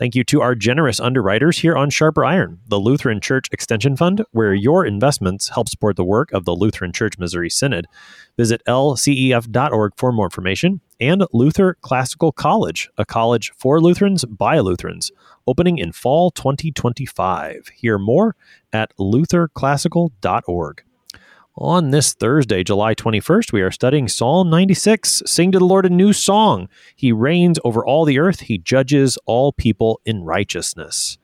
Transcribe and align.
Thank 0.00 0.14
you 0.14 0.24
to 0.24 0.40
our 0.40 0.54
generous 0.54 0.98
underwriters 0.98 1.58
here 1.58 1.76
on 1.76 1.90
Sharper 1.90 2.24
Iron, 2.24 2.58
the 2.66 2.80
Lutheran 2.80 3.20
Church 3.20 3.48
Extension 3.52 3.98
Fund, 3.98 4.24
where 4.30 4.54
your 4.54 4.86
investments 4.86 5.50
help 5.50 5.68
support 5.68 5.96
the 5.96 6.04
work 6.06 6.32
of 6.32 6.46
the 6.46 6.54
Lutheran 6.56 6.90
Church 6.90 7.18
Missouri 7.18 7.50
Synod. 7.50 7.84
Visit 8.38 8.62
lcef.org 8.66 9.92
for 9.98 10.10
more 10.10 10.24
information. 10.24 10.80
And 11.00 11.26
Luther 11.34 11.76
Classical 11.82 12.32
College, 12.32 12.88
a 12.96 13.04
college 13.04 13.52
for 13.58 13.78
Lutherans 13.78 14.24
by 14.24 14.58
Lutherans, 14.60 15.12
opening 15.46 15.76
in 15.76 15.92
fall 15.92 16.30
2025. 16.30 17.68
Hear 17.68 17.98
more 17.98 18.36
at 18.72 18.96
lutherclassical.org. 18.96 20.82
On 21.60 21.90
this 21.90 22.14
Thursday, 22.14 22.64
July 22.64 22.94
21st, 22.94 23.52
we 23.52 23.60
are 23.60 23.70
studying 23.70 24.08
Psalm 24.08 24.48
96. 24.48 25.24
Sing 25.26 25.52
to 25.52 25.58
the 25.58 25.64
Lord 25.66 25.84
a 25.84 25.90
new 25.90 26.14
song. 26.14 26.70
He 26.96 27.12
reigns 27.12 27.58
over 27.64 27.84
all 27.84 28.06
the 28.06 28.18
earth, 28.18 28.40
he 28.40 28.56
judges 28.56 29.18
all 29.26 29.52
people 29.52 30.00
in 30.06 30.24
righteousness. 30.24 31.18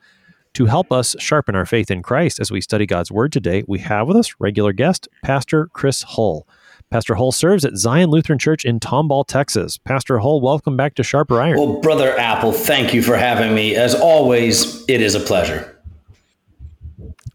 To 0.53 0.65
help 0.65 0.91
us 0.91 1.15
sharpen 1.17 1.55
our 1.55 1.65
faith 1.65 1.89
in 1.89 2.03
Christ 2.03 2.39
as 2.39 2.51
we 2.51 2.61
study 2.61 2.85
God's 2.85 3.11
Word 3.11 3.31
today, 3.31 3.63
we 3.67 3.79
have 3.79 4.07
with 4.07 4.15
us 4.15 4.35
regular 4.37 4.73
guest, 4.73 5.07
Pastor 5.23 5.71
Chris 5.73 6.03
Hull. 6.03 6.47
Pastor 6.91 7.15
Hull 7.15 7.31
serves 7.31 7.65
at 7.65 7.75
Zion 7.75 8.11
Lutheran 8.11 8.37
Church 8.37 8.63
in 8.63 8.79
Tomball, 8.79 9.25
Texas. 9.25 9.79
Pastor 9.79 10.19
Hull, 10.19 10.39
welcome 10.39 10.77
back 10.77 10.93
to 10.95 11.03
Sharper 11.03 11.41
Iron. 11.41 11.57
Well, 11.57 11.81
Brother 11.81 12.15
Appel, 12.15 12.51
thank 12.51 12.93
you 12.93 13.01
for 13.01 13.17
having 13.17 13.55
me. 13.55 13.75
As 13.75 13.95
always, 13.95 14.87
it 14.87 15.01
is 15.01 15.15
a 15.15 15.19
pleasure. 15.19 15.81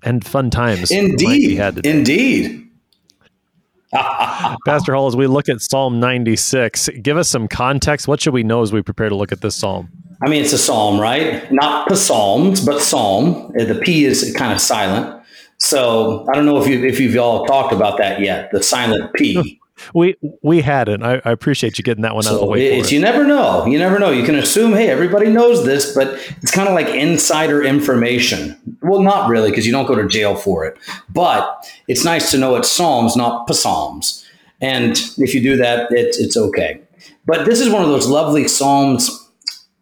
And 0.05 0.25
fun 0.25 0.51
times. 0.51 0.93
Indeed. 0.93 1.59
Indeed. 1.85 2.69
Pastor 4.67 4.95
Hall, 4.95 5.07
as 5.07 5.17
we 5.17 5.27
look 5.27 5.49
at 5.49 5.61
Psalm 5.61 6.01
96, 6.01 6.89
give 7.03 7.17
us 7.19 7.29
some 7.29 7.47
context. 7.47 8.09
What 8.09 8.21
should 8.21 8.33
we 8.33 8.43
know 8.43 8.63
as 8.63 8.73
we 8.73 8.83
prepare 8.83 9.09
to 9.09 9.15
look 9.15 9.33
at 9.33 9.43
this 9.43 9.55
psalm? 9.55 9.91
I 10.25 10.29
mean, 10.29 10.43
it's 10.43 10.53
a 10.53 10.59
psalm, 10.59 10.99
right? 11.01 11.51
Not 11.53 11.95
psalms, 11.97 12.65
but 12.65 12.81
psalm. 12.81 13.53
Uh, 13.59 13.65
the 13.65 13.75
P 13.75 14.05
is 14.05 14.35
kind 14.37 14.53
of 14.53 14.61
silent. 14.61 15.23
So 15.59 16.27
I 16.31 16.35
don't 16.35 16.47
know 16.47 16.61
if 16.61 16.67
you 16.67 16.85
if 16.85 16.99
you've 16.99 17.17
all 17.17 17.45
talked 17.47 17.73
about 17.73 17.99
that 17.99 18.21
yet. 18.21 18.51
The 18.51 18.63
silent 18.63 19.13
P. 19.15 19.61
We 19.95 20.17
we 20.43 20.61
hadn't. 20.61 21.03
I, 21.03 21.21
I 21.25 21.31
appreciate 21.31 21.79
you 21.79 21.85
getting 21.85 22.03
that 22.03 22.15
one 22.15 22.25
so 22.25 22.31
out 22.31 22.35
of 22.35 22.41
the 22.41 22.47
way. 22.47 22.79
It's, 22.79 22.93
you 22.93 23.01
never 23.01 23.25
know. 23.25 23.67
You 23.67 23.79
never 23.79 23.99
know. 23.99 24.11
You 24.11 24.25
can 24.25 24.35
assume, 24.35 24.73
hey, 24.73 24.89
everybody 24.89 25.29
knows 25.29 25.65
this, 25.65 25.95
but 25.95 26.15
it's 26.43 26.51
kind 26.51 26.69
of 26.69 26.75
like 26.75 26.89
insider 26.89 27.63
information. 27.63 28.59
Well, 28.83 29.03
not 29.03 29.29
really, 29.29 29.51
because 29.51 29.67
you 29.67 29.73
don't 29.73 29.87
go 29.87 29.95
to 29.95 30.09
jail 30.09 30.35
for 30.35 30.65
it. 30.65 30.77
But 31.11 31.69
it's 31.89 32.05
nice 32.05 32.31
to 32.31 32.39
know 32.39 32.57
it's 32.57 32.71
Psalms, 32.71 33.17
not 33.17 33.53
psalms. 33.55 34.27
And 34.61 34.99
if 35.19 35.35
you 35.35 35.43
do 35.43 35.57
that, 35.57 35.89
it's 35.91 36.19
it's 36.19 36.37
okay. 36.37 36.81
But 37.27 37.47
this 37.47 37.61
is 37.61 37.69
one 37.69 37.83
of 37.83 37.89
those 37.89 38.07
lovely 38.07 38.49
psalms 38.49 39.29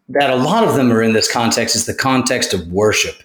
that 0.09 0.29
a 0.29 0.35
lot 0.35 0.63
of 0.63 0.75
them 0.75 0.91
are 0.91 1.01
in 1.01 1.13
this 1.13 1.31
context. 1.31 1.75
Is 1.75 1.85
the 1.85 1.93
context 1.93 2.53
of 2.53 2.67
worship 2.67 3.23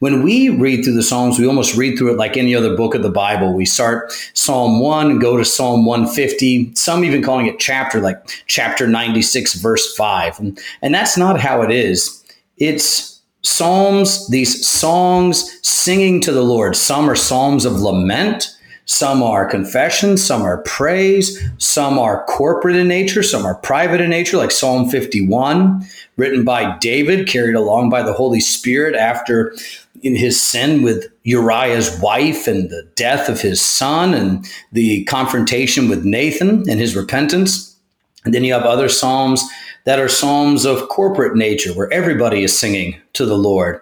when 0.00 0.22
we 0.22 0.48
read 0.48 0.84
through 0.84 0.94
the 0.94 1.02
Psalms, 1.02 1.38
we 1.38 1.46
almost 1.46 1.76
read 1.76 1.98
through 1.98 2.12
it 2.12 2.18
like 2.18 2.36
any 2.36 2.54
other 2.54 2.76
book 2.76 2.94
of 2.94 3.02
the 3.02 3.10
Bible. 3.10 3.52
We 3.52 3.64
start 3.64 4.12
Psalm 4.34 4.80
1, 4.80 5.18
go 5.18 5.36
to 5.36 5.44
Psalm 5.44 5.84
150, 5.84 6.74
some 6.74 7.04
even 7.04 7.22
calling 7.22 7.46
it 7.46 7.58
chapter, 7.58 8.00
like 8.00 8.44
chapter 8.46 8.86
96, 8.86 9.54
verse 9.54 9.94
5. 9.96 10.38
And, 10.38 10.58
and 10.82 10.94
that's 10.94 11.16
not 11.16 11.40
how 11.40 11.62
it 11.62 11.70
is. 11.70 12.24
It's 12.58 13.20
Psalms, 13.42 14.28
these 14.28 14.66
songs 14.66 15.58
singing 15.62 16.20
to 16.22 16.32
the 16.32 16.44
Lord. 16.44 16.76
Some 16.76 17.10
are 17.10 17.16
Psalms 17.16 17.64
of 17.64 17.74
lament. 17.74 18.54
Some 18.90 19.22
are 19.22 19.44
confession, 19.44 20.16
some 20.16 20.40
are 20.40 20.62
praise, 20.62 21.38
some 21.58 21.98
are 21.98 22.24
corporate 22.24 22.74
in 22.74 22.88
nature, 22.88 23.22
some 23.22 23.44
are 23.44 23.56
private 23.56 24.00
in 24.00 24.08
nature, 24.08 24.38
like 24.38 24.50
Psalm 24.50 24.88
51, 24.88 25.86
written 26.16 26.42
by 26.42 26.78
David, 26.78 27.28
carried 27.28 27.54
along 27.54 27.90
by 27.90 28.02
the 28.02 28.14
Holy 28.14 28.40
Spirit 28.40 28.94
after 28.94 29.54
in 30.02 30.16
his 30.16 30.40
sin 30.40 30.82
with 30.82 31.06
Uriah's 31.24 31.98
wife 32.00 32.46
and 32.46 32.70
the 32.70 32.88
death 32.94 33.28
of 33.28 33.40
his 33.40 33.60
son 33.60 34.14
and 34.14 34.46
the 34.72 35.04
confrontation 35.04 35.88
with 35.88 36.04
Nathan 36.04 36.68
and 36.68 36.80
his 36.80 36.96
repentance. 36.96 37.76
And 38.24 38.34
then 38.34 38.44
you 38.44 38.52
have 38.52 38.64
other 38.64 38.88
psalms 38.88 39.42
that 39.84 39.98
are 39.98 40.08
psalms 40.08 40.64
of 40.64 40.88
corporate 40.88 41.36
nature 41.36 41.72
where 41.72 41.92
everybody 41.92 42.42
is 42.42 42.56
singing 42.56 43.00
to 43.14 43.24
the 43.24 43.38
Lord. 43.38 43.80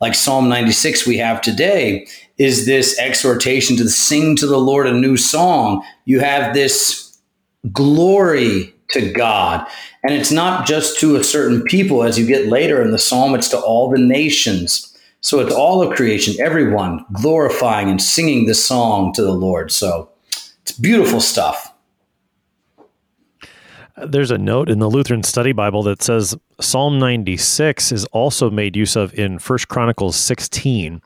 Like 0.00 0.14
Psalm 0.14 0.48
96 0.48 1.06
we 1.06 1.16
have 1.18 1.40
today 1.40 2.06
is 2.38 2.66
this 2.66 2.98
exhortation 2.98 3.76
to 3.76 3.88
sing 3.88 4.36
to 4.36 4.46
the 4.46 4.58
Lord 4.58 4.86
a 4.86 4.92
new 4.92 5.16
song. 5.16 5.84
You 6.04 6.20
have 6.20 6.54
this 6.54 7.18
glory 7.72 8.74
to 8.90 9.12
God. 9.12 9.66
And 10.02 10.14
it's 10.14 10.32
not 10.32 10.66
just 10.66 10.98
to 11.00 11.16
a 11.16 11.24
certain 11.24 11.62
people 11.62 12.02
as 12.02 12.18
you 12.18 12.26
get 12.26 12.48
later 12.48 12.82
in 12.82 12.90
the 12.90 12.98
psalm, 12.98 13.34
it's 13.34 13.48
to 13.48 13.58
all 13.58 13.90
the 13.90 13.98
nations. 13.98 14.93
So 15.24 15.40
it's 15.40 15.54
all 15.54 15.80
of 15.80 15.96
creation, 15.96 16.34
everyone 16.38 17.02
glorifying 17.14 17.88
and 17.88 18.00
singing 18.00 18.44
this 18.44 18.62
song 18.62 19.10
to 19.14 19.22
the 19.22 19.32
Lord. 19.32 19.72
So 19.72 20.10
it's 20.60 20.72
beautiful 20.72 21.18
stuff. 21.18 21.72
There's 23.96 24.30
a 24.30 24.36
note 24.36 24.68
in 24.68 24.80
the 24.80 24.90
Lutheran 24.90 25.22
Study 25.22 25.52
Bible 25.52 25.82
that 25.84 26.02
says 26.02 26.36
Psalm 26.60 26.98
96 26.98 27.90
is 27.90 28.04
also 28.06 28.50
made 28.50 28.76
use 28.76 28.96
of 28.96 29.14
in 29.14 29.38
First 29.38 29.68
Chronicles 29.68 30.16
16 30.16 31.00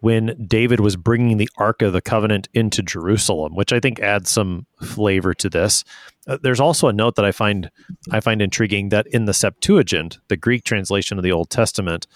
when 0.00 0.34
David 0.48 0.80
was 0.80 0.96
bringing 0.96 1.36
the 1.36 1.48
Ark 1.56 1.80
of 1.80 1.92
the 1.92 2.00
Covenant 2.00 2.48
into 2.52 2.82
Jerusalem, 2.82 3.54
which 3.54 3.72
I 3.72 3.78
think 3.78 4.00
adds 4.00 4.30
some 4.30 4.66
flavor 4.82 5.32
to 5.34 5.48
this. 5.48 5.84
Uh, 6.30 6.38
there's 6.42 6.60
also 6.60 6.86
a 6.86 6.92
note 6.92 7.16
that 7.16 7.24
I 7.24 7.32
find 7.32 7.70
I 8.12 8.20
find 8.20 8.40
intriguing 8.40 8.90
that 8.90 9.06
in 9.08 9.24
the 9.24 9.34
Septuagint, 9.34 10.18
the 10.28 10.36
Greek 10.36 10.62
translation 10.62 11.18
of 11.18 11.24
the 11.24 11.32
Old 11.32 11.50
Testament, 11.50 12.06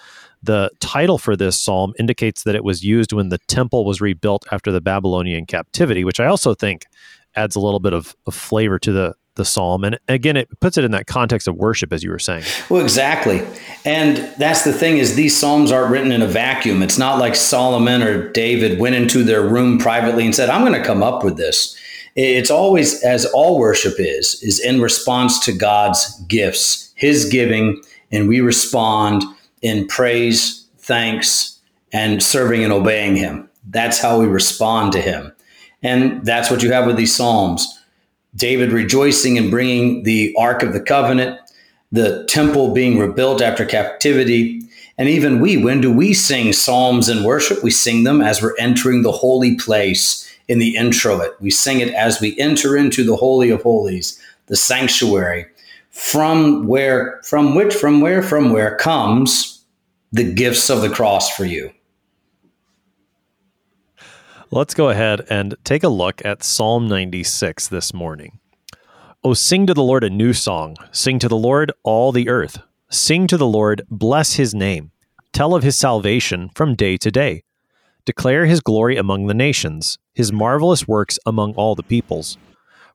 the 0.40 0.70
title 0.78 1.18
for 1.18 1.34
this 1.34 1.60
psalm 1.60 1.92
indicates 1.98 2.44
that 2.44 2.54
it 2.54 2.62
was 2.62 2.84
used 2.84 3.12
when 3.12 3.30
the 3.30 3.38
temple 3.48 3.84
was 3.84 4.00
rebuilt 4.00 4.46
after 4.52 4.70
the 4.70 4.80
Babylonian 4.80 5.46
captivity, 5.46 6.04
which 6.04 6.20
I 6.20 6.26
also 6.26 6.54
think 6.54 6.86
adds 7.34 7.56
a 7.56 7.60
little 7.60 7.80
bit 7.80 7.92
of, 7.92 8.14
of 8.26 8.34
flavor 8.34 8.78
to 8.78 8.92
the 8.92 9.14
the 9.34 9.44
psalm. 9.44 9.82
And 9.82 9.98
again 10.06 10.36
it 10.36 10.48
puts 10.60 10.78
it 10.78 10.84
in 10.84 10.92
that 10.92 11.08
context 11.08 11.48
of 11.48 11.56
worship 11.56 11.92
as 11.92 12.04
you 12.04 12.10
were 12.10 12.20
saying. 12.20 12.44
Well 12.70 12.82
exactly. 12.82 13.44
And 13.84 14.16
that's 14.38 14.62
the 14.62 14.72
thing 14.72 14.98
is 14.98 15.16
these 15.16 15.36
psalms 15.36 15.72
aren't 15.72 15.90
written 15.90 16.12
in 16.12 16.22
a 16.22 16.26
vacuum. 16.28 16.84
It's 16.84 16.98
not 16.98 17.18
like 17.18 17.34
solomon 17.34 18.00
or 18.00 18.30
david 18.30 18.78
went 18.78 18.94
into 18.94 19.24
their 19.24 19.42
room 19.42 19.78
privately 19.78 20.24
and 20.24 20.32
said 20.32 20.50
i'm 20.50 20.60
going 20.60 20.80
to 20.80 20.86
come 20.86 21.02
up 21.02 21.24
with 21.24 21.36
this 21.36 21.76
it's 22.16 22.50
always 22.50 23.02
as 23.02 23.26
all 23.26 23.58
worship 23.58 23.94
is 23.98 24.42
is 24.42 24.60
in 24.60 24.80
response 24.80 25.44
to 25.44 25.52
god's 25.52 26.20
gifts 26.28 26.92
his 26.94 27.24
giving 27.26 27.82
and 28.14 28.28
we 28.28 28.40
respond 28.40 29.24
in 29.60 29.88
praise, 29.88 30.66
thanks, 30.78 31.58
and 31.92 32.22
serving 32.22 32.62
and 32.62 32.72
obeying 32.72 33.16
Him. 33.16 33.48
That's 33.70 33.98
how 33.98 34.20
we 34.20 34.26
respond 34.26 34.92
to 34.92 35.00
Him. 35.00 35.32
And 35.82 36.24
that's 36.24 36.50
what 36.50 36.62
you 36.62 36.70
have 36.70 36.86
with 36.86 36.96
these 36.96 37.14
Psalms. 37.14 37.66
David 38.36 38.72
rejoicing 38.72 39.38
and 39.38 39.50
bringing 39.50 40.02
the 40.02 40.34
Ark 40.38 40.62
of 40.62 40.72
the 40.72 40.80
Covenant, 40.80 41.40
the 41.92 42.24
temple 42.28 42.72
being 42.72 42.98
rebuilt 42.98 43.40
after 43.40 43.64
captivity. 43.64 44.60
And 44.98 45.08
even 45.08 45.40
we, 45.40 45.56
when 45.56 45.80
do 45.80 45.90
we 45.90 46.14
sing 46.14 46.52
Psalms 46.52 47.08
in 47.08 47.24
worship? 47.24 47.62
We 47.62 47.70
sing 47.70 48.04
them 48.04 48.20
as 48.20 48.42
we're 48.42 48.56
entering 48.58 49.02
the 49.02 49.12
holy 49.12 49.56
place 49.56 50.23
in 50.48 50.58
the 50.58 50.76
introit. 50.76 51.32
We 51.40 51.50
sing 51.50 51.80
it 51.80 51.92
as 51.94 52.20
we 52.20 52.38
enter 52.38 52.76
into 52.76 53.04
the 53.04 53.16
Holy 53.16 53.50
of 53.50 53.62
Holies, 53.62 54.20
the 54.46 54.56
sanctuary, 54.56 55.46
from 55.90 56.66
where, 56.66 57.20
from 57.24 57.54
which, 57.54 57.74
from 57.74 58.00
where, 58.00 58.22
from 58.22 58.50
where 58.50 58.76
comes 58.76 59.64
the 60.12 60.32
gifts 60.32 60.70
of 60.70 60.80
the 60.80 60.90
cross 60.90 61.34
for 61.34 61.44
you. 61.44 61.72
Let's 64.50 64.74
go 64.74 64.90
ahead 64.90 65.26
and 65.28 65.56
take 65.64 65.82
a 65.82 65.88
look 65.88 66.24
at 66.24 66.44
Psalm 66.44 66.86
96 66.86 67.68
this 67.68 67.92
morning. 67.92 68.38
Oh, 69.24 69.34
sing 69.34 69.66
to 69.66 69.74
the 69.74 69.82
Lord 69.82 70.04
a 70.04 70.10
new 70.10 70.32
song. 70.32 70.76
Sing 70.92 71.18
to 71.18 71.28
the 71.28 71.36
Lord 71.36 71.72
all 71.82 72.12
the 72.12 72.28
earth. 72.28 72.58
Sing 72.90 73.26
to 73.26 73.36
the 73.36 73.46
Lord, 73.46 73.82
bless 73.90 74.34
his 74.34 74.54
name. 74.54 74.92
Tell 75.32 75.54
of 75.54 75.64
his 75.64 75.76
salvation 75.76 76.50
from 76.54 76.76
day 76.76 76.96
to 76.98 77.10
day. 77.10 77.42
Declare 78.06 78.46
his 78.46 78.60
glory 78.60 78.96
among 78.96 79.26
the 79.26 79.34
nations, 79.34 79.98
his 80.14 80.32
marvelous 80.32 80.86
works 80.86 81.18
among 81.24 81.54
all 81.54 81.74
the 81.74 81.82
peoples. 81.82 82.36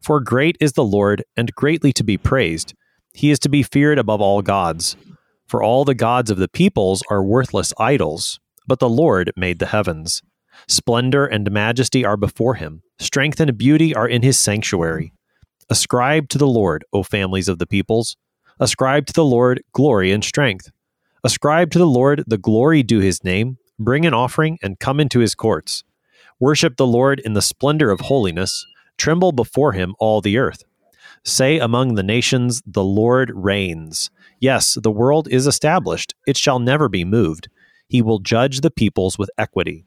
For 0.01 0.19
great 0.19 0.56
is 0.59 0.73
the 0.73 0.83
Lord, 0.83 1.23
and 1.35 1.53
greatly 1.56 1.91
to 1.94 2.03
be 2.03 2.17
praised. 2.17 2.73
He 3.13 3.31
is 3.31 3.39
to 3.39 3.50
be 3.50 3.63
feared 3.63 3.97
above 3.97 4.21
all 4.21 4.41
gods. 4.41 4.95
For 5.47 5.63
all 5.63 5.83
the 5.83 5.95
gods 5.95 6.29
of 6.29 6.38
the 6.38 6.47
peoples 6.47 7.01
are 7.09 7.23
worthless 7.23 7.73
idols, 7.79 8.39
but 8.67 8.79
the 8.79 8.89
Lord 8.89 9.31
made 9.35 9.59
the 9.59 9.65
heavens. 9.65 10.21
Splendor 10.67 11.25
and 11.25 11.50
majesty 11.51 12.06
are 12.06 12.17
before 12.17 12.56
him, 12.56 12.83
strength 13.00 13.39
and 13.39 13.57
beauty 13.57 13.95
are 13.95 14.07
in 14.07 14.21
his 14.21 14.38
sanctuary. 14.38 15.11
Ascribe 15.69 16.29
to 16.29 16.38
the 16.38 16.47
Lord, 16.47 16.85
O 16.94 17.03
families 17.03 17.47
of 17.47 17.59
the 17.59 17.67
peoples. 17.67 18.15
Ascribe 18.59 19.06
to 19.07 19.13
the 19.13 19.25
Lord 19.25 19.63
glory 19.73 20.11
and 20.11 20.23
strength. 20.23 20.69
Ascribe 21.23 21.71
to 21.71 21.79
the 21.79 21.88
Lord 21.88 22.23
the 22.27 22.38
glory 22.38 22.83
due 22.83 23.00
his 23.00 23.23
name. 23.23 23.57
Bring 23.79 24.05
an 24.05 24.13
offering 24.13 24.59
and 24.61 24.77
come 24.77 24.99
into 24.99 25.19
his 25.19 25.35
courts. 25.35 25.85
Worship 26.39 26.75
the 26.75 26.85
Lord 26.85 27.19
in 27.19 27.33
the 27.33 27.41
splendor 27.41 27.91
of 27.91 28.01
holiness. 28.01 28.65
Tremble 28.97 29.31
before 29.31 29.71
him, 29.71 29.95
all 29.99 30.19
the 30.19 30.37
earth. 30.37 30.63
Say 31.23 31.59
among 31.59 31.95
the 31.95 32.03
nations, 32.03 32.61
The 32.65 32.83
Lord 32.83 33.31
reigns. 33.33 34.09
Yes, 34.39 34.77
the 34.81 34.91
world 34.91 35.27
is 35.31 35.47
established, 35.47 36.13
it 36.27 36.37
shall 36.37 36.59
never 36.59 36.89
be 36.89 37.03
moved. 37.05 37.49
He 37.87 38.01
will 38.01 38.19
judge 38.19 38.61
the 38.61 38.71
peoples 38.71 39.17
with 39.17 39.29
equity. 39.37 39.85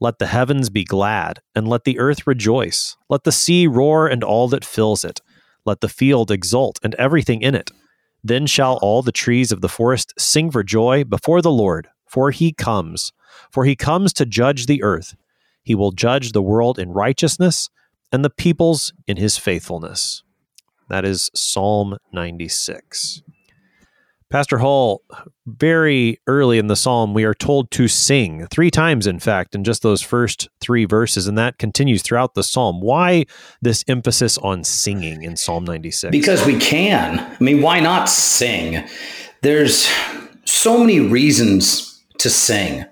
Let 0.00 0.18
the 0.18 0.26
heavens 0.26 0.70
be 0.70 0.84
glad, 0.84 1.40
and 1.54 1.68
let 1.68 1.84
the 1.84 1.98
earth 1.98 2.26
rejoice. 2.26 2.96
Let 3.08 3.24
the 3.24 3.32
sea 3.32 3.66
roar 3.66 4.06
and 4.06 4.22
all 4.22 4.48
that 4.48 4.64
fills 4.64 5.04
it. 5.04 5.20
Let 5.64 5.80
the 5.80 5.88
field 5.88 6.30
exult 6.30 6.78
and 6.82 6.94
everything 6.94 7.42
in 7.42 7.54
it. 7.54 7.70
Then 8.22 8.46
shall 8.46 8.78
all 8.80 9.02
the 9.02 9.12
trees 9.12 9.52
of 9.52 9.60
the 9.60 9.68
forest 9.68 10.14
sing 10.18 10.50
for 10.50 10.62
joy 10.62 11.04
before 11.04 11.42
the 11.42 11.50
Lord, 11.50 11.88
for 12.06 12.30
he 12.30 12.52
comes. 12.52 13.12
For 13.50 13.64
he 13.64 13.76
comes 13.76 14.12
to 14.14 14.26
judge 14.26 14.66
the 14.66 14.82
earth. 14.82 15.16
He 15.62 15.74
will 15.74 15.92
judge 15.92 16.32
the 16.32 16.42
world 16.42 16.78
in 16.78 16.92
righteousness 16.92 17.70
and 18.10 18.24
the 18.24 18.30
peoples 18.30 18.92
in 19.06 19.16
his 19.16 19.36
faithfulness. 19.36 20.22
That 20.88 21.04
is 21.04 21.30
Psalm 21.34 21.98
96. 22.12 23.22
Pastor 24.30 24.58
Hall, 24.58 25.02
very 25.46 26.20
early 26.26 26.58
in 26.58 26.66
the 26.66 26.76
psalm, 26.76 27.14
we 27.14 27.24
are 27.24 27.32
told 27.32 27.70
to 27.70 27.88
sing 27.88 28.46
three 28.48 28.70
times, 28.70 29.06
in 29.06 29.18
fact, 29.18 29.54
in 29.54 29.64
just 29.64 29.82
those 29.82 30.02
first 30.02 30.50
three 30.60 30.84
verses, 30.84 31.26
and 31.26 31.38
that 31.38 31.56
continues 31.56 32.02
throughout 32.02 32.34
the 32.34 32.42
psalm. 32.42 32.82
Why 32.82 33.24
this 33.62 33.84
emphasis 33.88 34.36
on 34.38 34.64
singing 34.64 35.22
in 35.22 35.36
Psalm 35.38 35.64
96? 35.64 36.10
Because 36.10 36.44
we 36.44 36.58
can. 36.58 37.20
I 37.20 37.42
mean, 37.42 37.62
why 37.62 37.80
not 37.80 38.10
sing? 38.10 38.86
There's 39.40 39.88
so 40.44 40.78
many 40.78 41.00
reasons 41.00 42.02
to 42.18 42.28
sing 42.28 42.84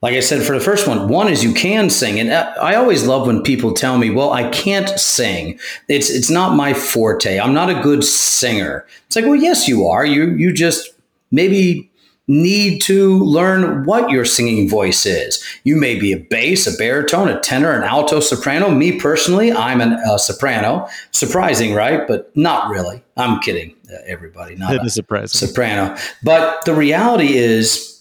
like 0.00 0.14
I 0.14 0.20
said 0.20 0.46
for 0.46 0.52
the 0.52 0.64
first 0.64 0.86
one, 0.86 1.08
one 1.08 1.28
is 1.28 1.42
you 1.42 1.52
can 1.52 1.90
sing, 1.90 2.20
and 2.20 2.32
I 2.32 2.76
always 2.76 3.06
love 3.06 3.26
when 3.26 3.42
people 3.42 3.72
tell 3.74 3.98
me, 3.98 4.10
"Well, 4.10 4.32
I 4.32 4.48
can't 4.50 4.88
sing. 4.98 5.58
It's 5.88 6.08
it's 6.08 6.30
not 6.30 6.54
my 6.54 6.72
forte. 6.72 7.38
I'm 7.38 7.54
not 7.54 7.68
a 7.70 7.82
good 7.82 8.04
singer." 8.04 8.86
It's 9.06 9.16
like, 9.16 9.24
well, 9.24 9.34
yes, 9.34 9.66
you 9.66 9.86
are. 9.86 10.06
You 10.06 10.30
you 10.36 10.52
just 10.52 10.90
maybe 11.32 11.90
need 12.28 12.80
to 12.82 13.18
learn 13.24 13.84
what 13.84 14.10
your 14.10 14.24
singing 14.24 14.68
voice 14.68 15.06
is. 15.06 15.42
You 15.64 15.76
may 15.76 15.98
be 15.98 16.12
a 16.12 16.18
bass, 16.18 16.66
a 16.66 16.76
baritone, 16.76 17.28
a 17.28 17.40
tenor, 17.40 17.72
an 17.72 17.82
alto, 17.82 18.20
soprano. 18.20 18.70
Me 18.70 19.00
personally, 19.00 19.50
I'm 19.50 19.80
an, 19.80 19.94
a 19.94 20.18
soprano. 20.18 20.86
Surprising, 21.10 21.74
right? 21.74 22.06
But 22.06 22.30
not 22.36 22.70
really. 22.70 23.02
I'm 23.16 23.40
kidding, 23.40 23.74
uh, 23.90 23.96
everybody. 24.06 24.56
Not 24.56 24.74
it 24.74 24.82
a 24.82 24.84
is 24.84 24.94
surprising. 24.94 25.48
soprano. 25.48 25.96
But 26.22 26.64
the 26.66 26.74
reality 26.74 27.34
is 27.34 27.97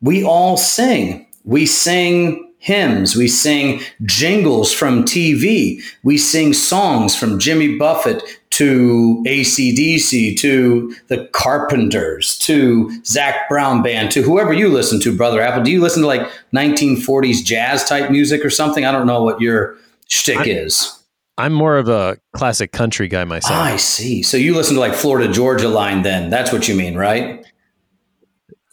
we 0.00 0.24
all 0.24 0.56
sing. 0.56 1.26
We 1.44 1.66
sing 1.66 2.44
hymns. 2.58 3.16
We 3.16 3.28
sing 3.28 3.80
jingles 4.04 4.72
from 4.72 5.04
TV. 5.04 5.80
We 6.02 6.18
sing 6.18 6.52
songs 6.52 7.16
from 7.16 7.38
Jimmy 7.38 7.76
Buffett 7.76 8.22
to 8.50 9.22
ACDC 9.26 10.36
to 10.38 10.94
the 11.06 11.26
Carpenters 11.32 12.36
to 12.38 12.90
Zac 13.04 13.48
Brown 13.48 13.82
Band 13.82 14.10
to 14.12 14.22
whoever 14.22 14.52
you 14.52 14.68
listen 14.68 15.00
to, 15.00 15.16
Brother 15.16 15.40
Appel. 15.40 15.62
Do 15.62 15.70
you 15.70 15.80
listen 15.80 16.02
to 16.02 16.08
like 16.08 16.28
1940s 16.52 17.44
jazz 17.44 17.84
type 17.88 18.10
music 18.10 18.44
or 18.44 18.50
something? 18.50 18.84
I 18.84 18.92
don't 18.92 19.06
know 19.06 19.22
what 19.22 19.40
your 19.40 19.76
shtick 20.08 20.38
I, 20.38 20.44
is. 20.44 20.98
I'm 21.38 21.52
more 21.52 21.76
of 21.76 21.88
a 21.88 22.18
classic 22.34 22.72
country 22.72 23.06
guy 23.06 23.22
myself. 23.22 23.56
I 23.56 23.76
see. 23.76 24.24
So 24.24 24.36
you 24.36 24.56
listen 24.56 24.74
to 24.74 24.80
like 24.80 24.94
Florida 24.94 25.32
Georgia 25.32 25.68
Line 25.68 26.02
then. 26.02 26.30
That's 26.30 26.52
what 26.52 26.66
you 26.66 26.74
mean, 26.74 26.96
right? 26.96 27.46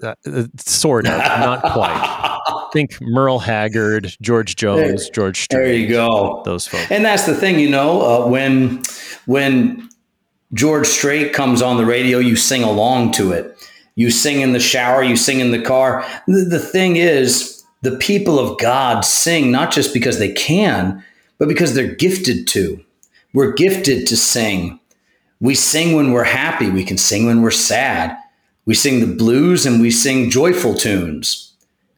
Uh, 0.03 0.13
uh, 0.25 0.43
sort 0.57 1.05
of, 1.05 1.17
not 1.17 1.61
quite. 1.61 2.69
Think 2.73 2.97
Merle 3.01 3.39
Haggard, 3.39 4.15
George 4.21 4.55
Jones, 4.57 5.09
George 5.09 5.41
Strait. 5.41 5.63
There 5.63 5.73
you 5.73 5.87
go. 5.87 6.41
Those 6.43 6.67
folks. 6.67 6.91
And 6.91 7.05
that's 7.05 7.25
the 7.25 7.33
thing, 7.33 7.59
you 7.59 7.69
know, 7.69 8.01
uh, 8.01 8.27
when 8.27 8.81
when 9.25 9.87
George 10.53 10.87
Strait 10.87 11.33
comes 11.33 11.61
on 11.61 11.77
the 11.77 11.85
radio, 11.85 12.17
you 12.19 12.35
sing 12.35 12.63
along 12.63 13.13
to 13.13 13.31
it. 13.31 13.57
You 13.95 14.11
sing 14.11 14.41
in 14.41 14.51
the 14.51 14.59
shower, 14.59 15.01
you 15.01 15.15
sing 15.15 15.39
in 15.39 15.51
the 15.51 15.61
car. 15.61 16.05
The, 16.27 16.43
the 16.43 16.59
thing 16.59 16.97
is, 16.97 17.63
the 17.81 17.95
people 17.97 18.37
of 18.39 18.57
God 18.59 19.05
sing 19.05 19.51
not 19.51 19.71
just 19.71 19.93
because 19.93 20.19
they 20.19 20.33
can, 20.33 21.03
but 21.37 21.47
because 21.47 21.73
they're 21.73 21.95
gifted 21.95 22.47
to. 22.47 22.83
We're 23.33 23.53
gifted 23.53 24.07
to 24.07 24.17
sing. 24.17 24.79
We 25.39 25.55
sing 25.55 25.95
when 25.95 26.11
we're 26.11 26.23
happy. 26.23 26.69
We 26.69 26.83
can 26.83 26.97
sing 26.97 27.25
when 27.25 27.41
we're 27.41 27.51
sad. 27.51 28.17
We 28.65 28.73
sing 28.73 28.99
the 28.99 29.15
blues 29.15 29.65
and 29.65 29.81
we 29.81 29.91
sing 29.91 30.29
joyful 30.29 30.73
tunes. 30.73 31.53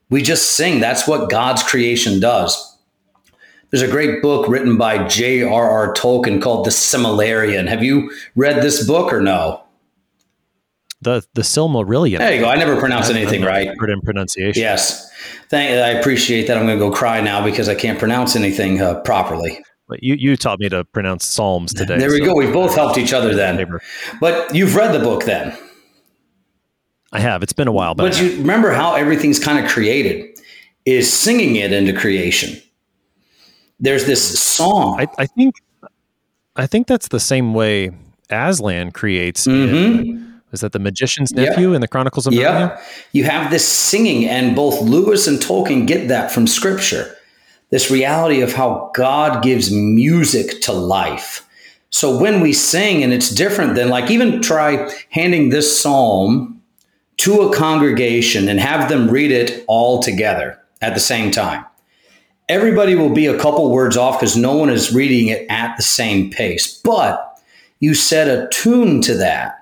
We 0.10 0.22
just 0.22 0.52
sing. 0.52 0.80
That's 0.80 1.08
what 1.08 1.30
God's 1.30 1.64
creation 1.64 2.20
does. 2.20 2.78
There's 3.70 3.84
a 3.84 3.92
great 3.92 4.22
book 4.22 4.48
written 4.48 4.78
by 4.78 5.08
J.R.R. 5.08 5.94
Tolkien 5.94 6.42
called 6.42 6.66
The 6.66 6.72
Silmarillion. 6.72 7.68
Have 7.68 7.84
you 7.84 8.12
read 8.36 8.64
this 8.64 8.86
book 8.88 9.12
or 9.12 9.22
no? 9.22 9.62
The 11.02 11.24
the 11.34 11.42
Silmarillion. 11.42 12.18
There 12.20 12.34
you 12.34 12.42
go. 12.42 12.50
I 12.50 12.56
never 12.56 12.78
pronounce 12.78 13.10
anything 13.10 13.44
right. 13.44 13.70
Heard 13.78 13.90
in 13.90 14.02
pronunciation. 14.02 14.62
Yes. 14.62 15.12
Thank. 15.50 15.72
I 15.72 16.00
appreciate 16.00 16.48
that. 16.48 16.58
I'm 16.58 16.66
going 16.66 16.80
to 16.80 16.84
go 16.84 16.92
cry 16.92 17.22
now 17.22 17.44
because 17.44 17.70
I 17.70 17.76
can't 17.76 18.00
pronounce 18.00 18.36
anything 18.36 18.82
uh, 18.82 19.02
properly. 19.02 19.60
But 19.88 20.02
you 20.02 20.16
you 20.16 20.36
taught 20.38 20.60
me 20.60 20.70
to 20.70 20.84
pronounce 20.86 21.28
Psalms 21.28 21.74
today. 21.74 21.98
There 21.98 22.10
we 22.10 22.20
so 22.20 22.26
go. 22.26 22.36
We 22.36 22.52
both 22.52 22.74
helped 22.74 22.98
each 22.98 23.14
other 23.14 23.36
then. 23.36 23.80
But 24.20 24.56
you've 24.56 24.76
read 24.76 24.94
the 24.94 25.00
book 25.00 25.26
then. 25.26 25.56
I 27.12 27.20
have. 27.20 27.44
It's 27.44 27.54
been 27.54 27.68
a 27.68 27.72
while, 27.72 27.96
but, 27.96 28.12
but 28.12 28.22
you 28.22 28.38
remember 28.38 28.72
how 28.72 28.96
everything's 28.96 29.40
kind 29.40 29.64
of 29.64 29.72
created 29.72 30.40
is 30.86 31.12
singing 31.12 31.56
it 31.56 31.72
into 31.72 31.94
creation. 31.94 32.62
There's 33.80 34.06
this 34.06 34.40
song. 34.42 35.00
I, 35.00 35.08
I 35.18 35.26
think. 35.26 35.56
I 36.56 36.66
think 36.66 36.88
that's 36.88 37.10
the 37.10 37.20
same 37.20 37.54
way 37.54 37.92
Aslan 38.32 38.92
creates. 38.92 39.46
Mm-hmm. 39.46 40.26
Is 40.52 40.62
that 40.62 40.72
the 40.72 40.80
magician's 40.80 41.34
nephew 41.34 41.74
in 41.74 41.82
the 41.82 41.88
Chronicles 41.88 42.26
of 42.26 42.34
Narnia? 42.34 42.40
Yeah, 42.40 42.82
you 43.12 43.26
have 43.26 43.52
this 43.52 43.68
singing, 43.68 44.26
and 44.26 44.56
both 44.56 44.82
Lewis 44.82 45.28
and 45.28 45.40
Tolkien 45.40 45.86
get 45.86 46.08
that 46.08 46.32
from 46.32 46.48
Scripture. 46.48 47.16
This 47.70 47.92
reality 47.92 48.42
of 48.42 48.54
how 48.54 48.92
God 48.96 49.44
gives 49.44 49.72
music 49.72 50.62
to 50.62 50.72
life. 50.72 51.48
So 51.90 52.18
when 52.18 52.42
we 52.42 52.54
sing, 52.54 53.04
and 53.04 53.14
it's 53.14 53.30
different 53.30 53.76
than 53.76 53.90
like 53.90 54.10
even 54.10 54.42
try 54.42 54.90
handing 55.10 55.50
this 55.50 55.80
psalm 55.80 56.62
to 57.18 57.42
a 57.42 57.56
congregation 57.56 58.48
and 58.48 58.60
have 58.60 58.90
them 58.90 59.10
read 59.10 59.32
it 59.32 59.64
all 59.68 60.02
together 60.02 60.60
at 60.82 60.94
the 60.94 61.00
same 61.00 61.32
time. 61.32 61.66
Everybody 62.50 62.96
will 62.96 63.14
be 63.14 63.26
a 63.26 63.38
couple 63.38 63.70
words 63.72 63.98
off 63.98 64.20
because 64.20 64.38
no 64.38 64.56
one 64.56 64.70
is 64.70 64.94
reading 64.94 65.28
it 65.28 65.46
at 65.50 65.76
the 65.76 65.84
same 65.84 66.30
pace. 66.30 66.80
But 66.80 67.42
you 67.80 67.94
set 67.94 68.28
a 68.28 68.48
tune 68.50 69.02
to 69.02 69.16
that, 69.16 69.58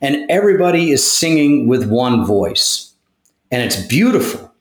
and 0.00 0.30
everybody 0.30 0.90
is 0.90 1.10
singing 1.10 1.66
with 1.66 1.88
one 1.88 2.24
voice. 2.24 2.92
And 3.50 3.62
it's 3.62 3.84
beautiful 3.86 4.52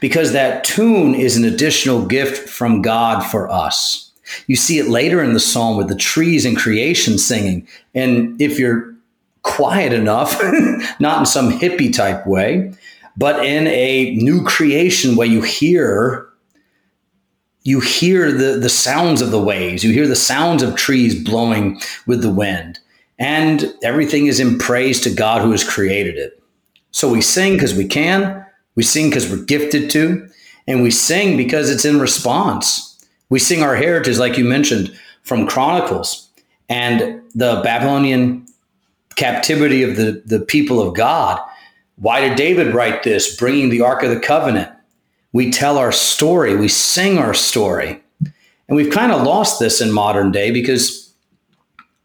because 0.00 0.32
that 0.32 0.64
tune 0.64 1.14
is 1.14 1.36
an 1.36 1.44
additional 1.44 2.06
gift 2.06 2.48
from 2.48 2.82
God 2.82 3.20
for 3.20 3.50
us. 3.50 4.10
You 4.46 4.56
see 4.56 4.78
it 4.78 4.88
later 4.88 5.22
in 5.22 5.34
the 5.34 5.40
psalm 5.40 5.76
with 5.76 5.88
the 5.88 5.94
trees 5.94 6.44
and 6.44 6.56
creation 6.56 7.18
singing. 7.18 7.68
And 7.94 8.40
if 8.40 8.58
you're 8.58 8.95
quiet 9.46 9.92
enough, 9.92 10.38
not 11.00 11.20
in 11.20 11.26
some 11.26 11.50
hippie 11.50 11.94
type 11.94 12.26
way, 12.26 12.72
but 13.16 13.44
in 13.44 13.66
a 13.68 14.14
new 14.16 14.44
creation 14.44 15.16
where 15.16 15.26
you 15.26 15.40
hear 15.40 16.28
you 17.62 17.80
hear 17.80 18.30
the, 18.30 18.58
the 18.60 18.68
sounds 18.68 19.20
of 19.20 19.32
the 19.32 19.42
waves, 19.42 19.82
you 19.82 19.92
hear 19.92 20.06
the 20.06 20.14
sounds 20.14 20.62
of 20.62 20.76
trees 20.76 21.20
blowing 21.24 21.80
with 22.06 22.22
the 22.22 22.30
wind, 22.30 22.78
and 23.18 23.74
everything 23.82 24.26
is 24.26 24.38
in 24.38 24.56
praise 24.56 25.00
to 25.00 25.10
God 25.10 25.42
who 25.42 25.50
has 25.50 25.68
created 25.68 26.16
it. 26.16 26.40
So 26.92 27.10
we 27.10 27.20
sing 27.20 27.54
because 27.54 27.74
we 27.74 27.86
can, 27.86 28.46
we 28.76 28.84
sing 28.84 29.10
because 29.10 29.28
we're 29.28 29.44
gifted 29.44 29.90
to, 29.90 30.28
and 30.68 30.80
we 30.80 30.92
sing 30.92 31.36
because 31.36 31.68
it's 31.68 31.84
in 31.84 31.98
response. 31.98 33.04
We 33.30 33.40
sing 33.40 33.62
our 33.64 33.74
heritage, 33.74 34.18
like 34.18 34.38
you 34.38 34.44
mentioned, 34.44 34.96
from 35.22 35.48
Chronicles. 35.48 36.30
And 36.68 37.20
the 37.34 37.60
Babylonian 37.62 38.46
captivity 39.16 39.82
of 39.82 39.96
the, 39.96 40.22
the 40.24 40.40
people 40.40 40.80
of 40.80 40.94
God. 40.94 41.40
Why 41.96 42.20
did 42.20 42.36
David 42.36 42.74
write 42.74 43.02
this, 43.02 43.36
bringing 43.36 43.70
the 43.70 43.80
Ark 43.80 44.02
of 44.02 44.10
the 44.10 44.20
Covenant? 44.20 44.70
We 45.32 45.50
tell 45.50 45.78
our 45.78 45.92
story, 45.92 46.54
we 46.56 46.68
sing 46.68 47.18
our 47.18 47.34
story. 47.34 48.02
And 48.68 48.76
we've 48.76 48.92
kind 48.92 49.12
of 49.12 49.22
lost 49.22 49.58
this 49.58 49.80
in 49.80 49.92
modern 49.92 50.32
day 50.32 50.50
because 50.50 51.12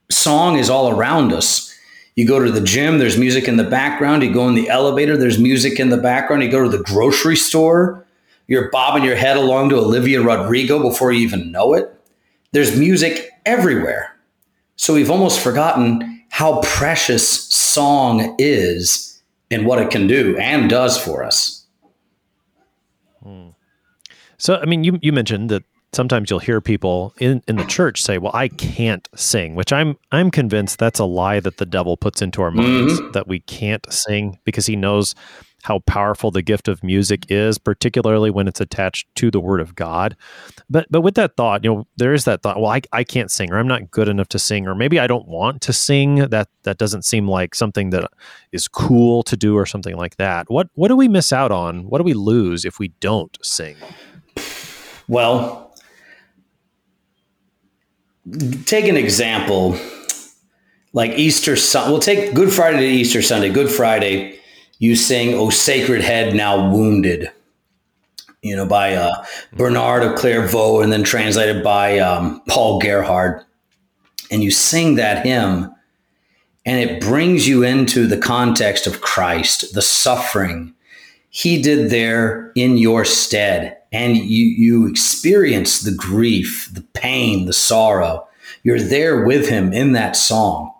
song 0.09 0.57
is 0.57 0.69
all 0.69 0.89
around 0.89 1.33
us. 1.33 1.67
You 2.15 2.27
go 2.27 2.43
to 2.43 2.51
the 2.51 2.61
gym, 2.61 2.99
there's 2.99 3.17
music 3.17 3.47
in 3.47 3.57
the 3.57 3.63
background. 3.63 4.21
You 4.23 4.33
go 4.33 4.47
in 4.47 4.55
the 4.55 4.69
elevator, 4.69 5.17
there's 5.17 5.39
music 5.39 5.79
in 5.79 5.89
the 5.89 5.97
background. 5.97 6.43
You 6.43 6.51
go 6.51 6.63
to 6.63 6.69
the 6.69 6.83
grocery 6.83 7.35
store, 7.35 8.05
You're 8.47 8.69
bobbing 8.69 9.03
your 9.03 9.15
head 9.15 9.37
along 9.37 9.69
to 9.69 9.77
Olivia 9.77 10.21
Rodrigo 10.21 10.81
before 10.81 11.11
you 11.11 11.21
even 11.21 11.51
know 11.51 11.73
it. 11.73 11.93
There's 12.51 12.77
music 12.77 13.29
everywhere. 13.45 14.15
So 14.75 14.93
we've 14.93 15.09
almost 15.09 15.39
forgotten 15.39 16.20
how 16.31 16.59
precious 16.61 17.43
song 17.53 18.35
is 18.39 19.21
and 19.51 19.65
what 19.65 19.79
it 19.79 19.91
can 19.91 20.07
do 20.07 20.35
and 20.38 20.69
does 20.69 20.97
for 20.97 21.23
us. 21.23 21.61
So, 24.41 24.55
I 24.55 24.65
mean, 24.65 24.83
you, 24.83 24.97
you 25.03 25.11
mentioned 25.11 25.51
that 25.51 25.63
sometimes 25.93 26.31
you'll 26.31 26.39
hear 26.39 26.61
people 26.61 27.13
in, 27.19 27.43
in 27.47 27.57
the 27.57 27.63
church 27.65 28.01
say, 28.01 28.17
"Well, 28.17 28.31
I 28.33 28.47
can't 28.47 29.07
sing," 29.15 29.53
which 29.53 29.71
I'm 29.71 30.00
I'm 30.11 30.31
convinced 30.31 30.79
that's 30.79 31.00
a 31.00 31.05
lie 31.05 31.39
that 31.41 31.57
the 31.57 31.65
devil 31.65 31.95
puts 31.95 32.23
into 32.23 32.41
our 32.41 32.50
minds 32.50 33.00
mm-hmm. 33.00 33.11
that 33.11 33.27
we 33.27 33.41
can't 33.41 33.85
sing 33.93 34.39
because 34.43 34.65
he 34.65 34.75
knows 34.75 35.13
how 35.63 35.79
powerful 35.79 36.31
the 36.31 36.41
gift 36.41 36.67
of 36.67 36.83
music 36.83 37.25
is, 37.29 37.57
particularly 37.57 38.29
when 38.29 38.47
it's 38.47 38.61
attached 38.61 39.07
to 39.15 39.31
the 39.31 39.39
word 39.39 39.61
of 39.61 39.75
God. 39.75 40.15
But 40.69 40.87
but 40.89 41.01
with 41.01 41.15
that 41.15 41.35
thought, 41.37 41.63
you 41.63 41.73
know, 41.73 41.87
there 41.97 42.13
is 42.13 42.25
that 42.25 42.41
thought, 42.41 42.59
well, 42.59 42.71
I, 42.71 42.81
I 42.91 43.03
can't 43.03 43.31
sing 43.31 43.51
or 43.51 43.57
I'm 43.57 43.67
not 43.67 43.91
good 43.91 44.07
enough 44.07 44.29
to 44.29 44.39
sing, 44.39 44.67
or 44.67 44.75
maybe 44.75 44.99
I 44.99 45.07
don't 45.07 45.27
want 45.27 45.61
to 45.63 45.73
sing. 45.73 46.15
That 46.15 46.49
that 46.63 46.77
doesn't 46.77 47.05
seem 47.05 47.27
like 47.27 47.55
something 47.55 47.89
that 47.91 48.09
is 48.51 48.67
cool 48.67 49.23
to 49.23 49.37
do 49.37 49.55
or 49.57 49.65
something 49.65 49.95
like 49.95 50.17
that. 50.17 50.49
What 50.49 50.69
what 50.75 50.89
do 50.89 50.95
we 50.95 51.07
miss 51.07 51.31
out 51.33 51.51
on? 51.51 51.89
What 51.89 51.99
do 51.99 52.03
we 52.03 52.13
lose 52.13 52.65
if 52.65 52.79
we 52.79 52.89
don't 52.99 53.37
sing? 53.41 53.75
Well, 55.07 55.75
take 58.65 58.87
an 58.87 58.97
example 58.97 59.77
like 60.93 61.11
Easter 61.17 61.55
Sunday. 61.55 61.91
We'll 61.91 62.01
take 62.01 62.33
Good 62.33 62.53
Friday 62.53 62.79
to 62.79 62.87
Easter 62.87 63.21
Sunday. 63.21 63.49
Good 63.49 63.69
Friday, 63.69 64.39
you 64.81 64.95
sing 64.97 65.33
"O 65.35 65.50
Sacred 65.50 66.01
Head 66.01 66.35
Now 66.35 66.71
Wounded," 66.73 67.29
you 68.41 68.55
know, 68.55 68.65
by 68.65 68.95
uh, 68.95 69.23
Bernard 69.53 70.03
of 70.03 70.17
Clairvaux, 70.17 70.81
and 70.81 70.91
then 70.91 71.03
translated 71.03 71.63
by 71.63 72.00
um, 72.00 72.41
Paul 72.50 72.79
Gerhardt. 72.79 73.45
and 74.31 74.43
you 74.43 74.51
sing 74.51 74.95
that 74.95 75.25
hymn, 75.25 75.73
and 76.65 76.79
it 76.79 77.01
brings 77.01 77.47
you 77.47 77.63
into 77.63 78.07
the 78.07 78.17
context 78.17 78.88
of 78.88 79.01
Christ, 79.01 79.73
the 79.73 79.81
suffering 79.81 80.73
He 81.29 81.61
did 81.61 81.91
there 81.91 82.51
in 82.55 82.77
your 82.77 83.05
stead 83.05 83.77
and 83.91 84.17
you 84.17 84.45
you 84.45 84.88
experience 84.88 85.81
the 85.81 85.93
grief, 85.95 86.69
the 86.73 86.81
pain, 86.93 87.45
the 87.45 87.53
sorrow. 87.53 88.27
You're 88.63 88.79
there 88.81 89.25
with 89.25 89.50
him 89.50 89.73
in 89.73 89.93
that 89.93 90.15
song. 90.15 90.73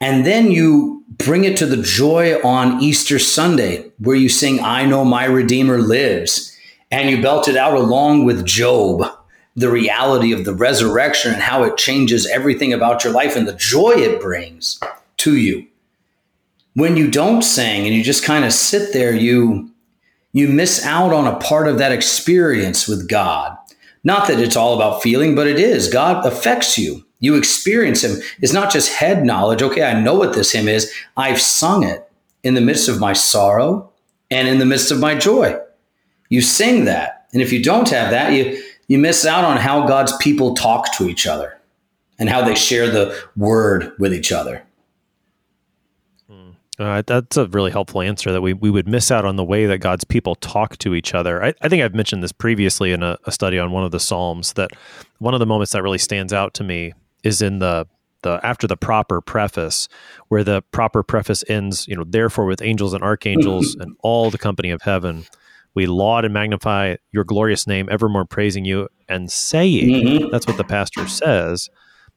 And 0.00 0.26
then 0.26 0.50
you 0.50 1.04
bring 1.08 1.44
it 1.44 1.56
to 1.58 1.66
the 1.66 1.82
joy 1.82 2.40
on 2.42 2.82
Easter 2.82 3.18
Sunday 3.18 3.90
where 3.98 4.16
you 4.16 4.28
sing 4.28 4.60
I 4.60 4.84
know 4.84 5.04
my 5.04 5.24
redeemer 5.24 5.78
lives 5.78 6.56
and 6.90 7.10
you 7.10 7.22
belt 7.22 7.48
it 7.48 7.56
out 7.56 7.74
along 7.74 8.24
with 8.24 8.44
Job, 8.44 9.04
the 9.56 9.70
reality 9.70 10.32
of 10.32 10.44
the 10.44 10.54
resurrection 10.54 11.32
and 11.32 11.42
how 11.42 11.62
it 11.62 11.76
changes 11.76 12.26
everything 12.26 12.72
about 12.72 13.04
your 13.04 13.12
life 13.12 13.36
and 13.36 13.46
the 13.46 13.54
joy 13.54 13.92
it 13.92 14.20
brings 14.20 14.80
to 15.18 15.36
you. 15.36 15.66
When 16.74 16.96
you 16.96 17.10
don't 17.10 17.42
sing 17.42 17.86
and 17.86 17.94
you 17.94 18.02
just 18.02 18.24
kind 18.24 18.44
of 18.44 18.52
sit 18.52 18.92
there, 18.92 19.14
you 19.14 19.70
you 20.32 20.48
miss 20.48 20.84
out 20.84 21.12
on 21.12 21.28
a 21.28 21.38
part 21.38 21.68
of 21.68 21.78
that 21.78 21.92
experience 21.92 22.88
with 22.88 23.08
God. 23.08 23.56
Not 24.02 24.26
that 24.26 24.40
it's 24.40 24.56
all 24.56 24.74
about 24.74 25.00
feeling, 25.00 25.36
but 25.36 25.46
it 25.46 25.60
is. 25.60 25.88
God 25.88 26.26
affects 26.26 26.76
you. 26.76 27.03
You 27.24 27.36
experience 27.36 28.04
Him. 28.04 28.20
It's 28.42 28.52
not 28.52 28.70
just 28.70 28.92
head 28.92 29.24
knowledge. 29.24 29.62
Okay, 29.62 29.82
I 29.82 29.98
know 29.98 30.14
what 30.14 30.34
this 30.34 30.52
hymn 30.52 30.68
is. 30.68 30.92
I've 31.16 31.40
sung 31.40 31.82
it 31.82 32.06
in 32.42 32.52
the 32.52 32.60
midst 32.60 32.86
of 32.86 33.00
my 33.00 33.14
sorrow 33.14 33.90
and 34.30 34.46
in 34.46 34.58
the 34.58 34.66
midst 34.66 34.90
of 34.90 35.00
my 35.00 35.14
joy. 35.14 35.58
You 36.28 36.42
sing 36.42 36.84
that. 36.84 37.26
And 37.32 37.40
if 37.40 37.50
you 37.50 37.62
don't 37.62 37.88
have 37.88 38.10
that, 38.10 38.34
you, 38.34 38.62
you 38.88 38.98
miss 38.98 39.24
out 39.24 39.42
on 39.42 39.56
how 39.56 39.86
God's 39.86 40.14
people 40.18 40.54
talk 40.54 40.92
to 40.98 41.08
each 41.08 41.26
other 41.26 41.58
and 42.18 42.28
how 42.28 42.44
they 42.44 42.54
share 42.54 42.90
the 42.90 43.18
word 43.36 43.92
with 43.98 44.12
each 44.12 44.30
other. 44.30 44.62
Uh, 46.78 47.02
that's 47.06 47.36
a 47.36 47.46
really 47.46 47.70
helpful 47.70 48.00
answer 48.00 48.32
that 48.32 48.40
we, 48.40 48.52
we 48.52 48.68
would 48.68 48.88
miss 48.88 49.10
out 49.10 49.24
on 49.24 49.36
the 49.36 49.44
way 49.44 49.64
that 49.64 49.78
God's 49.78 50.04
people 50.04 50.34
talk 50.34 50.76
to 50.78 50.94
each 50.94 51.14
other. 51.14 51.42
I, 51.42 51.54
I 51.62 51.68
think 51.68 51.82
I've 51.82 51.94
mentioned 51.94 52.22
this 52.22 52.32
previously 52.32 52.90
in 52.90 53.02
a, 53.02 53.16
a, 53.24 53.32
study 53.32 53.60
on 53.60 53.70
one 53.70 53.84
of 53.84 53.92
the 53.92 54.00
Psalms 54.00 54.54
that 54.54 54.72
one 55.18 55.34
of 55.34 55.40
the 55.40 55.46
moments 55.46 55.72
that 55.72 55.84
really 55.84 55.98
stands 55.98 56.32
out 56.32 56.52
to 56.54 56.64
me 56.64 56.92
is 57.24 57.42
in 57.42 57.58
the 57.58 57.86
the 58.22 58.40
after 58.42 58.66
the 58.66 58.76
proper 58.76 59.20
preface, 59.20 59.88
where 60.28 60.44
the 60.44 60.62
proper 60.70 61.02
preface 61.02 61.44
ends, 61.48 61.86
you 61.88 61.96
know, 61.96 62.04
therefore 62.06 62.46
with 62.46 62.62
angels 62.62 62.94
and 62.94 63.02
archangels 63.02 63.74
and 63.80 63.96
all 64.02 64.30
the 64.30 64.38
company 64.38 64.70
of 64.70 64.82
heaven, 64.82 65.26
we 65.74 65.86
laud 65.86 66.24
and 66.24 66.32
magnify 66.32 66.96
your 67.12 67.24
glorious 67.24 67.66
name, 67.66 67.88
evermore 67.90 68.24
praising 68.24 68.64
you 68.64 68.88
and 69.08 69.30
saying, 69.30 69.88
mm-hmm. 69.88 70.30
that's 70.30 70.46
what 70.46 70.56
the 70.56 70.64
pastor 70.64 71.06
says. 71.08 71.68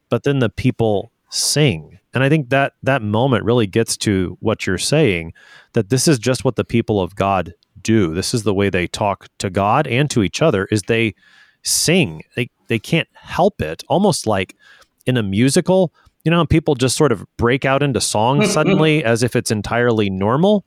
But 0.10 0.24
then 0.24 0.40
the 0.40 0.50
people 0.50 1.12
sing 1.30 1.98
and 2.18 2.24
I 2.24 2.30
think 2.30 2.50
that 2.50 2.74
that 2.82 3.04
moment 3.04 3.46
really 3.46 3.68
gets 3.68 3.96
to 3.98 4.38
what 4.40 4.66
you're 4.66 4.80
saying 4.80 5.34
that 5.74 5.90
this 5.90 6.08
is 6.08 6.18
just 6.18 6.44
what 6.44 6.56
the 6.56 6.66
people 6.66 7.00
of 7.00 7.16
God 7.16 7.54
do. 7.80 8.16
This 8.16 8.34
is 8.34 8.42
the 8.42 8.56
way 8.56 8.72
they 8.72 8.88
talk 8.88 9.28
to 9.38 9.52
God 9.52 9.86
and 9.86 10.10
to 10.10 10.24
each 10.24 10.42
other 10.42 10.68
is 10.72 10.82
they 10.82 11.14
sing. 11.64 12.24
They 12.36 12.50
they 12.70 12.80
can't 12.80 13.08
help 13.14 13.62
it. 13.62 13.84
Almost 13.88 14.26
like 14.26 14.56
in 15.08 15.18
a 15.18 15.24
musical, 15.24 15.94
you 16.24 16.32
know, 16.32 16.46
people 16.46 16.76
just 16.76 16.98
sort 16.98 17.12
of 17.12 17.26
break 17.38 17.66
out 17.66 17.82
into 17.82 18.02
song 18.02 18.40
mm-hmm. 18.40 18.52
suddenly 18.52 19.04
as 19.04 19.24
if 19.24 19.36
it's 19.36 19.50
entirely 19.50 20.10
normal. 20.10 20.66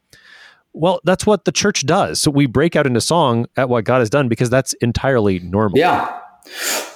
Well, 0.73 1.01
that's 1.05 1.27
what 1.27 1.45
the 1.45 1.53
church 1.53 1.85
does. 1.85 2.21
So 2.21 2.31
we 2.31 2.47
break 2.47 2.77
out 2.77 2.87
into 2.87 3.01
song 3.01 3.47
at 3.57 3.69
what 3.69 3.85
God 3.85 3.99
has 3.99 4.11
done 4.11 4.29
because 4.29 4.51
that's 4.51 4.73
entirely 4.75 5.41
normal. 5.41 5.79
Yeah. 5.79 6.17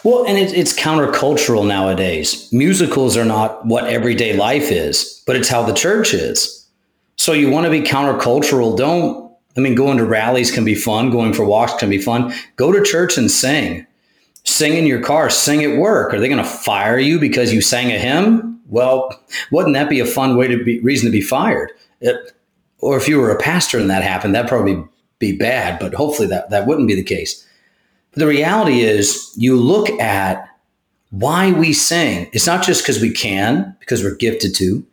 Well, 0.05 0.25
and 0.27 0.39
it, 0.39 0.53
it's 0.53 0.73
countercultural 0.73 1.67
nowadays. 1.67 2.51
Musicals 2.53 3.17
are 3.17 3.25
not 3.25 3.67
what 3.67 3.87
everyday 3.87 4.37
life 4.37 4.71
is, 4.71 5.23
but 5.27 5.37
it's 5.37 5.49
how 5.49 5.63
the 5.63 5.75
church 5.75 6.15
is. 6.15 6.67
So 7.17 7.33
you 7.33 7.51
want 7.51 7.65
to 7.65 7.71
be 7.71 7.81
countercultural. 7.81 8.77
Don't, 8.77 9.33
I 9.57 9.61
mean, 9.61 9.75
going 9.75 9.99
to 9.99 10.05
rallies 10.05 10.51
can 10.51 10.65
be 10.65 10.75
fun, 10.75 11.11
going 11.11 11.33
for 11.33 11.45
walks 11.45 11.75
can 11.75 11.91
be 11.91 11.99
fun. 11.99 12.35
Go 12.57 12.73
to 12.73 12.83
church 12.83 13.19
and 13.19 13.31
sing. 13.31 13.87
Sing 14.45 14.75
in 14.75 14.87
your 14.87 15.01
car, 15.01 15.31
sing 15.31 15.65
at 15.65 15.79
work. 15.79 16.13
Are 16.13 16.21
they 16.21 16.29
going 16.29 16.43
to 16.43 16.49
fire 16.49 16.99
you 16.99 17.19
because 17.19 17.53
you 17.53 17.61
sang 17.61 17.91
a 17.91 17.99
hymn? 17.99 18.61
Well, 18.69 19.19
wouldn't 19.51 19.75
that 19.75 19.89
be 19.89 20.01
a 20.01 20.07
fun 20.07 20.37
way 20.37 20.49
to 20.49 20.63
be 20.63 20.81
reason 20.81 21.07
to 21.07 21.13
be 21.13 21.21
fired? 21.21 21.73
It, 22.01 22.33
or 22.81 22.97
if 22.97 23.09
you 23.09 23.19
were 23.19 23.31
a 23.31 23.41
pastor 23.41 23.79
and 23.79 23.91
that 23.91 24.03
happened, 24.03 24.35
that'd 24.35 24.49
probably 24.49 24.85
be 25.19 25.37
bad, 25.37 25.79
but 25.79 25.95
hopefully 25.95 26.29
that, 26.29 26.51
that 26.51 26.67
wouldn't 26.67 26.89
be 26.89 26.95
the 26.95 27.03
case. 27.03 27.47
But 28.11 28.21
the 28.21 28.27
reality 28.27 28.83
is, 28.83 29.33
you 29.37 29.57
look 29.57 29.89
at 30.01 30.49
why 31.11 31.53
we 31.53 31.73
sing. 31.73 32.29
It's 32.33 32.47
not 32.47 32.65
just 32.65 32.83
because 32.83 33.01
we 33.01 33.11
can, 33.11 33.75
because 33.81 34.03
we're 34.03 34.17
gifted 34.17 34.55
to. 34.57 34.85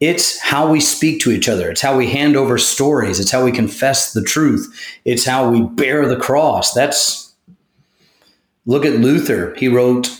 It's 0.00 0.40
how 0.40 0.70
we 0.70 0.80
speak 0.80 1.20
to 1.22 1.30
each 1.30 1.48
other. 1.48 1.70
It's 1.70 1.80
how 1.80 1.96
we 1.96 2.08
hand 2.08 2.36
over 2.36 2.58
stories. 2.58 3.20
It's 3.20 3.30
how 3.30 3.44
we 3.44 3.52
confess 3.52 4.12
the 4.12 4.22
truth. 4.22 4.72
It's 5.04 5.24
how 5.24 5.50
we 5.50 5.62
bear 5.62 6.06
the 6.06 6.16
cross. 6.16 6.74
That's 6.74 7.31
look 8.66 8.84
at 8.84 9.00
Luther. 9.00 9.54
He 9.56 9.68
wrote, 9.68 10.10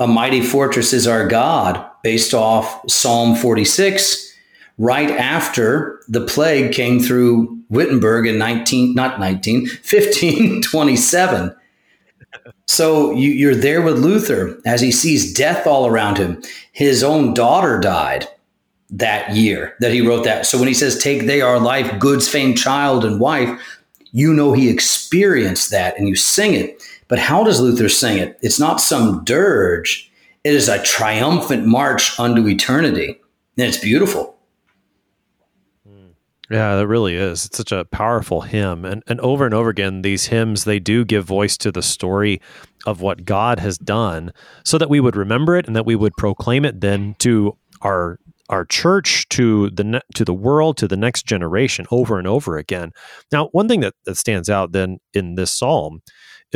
A 0.00 0.06
mighty 0.06 0.40
fortress 0.40 0.92
is 0.92 1.06
our 1.06 1.26
God, 1.26 1.84
based 2.02 2.34
off 2.34 2.88
Psalm 2.90 3.36
46, 3.36 4.34
right 4.78 5.10
after 5.10 6.00
the 6.08 6.24
plague 6.24 6.72
came 6.72 7.00
through 7.00 7.58
Wittenberg 7.68 8.26
in 8.26 8.38
19, 8.38 8.94
not 8.94 9.20
19, 9.20 9.60
1527. 9.66 11.54
So 12.66 13.12
you, 13.12 13.50
are 13.50 13.54
there 13.54 13.82
with 13.82 13.98
Luther 13.98 14.58
as 14.64 14.80
he 14.80 14.92
sees 14.92 15.34
death 15.34 15.66
all 15.66 15.86
around 15.86 16.16
him. 16.16 16.42
His 16.72 17.02
own 17.02 17.34
daughter 17.34 17.78
died 17.78 18.26
that 18.90 19.34
year 19.34 19.74
that 19.80 19.92
he 19.92 20.06
wrote 20.06 20.24
that. 20.24 20.46
So 20.46 20.58
when 20.58 20.68
he 20.68 20.74
says, 20.74 20.98
Take 20.98 21.26
they 21.26 21.40
our 21.40 21.58
life, 21.58 21.98
goods, 21.98 22.28
fame, 22.28 22.54
child, 22.54 23.04
and 23.04 23.20
wife, 23.20 23.60
you 24.12 24.32
know 24.32 24.52
he 24.52 24.70
experienced 24.70 25.70
that 25.70 25.98
and 25.98 26.08
you 26.08 26.14
sing 26.14 26.54
it. 26.54 26.82
But 27.12 27.18
how 27.18 27.44
does 27.44 27.60
Luther 27.60 27.90
sing 27.90 28.16
it? 28.16 28.38
It's 28.40 28.58
not 28.58 28.80
some 28.80 29.22
dirge, 29.22 30.10
it 30.44 30.54
is 30.54 30.66
a 30.66 30.82
triumphant 30.82 31.66
march 31.66 32.18
unto 32.18 32.48
eternity. 32.48 33.20
And 33.58 33.68
it's 33.68 33.76
beautiful. 33.76 34.38
Hmm. 35.86 36.12
Yeah, 36.50 36.76
that 36.76 36.86
really 36.86 37.14
is. 37.16 37.44
It's 37.44 37.58
such 37.58 37.70
a 37.70 37.84
powerful 37.84 38.40
hymn. 38.40 38.86
And 38.86 39.02
and 39.06 39.20
over 39.20 39.44
and 39.44 39.52
over 39.52 39.68
again, 39.68 40.00
these 40.00 40.28
hymns 40.28 40.64
they 40.64 40.78
do 40.78 41.04
give 41.04 41.26
voice 41.26 41.58
to 41.58 41.70
the 41.70 41.82
story 41.82 42.40
of 42.86 43.02
what 43.02 43.26
God 43.26 43.58
has 43.58 43.76
done 43.76 44.32
so 44.64 44.78
that 44.78 44.88
we 44.88 44.98
would 44.98 45.14
remember 45.14 45.54
it 45.58 45.66
and 45.66 45.76
that 45.76 45.84
we 45.84 45.96
would 45.96 46.16
proclaim 46.16 46.64
it 46.64 46.80
then 46.80 47.14
to 47.18 47.58
our 47.82 48.18
our 48.48 48.64
church 48.64 49.28
to 49.28 49.68
the 49.68 49.84
ne- 49.84 50.08
to 50.14 50.24
the 50.24 50.32
world 50.32 50.78
to 50.78 50.88
the 50.88 50.96
next 50.96 51.26
generation 51.26 51.84
over 51.90 52.18
and 52.18 52.26
over 52.26 52.56
again. 52.56 52.92
Now, 53.30 53.48
one 53.48 53.68
thing 53.68 53.80
that, 53.80 53.92
that 54.06 54.16
stands 54.16 54.48
out 54.48 54.72
then 54.72 54.96
in 55.12 55.34
this 55.34 55.52
psalm 55.52 56.00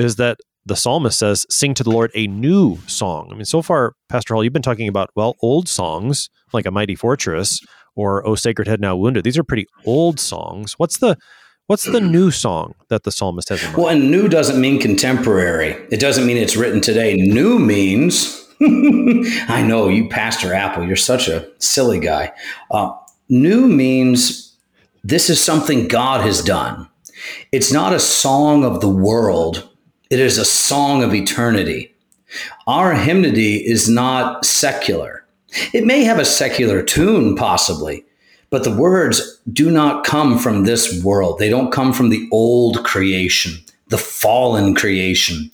is 0.05 0.17
that 0.17 0.39
the 0.65 0.77
psalmist 0.77 1.19
says, 1.19 1.47
"Sing 1.49 1.75
to 1.75 1.85
the 1.85 1.91
Lord 1.91 2.11
a 2.15 2.27
new 2.27 2.79
song." 2.87 3.29
I 3.31 3.35
mean, 3.35 3.45
so 3.45 3.63
far, 3.63 3.95
Pastor 4.09 4.35
Hall, 4.35 4.43
you've 4.43 4.53
been 4.53 4.63
talking 4.63 4.89
about 4.89 5.11
well, 5.15 5.37
old 5.41 5.69
songs 5.69 6.29
like 6.53 6.67
"A 6.67 6.71
Mighty 6.71 6.95
Fortress" 6.95 7.61
or 7.95 8.27
"O 8.27 8.35
Sacred 8.35 8.69
Head 8.69 8.81
Now 8.81 8.97
Wounded." 8.97 9.25
These 9.25 9.39
are 9.39 9.45
pretty 9.45 9.67
old 9.85 10.19
songs. 10.19 10.75
What's 10.79 10.99
the 10.99 11.17
What's 11.67 11.83
the 11.83 12.01
new 12.01 12.31
song 12.31 12.77
that 12.91 13.03
the 13.03 13.11
psalmist 13.11 13.49
has? 13.49 13.61
Well, 13.77 13.89
and 13.89 14.09
new 14.09 14.29
doesn't 14.29 14.61
mean 14.61 14.81
contemporary. 14.81 15.71
It 15.91 15.99
doesn't 15.99 16.25
mean 16.25 16.37
it's 16.37 16.57
written 16.57 16.81
today. 16.81 17.17
New 17.17 17.59
means, 17.59 18.47
I 18.61 19.65
know 19.67 19.89
you, 19.89 20.09
Pastor 20.09 20.55
Appel, 20.55 20.85
you're 20.85 20.95
such 20.95 21.27
a 21.27 21.49
silly 21.59 21.99
guy. 21.99 22.33
Uh, 22.71 22.93
new 23.29 23.67
means 23.67 24.57
this 25.03 25.29
is 25.29 25.43
something 25.43 25.89
God 25.89 26.21
has 26.21 26.41
done. 26.41 26.89
It's 27.51 27.73
not 27.73 27.93
a 27.93 27.99
song 27.99 28.65
of 28.65 28.81
the 28.81 28.89
world, 28.89 29.69
it 30.11 30.21
is 30.21 30.39
a 30.39 30.45
song 30.45 31.03
of 31.03 31.15
eternity. 31.15 31.93
Our 32.67 32.95
hymnody 32.95 33.67
is 33.67 33.89
not 33.89 34.45
secular. 34.45 35.25
It 35.73 35.85
may 35.85 36.05
have 36.05 36.19
a 36.19 36.25
secular 36.25 36.83
tune, 36.83 37.35
possibly, 37.37 38.05
but 38.51 38.65
the 38.65 38.75
words 38.75 39.41
do 39.53 39.71
not 39.71 40.05
come 40.05 40.39
from 40.39 40.65
this 40.65 41.03
world. 41.03 41.39
They 41.39 41.49
don't 41.49 41.73
come 41.73 41.93
from 41.93 42.11
the 42.11 42.29
old 42.31 42.85
creation, 42.85 43.55
the 43.89 43.99
fallen 43.99 44.75
creation. 44.75 45.51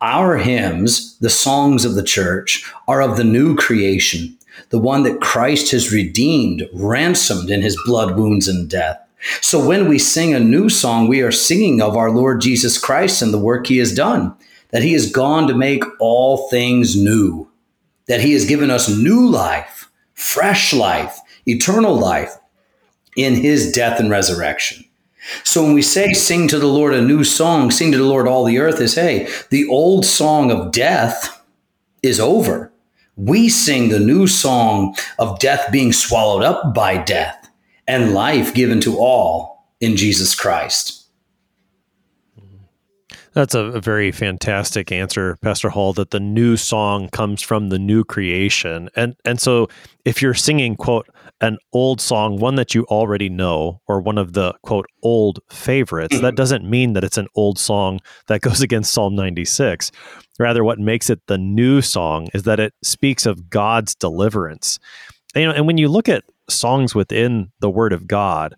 Our 0.00 0.36
hymns, 0.36 1.18
the 1.18 1.30
songs 1.30 1.84
of 1.84 1.94
the 1.94 2.02
church, 2.02 2.70
are 2.88 3.00
of 3.00 3.16
the 3.16 3.24
new 3.24 3.56
creation, 3.56 4.36
the 4.68 4.78
one 4.78 5.02
that 5.04 5.20
Christ 5.20 5.70
has 5.72 5.92
redeemed, 5.92 6.68
ransomed 6.74 7.50
in 7.50 7.62
his 7.62 7.80
blood, 7.86 8.16
wounds, 8.18 8.48
and 8.48 8.68
death. 8.68 9.00
So 9.40 9.64
when 9.64 9.88
we 9.88 9.98
sing 9.98 10.34
a 10.34 10.40
new 10.40 10.68
song, 10.68 11.08
we 11.08 11.22
are 11.22 11.32
singing 11.32 11.80
of 11.80 11.96
our 11.96 12.10
Lord 12.10 12.40
Jesus 12.40 12.78
Christ 12.78 13.22
and 13.22 13.32
the 13.32 13.38
work 13.38 13.66
he 13.66 13.78
has 13.78 13.94
done, 13.94 14.34
that 14.70 14.82
he 14.82 14.92
has 14.92 15.10
gone 15.10 15.46
to 15.48 15.54
make 15.54 15.82
all 15.98 16.48
things 16.48 16.96
new, 16.96 17.48
that 18.06 18.20
he 18.20 18.32
has 18.32 18.44
given 18.44 18.70
us 18.70 18.88
new 18.88 19.26
life, 19.26 19.90
fresh 20.12 20.74
life, 20.74 21.18
eternal 21.46 21.94
life 21.94 22.36
in 23.16 23.34
his 23.34 23.72
death 23.72 23.98
and 23.98 24.10
resurrection. 24.10 24.84
So 25.42 25.62
when 25.62 25.72
we 25.72 25.82
say 25.82 26.12
sing 26.12 26.48
to 26.48 26.58
the 26.58 26.66
Lord 26.66 26.92
a 26.92 27.00
new 27.00 27.24
song, 27.24 27.70
sing 27.70 27.92
to 27.92 27.98
the 27.98 28.04
Lord 28.04 28.28
all 28.28 28.44
the 28.44 28.58
earth 28.58 28.80
is 28.80 28.94
hey, 28.94 29.28
the 29.48 29.66
old 29.68 30.04
song 30.04 30.50
of 30.50 30.70
death 30.70 31.42
is 32.02 32.20
over. 32.20 32.70
We 33.16 33.48
sing 33.48 33.88
the 33.88 34.00
new 34.00 34.26
song 34.26 34.96
of 35.18 35.38
death 35.38 35.72
being 35.72 35.92
swallowed 35.94 36.42
up 36.42 36.74
by 36.74 36.98
death 36.98 37.43
and 37.86 38.14
life 38.14 38.54
given 38.54 38.80
to 38.80 38.98
all 38.98 39.72
in 39.80 39.96
Jesus 39.96 40.34
Christ. 40.34 41.04
That's 43.34 43.54
a, 43.54 43.80
very 43.80 44.12
fantastic 44.12 44.92
answer, 44.92 45.36
Pastor 45.42 45.68
Hall, 45.68 45.92
that 45.94 46.12
the 46.12 46.20
new 46.20 46.56
song 46.56 47.08
comes 47.08 47.42
from 47.42 47.68
the 47.68 47.80
new 47.80 48.04
creation. 48.04 48.88
And 48.94 49.16
and 49.24 49.40
so 49.40 49.68
if 50.04 50.22
you're 50.22 50.34
singing, 50.34 50.76
quote, 50.76 51.08
an 51.40 51.58
old 51.72 52.00
song, 52.00 52.38
one 52.38 52.54
that 52.54 52.76
you 52.76 52.84
already 52.84 53.28
know, 53.28 53.80
or 53.88 54.00
one 54.00 54.18
of 54.18 54.34
the 54.34 54.54
quote 54.62 54.86
old 55.02 55.40
favorites, 55.50 56.20
that 56.20 56.22
mm-hmm. 56.22 56.34
doesn't 56.36 56.68
mean 56.68 56.92
that 56.92 57.02
it's 57.02 57.18
an 57.18 57.26
old 57.34 57.58
song 57.58 57.98
that 58.28 58.40
goes 58.40 58.62
against 58.62 58.92
Psalm 58.92 59.16
96. 59.16 59.90
Rather, 60.38 60.62
what 60.62 60.78
makes 60.78 61.10
it 61.10 61.20
the 61.26 61.38
new 61.38 61.82
song 61.82 62.28
is 62.34 62.44
that 62.44 62.60
it 62.60 62.72
speaks 62.84 63.26
of 63.26 63.50
God's 63.50 63.96
deliverance. 63.96 64.78
And, 65.34 65.42
you 65.42 65.48
know, 65.48 65.54
and 65.54 65.66
when 65.66 65.78
you 65.78 65.88
look 65.88 66.08
at 66.08 66.22
songs 66.48 66.94
within 66.94 67.50
the 67.60 67.70
Word 67.70 67.92
of 67.92 68.06
God, 68.06 68.54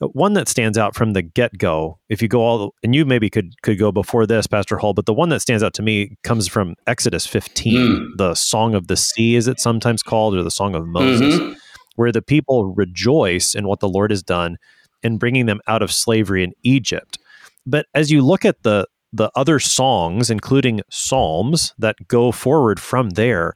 one 0.00 0.34
that 0.34 0.48
stands 0.48 0.76
out 0.76 0.94
from 0.94 1.14
the 1.14 1.22
get 1.22 1.56
go, 1.56 1.98
if 2.08 2.20
you 2.20 2.28
go 2.28 2.40
all, 2.40 2.74
and 2.82 2.94
you 2.94 3.04
maybe 3.04 3.30
could 3.30 3.54
could 3.62 3.78
go 3.78 3.90
before 3.90 4.26
this, 4.26 4.46
Pastor 4.46 4.76
Hall, 4.76 4.92
but 4.92 5.06
the 5.06 5.14
one 5.14 5.30
that 5.30 5.40
stands 5.40 5.62
out 5.62 5.74
to 5.74 5.82
me 5.82 6.16
comes 6.22 6.46
from 6.46 6.74
Exodus 6.86 7.26
15, 7.26 7.74
mm. 7.74 8.06
the 8.16 8.34
Song 8.34 8.74
of 8.74 8.88
the 8.88 8.96
Sea, 8.96 9.36
is 9.36 9.48
it 9.48 9.58
sometimes 9.58 10.02
called, 10.02 10.34
or 10.34 10.42
the 10.42 10.50
Song 10.50 10.74
of 10.74 10.86
Moses, 10.86 11.36
mm-hmm. 11.36 11.52
where 11.96 12.12
the 12.12 12.22
people 12.22 12.74
rejoice 12.74 13.54
in 13.54 13.66
what 13.66 13.80
the 13.80 13.88
Lord 13.88 14.10
has 14.10 14.22
done 14.22 14.58
in 15.02 15.16
bringing 15.16 15.46
them 15.46 15.60
out 15.66 15.82
of 15.82 15.92
slavery 15.92 16.44
in 16.44 16.52
Egypt. 16.62 17.18
But 17.64 17.86
as 17.94 18.10
you 18.10 18.22
look 18.22 18.44
at 18.44 18.62
the 18.62 18.86
the 19.12 19.30
other 19.34 19.58
songs, 19.58 20.28
including 20.28 20.82
Psalms, 20.90 21.72
that 21.78 21.96
go 22.06 22.32
forward 22.32 22.78
from 22.78 23.10
there, 23.10 23.54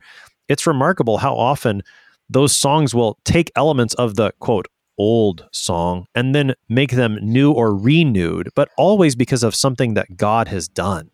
it's 0.48 0.66
remarkable 0.66 1.18
how 1.18 1.34
often 1.34 1.82
those 2.30 2.56
songs 2.56 2.94
will 2.94 3.18
take 3.24 3.50
elements 3.56 3.94
of 3.94 4.14
the 4.14 4.32
quote 4.38 4.66
old 4.98 5.46
song 5.50 6.06
and 6.14 6.34
then 6.34 6.54
make 6.68 6.92
them 6.92 7.18
new 7.22 7.52
or 7.52 7.74
renewed, 7.74 8.50
but 8.54 8.68
always 8.76 9.16
because 9.16 9.42
of 9.42 9.54
something 9.54 9.94
that 9.94 10.16
God 10.16 10.46
has 10.48 10.68
done. 10.68 11.10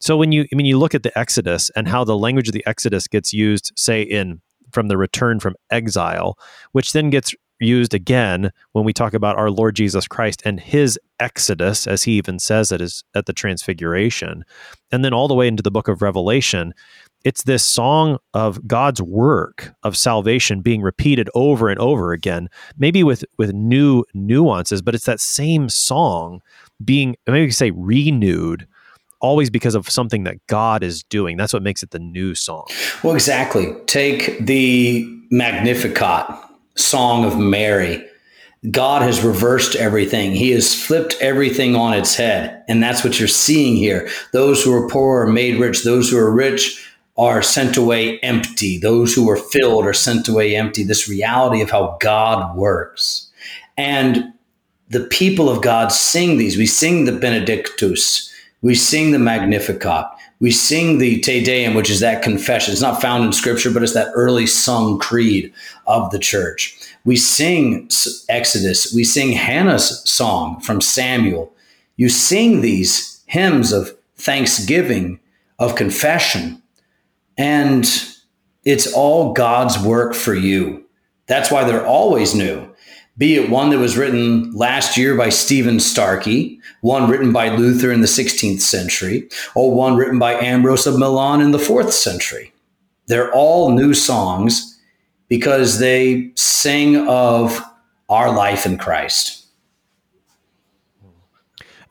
So 0.00 0.16
when 0.16 0.30
you 0.32 0.46
I 0.52 0.56
mean 0.56 0.66
you 0.66 0.78
look 0.78 0.94
at 0.94 1.02
the 1.02 1.16
Exodus 1.18 1.70
and 1.74 1.88
how 1.88 2.04
the 2.04 2.18
language 2.18 2.48
of 2.48 2.52
the 2.52 2.66
Exodus 2.66 3.08
gets 3.08 3.32
used, 3.32 3.72
say 3.76 4.02
in 4.02 4.40
from 4.72 4.88
the 4.88 4.98
return 4.98 5.40
from 5.40 5.56
exile, 5.70 6.38
which 6.72 6.92
then 6.92 7.10
gets 7.10 7.34
used 7.60 7.94
again 7.94 8.50
when 8.72 8.84
we 8.84 8.92
talk 8.92 9.14
about 9.14 9.36
our 9.36 9.50
Lord 9.50 9.74
Jesus 9.74 10.06
Christ 10.06 10.42
and 10.44 10.60
his 10.60 10.98
exodus, 11.18 11.86
as 11.86 12.04
he 12.04 12.12
even 12.12 12.38
says 12.38 12.70
it 12.70 12.80
is 12.80 13.02
at 13.14 13.26
the 13.26 13.32
transfiguration, 13.32 14.44
and 14.92 15.04
then 15.04 15.12
all 15.12 15.28
the 15.28 15.34
way 15.34 15.48
into 15.48 15.62
the 15.62 15.70
book 15.70 15.88
of 15.88 16.02
Revelation, 16.02 16.74
it's 17.24 17.42
this 17.42 17.64
song 17.64 18.18
of 18.34 18.66
God's 18.66 19.02
work 19.02 19.74
of 19.82 19.96
salvation 19.96 20.60
being 20.60 20.82
repeated 20.82 21.28
over 21.34 21.68
and 21.68 21.78
over 21.80 22.12
again, 22.12 22.48
maybe 22.78 23.02
with 23.02 23.24
with 23.36 23.52
new 23.52 24.04
nuances, 24.14 24.82
but 24.82 24.94
it's 24.94 25.06
that 25.06 25.20
same 25.20 25.68
song 25.68 26.40
being 26.84 27.16
maybe 27.26 27.46
you 27.46 27.50
say 27.50 27.70
renewed 27.72 28.66
always 29.20 29.50
because 29.50 29.74
of 29.74 29.88
something 29.88 30.24
that 30.24 30.36
God 30.46 30.82
is 30.82 31.02
doing. 31.02 31.36
That's 31.36 31.52
what 31.52 31.62
makes 31.62 31.82
it 31.82 31.90
the 31.90 31.98
new 31.98 32.34
song. 32.34 32.66
Well, 33.02 33.14
exactly. 33.14 33.74
Take 33.86 34.38
the 34.46 35.04
Magnificat 35.30 36.26
song 36.76 37.24
of 37.24 37.36
Mary. 37.36 38.04
God 38.70 39.02
has 39.02 39.22
reversed 39.22 39.76
everything. 39.76 40.32
He 40.32 40.50
has 40.50 40.74
flipped 40.74 41.16
everything 41.20 41.76
on 41.76 41.94
its 41.94 42.16
head. 42.16 42.64
And 42.68 42.82
that's 42.82 43.04
what 43.04 43.18
you're 43.18 43.28
seeing 43.28 43.76
here. 43.76 44.08
Those 44.32 44.62
who 44.62 44.72
are 44.72 44.88
poor 44.88 45.22
are 45.22 45.32
made 45.32 45.60
rich. 45.60 45.84
Those 45.84 46.10
who 46.10 46.18
are 46.18 46.32
rich 46.32 46.84
are 47.18 47.42
sent 47.42 47.76
away 47.76 48.20
empty. 48.20 48.78
Those 48.78 49.12
who 49.12 49.28
are 49.28 49.36
filled 49.36 49.84
are 49.84 49.92
sent 49.92 50.28
away 50.28 50.54
empty. 50.54 50.84
This 50.84 51.08
reality 51.08 51.60
of 51.60 51.70
how 51.70 51.98
God 52.00 52.56
works. 52.56 53.28
And 53.76 54.32
the 54.88 55.04
people 55.04 55.50
of 55.50 55.60
God 55.60 55.90
sing 55.92 56.38
these. 56.38 56.56
We 56.56 56.66
sing 56.66 57.04
the 57.04 57.12
Benedictus. 57.12 58.32
We 58.62 58.76
sing 58.76 59.10
the 59.10 59.18
Magnificat. 59.18 60.06
We 60.40 60.52
sing 60.52 60.98
the 60.98 61.18
Te 61.20 61.42
Deum, 61.42 61.74
which 61.74 61.90
is 61.90 61.98
that 61.98 62.22
confession. 62.22 62.72
It's 62.72 62.80
not 62.80 63.02
found 63.02 63.24
in 63.24 63.32
scripture, 63.32 63.72
but 63.72 63.82
it's 63.82 63.94
that 63.94 64.12
early 64.14 64.46
sung 64.46 65.00
creed 65.00 65.52
of 65.88 66.10
the 66.12 66.18
church. 66.18 66.78
We 67.04 67.16
sing 67.16 67.90
Exodus. 68.28 68.94
We 68.94 69.02
sing 69.02 69.32
Hannah's 69.32 70.08
song 70.08 70.60
from 70.60 70.80
Samuel. 70.80 71.52
You 71.96 72.08
sing 72.08 72.60
these 72.60 73.20
hymns 73.26 73.72
of 73.72 73.90
thanksgiving, 74.16 75.18
of 75.58 75.74
confession, 75.74 76.62
and 77.38 77.86
it's 78.64 78.92
all 78.92 79.32
God's 79.32 79.78
work 79.78 80.14
for 80.14 80.34
you. 80.34 80.84
That's 81.26 81.50
why 81.50 81.64
they're 81.64 81.86
always 81.86 82.34
new. 82.34 82.68
Be 83.16 83.36
it 83.36 83.50
one 83.50 83.70
that 83.70 83.78
was 83.78 83.96
written 83.96 84.52
last 84.52 84.96
year 84.96 85.16
by 85.16 85.28
Stephen 85.28 85.78
Starke, 85.78 86.58
one 86.82 87.10
written 87.10 87.32
by 87.32 87.48
Luther 87.48 87.90
in 87.90 88.00
the 88.00 88.06
16th 88.06 88.60
century, 88.60 89.28
or 89.54 89.74
one 89.74 89.96
written 89.96 90.18
by 90.18 90.34
Ambrose 90.34 90.86
of 90.86 90.98
Milan 90.98 91.40
in 91.40 91.50
the 91.50 91.58
4th 91.58 91.92
century. 91.92 92.52
They're 93.06 93.32
all 93.32 93.72
new 93.72 93.94
songs 93.94 94.78
because 95.28 95.78
they 95.78 96.30
sing 96.36 97.08
of 97.08 97.60
our 98.08 98.34
life 98.34 98.66
in 98.66 98.78
Christ. 98.78 99.46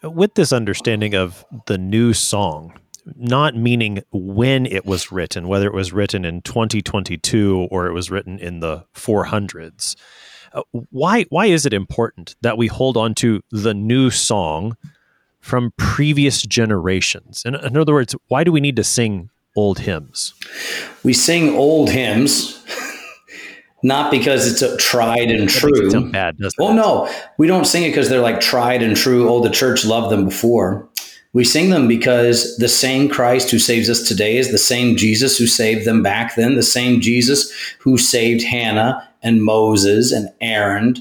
With 0.02 0.36
this 0.36 0.54
understanding 0.54 1.14
of 1.14 1.44
the 1.66 1.78
new 1.78 2.14
song, 2.14 2.74
not 3.16 3.56
meaning 3.56 4.04
when 4.12 4.66
it 4.66 4.86
was 4.86 5.12
written, 5.12 5.48
whether 5.48 5.68
it 5.68 5.74
was 5.74 5.94
written 5.94 6.26
in 6.26 6.42
2022 6.42 7.68
or 7.72 7.88
it 7.88 7.94
was 7.94 8.12
written 8.12 8.40
in 8.40 8.60
the 8.60 8.86
400s. 8.94 9.96
Uh, 10.54 10.62
why 10.90 11.24
why 11.30 11.46
is 11.48 11.66
it 11.66 11.74
important 11.74 12.36
that 12.42 12.58
we 12.58 12.68
hold 12.68 12.96
on 12.98 13.14
to 13.16 13.42
the 13.52 13.74
new 13.74 14.10
song 14.10 14.78
from 15.40 15.74
previous 15.78 16.42
generations? 16.42 17.44
In, 17.46 17.56
in 17.56 17.78
other 17.78 17.94
words, 17.94 18.16
why 18.28 18.44
do 18.44 18.52
we 18.52 18.62
need 18.62 18.78
to 18.78 18.84
sing 18.84 19.30
old 19.56 19.80
hymns? 19.80 20.34
We 21.04 21.14
sing 21.14 21.56
old 21.56 21.90
hymns 21.90 22.64
not 23.84 24.10
because 24.12 24.52
it's 24.52 24.62
a 24.62 24.76
tried 24.78 25.30
and 25.30 25.50
true. 25.50 26.12
bad, 26.12 26.38
well, 26.58 26.74
no, 26.74 27.14
we 27.38 27.48
don't 27.48 27.66
sing 27.66 27.84
it 27.84 27.90
because 27.90 28.10
they're 28.10 28.22
like 28.22 28.40
tried 28.40 28.82
and 28.82 28.96
true. 28.96 29.30
Oh, 29.30 29.42
the 29.42 29.50
church 29.50 29.86
loved 29.86 30.12
them 30.12 30.26
before. 30.26 30.90
We 31.38 31.44
sing 31.44 31.70
them 31.70 31.88
because 31.88 32.58
the 32.58 32.68
same 32.68 33.08
Christ 33.08 33.52
who 33.52 33.60
saves 33.60 33.92
us 33.92 34.02
today 34.02 34.38
is 34.38 34.52
the 34.52 34.58
same 34.58 34.98
Jesus 34.98 35.38
who 35.38 35.46
saved 35.46 35.86
them 35.86 36.02
back 36.02 36.36
then, 36.36 36.56
the 36.56 36.64
same 36.64 37.00
Jesus 37.00 37.52
who 37.78 37.96
saved 37.96 38.42
Hannah 38.42 39.08
and 39.22 39.44
Moses 39.44 40.12
and 40.12 40.32
Aaron 40.42 40.96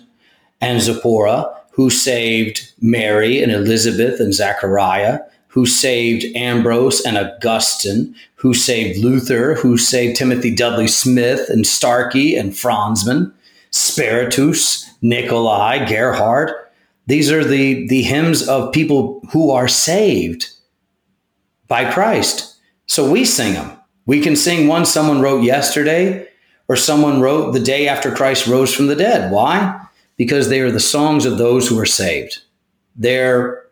and 0.61 0.83
Zipporah, 0.83 1.59
who 1.71 1.89
saved 1.89 2.71
Mary 2.83 3.43
and 3.43 3.51
Elizabeth 3.51 4.21
and 4.21 4.35
Zachariah, 4.35 5.21
who 5.49 5.65
saved 5.65 6.27
Ambrose 6.37 7.01
and 7.01 7.17
Augustine, 7.17 8.15
who 8.35 8.53
saved 8.53 8.99
Luther, 8.99 9.55
who 9.55 9.79
saved 9.79 10.17
Timothy 10.17 10.55
Dudley 10.55 10.87
Smith 10.87 11.49
and 11.49 11.65
Starke 11.65 12.39
and 12.39 12.53
Franzmann, 12.53 13.33
Speratus, 13.71 14.85
Nicolai, 15.01 15.89
Gerhardt. 15.89 16.66
These 17.07 17.31
are 17.31 17.45
the, 17.45 17.87
the 17.89 18.03
hymns 18.03 18.49
of 18.49 18.73
people 18.73 19.23
who 19.31 19.51
are 19.51 19.69
saved 19.69 20.51
by 21.69 21.91
Christ. 21.91 22.57
So 22.87 23.11
we 23.11 23.25
sing 23.25 23.55
them. 23.55 23.73
We 24.07 24.21
can 24.21 24.37
sing 24.37 24.69
one 24.69 24.87
someone 24.87 25.21
wrote 25.21 25.43
yesterday 25.43 26.29
or 26.69 26.77
someone 26.77 27.21
wrote 27.21 27.53
the 27.53 27.61
day 27.61 27.89
after 27.89 28.15
Christ 28.15 28.47
rose 28.47 28.75
from 28.75 28.87
the 28.87 28.97
dead. 28.97 29.31
Why? 29.33 29.81
Because 30.17 30.49
they 30.49 30.61
are 30.61 30.71
the 30.71 30.81
songs 30.81 31.27
of 31.27 31.39
those 31.39 31.69
who 31.69 31.79
are 31.79 31.87
saved. 31.87 32.39
They're, 32.97 33.65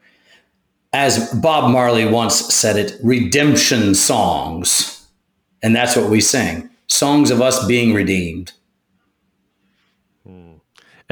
as 0.93 1.33
Bob 1.35 1.71
Marley 1.71 2.05
once 2.05 2.55
said 2.55 2.77
it, 2.77 2.99
redemption 3.03 3.95
songs. 3.95 5.09
And 5.63 5.75
that's 5.75 5.97
what 5.97 6.11
we 6.11 6.21
sing 6.21 6.71
songs 6.87 7.31
of 7.31 7.41
us 7.41 7.67
being 7.67 7.95
redeemed. 7.95 8.53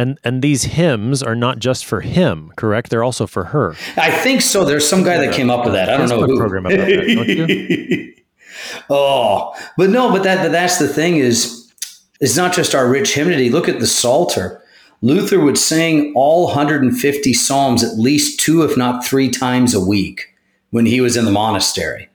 And 0.03 0.19
and 0.25 0.43
these 0.43 0.65
hymns 0.65 1.23
are 1.23 1.37
not 1.37 1.61
just 1.61 1.85
for 1.85 2.01
him, 2.01 2.51
correct? 2.57 2.91
They're 2.91 3.05
also 3.05 3.29
for 3.29 3.45
her. 3.45 3.77
I 3.97 4.11
think 4.11 4.43
so. 4.43 4.65
There's 4.65 4.89
some 4.89 5.05
guy 5.05 5.17
that 5.19 5.33
came 5.33 5.49
up 5.49 5.65
with 5.65 5.75
that. 5.75 5.89
I 5.89 5.97
don't 5.97 6.09
know 6.09 6.27
who. 6.27 6.37
Program 6.37 6.67
about 6.67 6.77
that, 6.77 6.89
don't 6.89 7.29
you? 7.29 8.15
oh, 8.91 9.55
but 9.77 9.91
no, 9.91 10.11
but 10.11 10.25
that 10.25 10.51
that's 10.51 10.81
the 10.81 10.89
thing 10.89 11.19
is, 11.19 11.73
it's 12.21 12.37
not 12.37 12.53
just 12.53 12.75
our 12.75 12.89
rich 12.89 13.15
hymnody. 13.15 13.49
Look 13.49 13.69
at 13.69 13.79
the 13.79 13.87
Psalter. 13.87 14.61
Luther 15.03 15.39
would 15.39 15.57
sing 15.57 16.13
all 16.17 16.47
150 16.47 17.33
psalms 17.33 17.85
at 17.85 17.97
least 17.97 18.41
two, 18.41 18.63
if 18.63 18.77
not 18.77 19.05
three 19.05 19.29
times 19.29 19.73
a 19.73 19.81
week 19.81 20.35
when 20.71 20.87
he 20.87 21.01
was 21.01 21.17
in 21.17 21.27
the 21.27 21.31
monastery. 21.31 22.09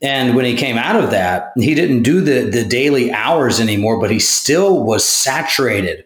And 0.00 0.34
when 0.34 0.46
he 0.46 0.56
came 0.56 0.78
out 0.78 1.02
of 1.02 1.10
that, 1.10 1.52
he 1.56 1.74
didn't 1.74 2.04
do 2.04 2.22
the, 2.22 2.48
the 2.50 2.64
daily 2.64 3.12
hours 3.12 3.60
anymore, 3.60 4.00
but 4.00 4.10
he 4.10 4.18
still 4.18 4.82
was 4.82 5.06
saturated 5.06 6.04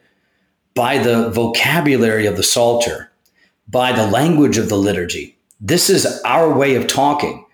by 0.74 0.98
the 0.98 1.30
vocabulary 1.30 2.26
of 2.26 2.36
the 2.36 2.42
Psalter, 2.42 3.10
by 3.68 3.92
the 3.92 4.06
language 4.06 4.58
of 4.58 4.68
the 4.68 4.76
liturgy. 4.76 5.36
This 5.60 5.88
is 5.88 6.20
our 6.24 6.52
way 6.52 6.74
of 6.74 6.86
talking. 6.86 7.44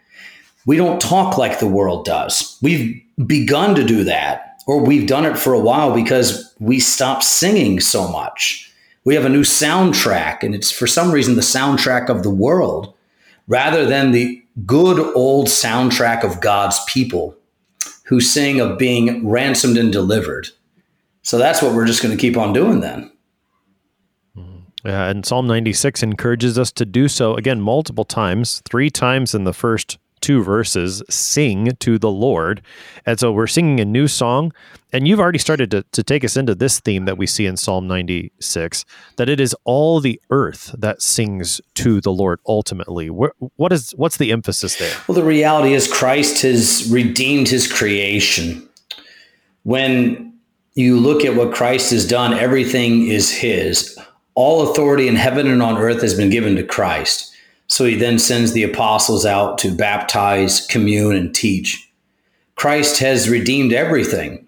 We 0.67 0.77
don't 0.77 1.01
talk 1.01 1.39
like 1.39 1.59
the 1.59 1.67
world 1.69 2.05
does. 2.05 2.59
We've 2.63 3.01
begun 3.27 3.75
to 3.75 3.85
do 3.85 4.05
that, 4.05 4.63
or 4.67 4.83
we've 4.83 5.07
done 5.07 5.27
it 5.27 5.39
for 5.39 5.53
a 5.53 5.61
while 5.61 5.95
because 5.95 6.55
we 6.59 6.81
stopped 6.81 7.25
singing 7.25 7.81
so 7.81 8.09
much. 8.09 8.73
We 9.05 9.15
have 9.15 9.25
a 9.25 9.31
new 9.31 9.43
soundtrack, 9.43 10.43
and 10.43 10.55
it's 10.55 10.71
for 10.71 10.87
some 10.87 11.11
reason 11.11 11.35
the 11.35 11.41
soundtrack 11.41 12.09
of 12.09 12.23
the 12.23 12.31
world 12.31 12.95
rather 13.49 13.85
than 13.85 14.13
the 14.13 14.43
good 14.67 14.99
old 15.15 15.49
soundtrack 15.49 16.23
of 16.23 16.41
God's 16.41 16.79
people 16.87 17.37
who 18.05 18.21
sing 18.21 18.61
of 18.61 18.79
being 18.79 19.29
ransomed 19.29 19.77
and 19.77 19.93
delivered. 19.93 20.49
So 21.23 21.39
that's 21.39 21.63
what 21.63 21.75
we're 21.75 21.87
just 21.87 22.03
going 22.03 22.17
to 22.17 22.21
keep 22.21 22.37
on 22.37 22.53
doing 22.53 22.81
then. 22.81 23.13
Mm-hmm. 24.37 24.89
Yeah, 24.89 25.09
and 25.09 25.25
Psalm 25.25 25.47
96 25.47 26.03
encourages 26.03 26.59
us 26.59 26.73
to 26.73 26.85
do 26.85 27.09
so 27.09 27.35
again 27.35 27.61
multiple 27.61 28.05
times, 28.05 28.63
three 28.69 28.91
times 28.91 29.35
in 29.35 29.45
the 29.45 29.53
first 29.53 29.99
two 30.21 30.43
verses 30.43 31.03
sing 31.09 31.73
to 31.81 31.99
the 31.99 32.11
Lord. 32.11 32.63
And 33.07 33.19
so 33.19 33.33
we're 33.33 33.47
singing 33.47 33.81
a 33.81 33.85
new 33.85 34.07
song. 34.07 34.53
And 34.93 35.07
you've 35.07 35.21
already 35.21 35.39
started 35.39 35.71
to, 35.71 35.85
to 35.93 36.03
take 36.03 36.25
us 36.25 36.37
into 36.37 36.55
this 36.55 36.81
theme 36.81 37.05
that 37.05 37.17
we 37.17 37.27
see 37.27 37.47
in 37.47 37.57
Psalm 37.57 37.87
96 37.87 38.85
that 39.17 39.29
it 39.29 39.41
is 39.41 39.55
all 39.65 40.01
the 40.01 40.21
earth 40.31 40.75
that 40.77 41.01
sings 41.01 41.61
to 41.75 42.01
the 42.01 42.13
Lord 42.13 42.41
ultimately. 42.47 43.09
What, 43.09 43.33
what 43.57 43.73
is 43.73 43.93
what's 43.93 44.17
the 44.17 44.33
emphasis 44.33 44.77
there? 44.77 44.93
Well, 45.07 45.15
the 45.15 45.25
reality 45.25 45.75
is 45.75 45.91
Christ 45.91 46.43
has 46.43 46.91
redeemed 46.91 47.49
his 47.49 47.71
creation. 47.71 48.69
When 49.63 50.30
you 50.75 50.99
look 50.99 51.25
at 51.25 51.35
what 51.35 51.53
Christ 51.53 51.91
has 51.91 52.07
done, 52.07 52.33
everything 52.33 53.07
is 53.07 53.31
his. 53.31 53.99
All 54.35 54.71
authority 54.71 55.09
in 55.09 55.17
heaven 55.17 55.47
and 55.47 55.63
on 55.63 55.77
earth 55.77 56.03
has 56.03 56.15
been 56.15 56.31
given 56.31 56.57
to 56.57 56.63
Christ. 56.63 57.33
So 57.67 57.85
he 57.85 57.97
then 57.97 58.19
sends 58.19 58.53
the 58.53 58.63
apostles 58.63 59.27
out 59.27 59.59
to 59.59 59.75
baptize, 59.75 60.67
commune, 60.67 61.17
and 61.17 61.35
teach. 61.35 61.89
Christ 62.57 62.99
has 62.99 63.29
redeemed 63.29 63.73
everything. 63.73 64.47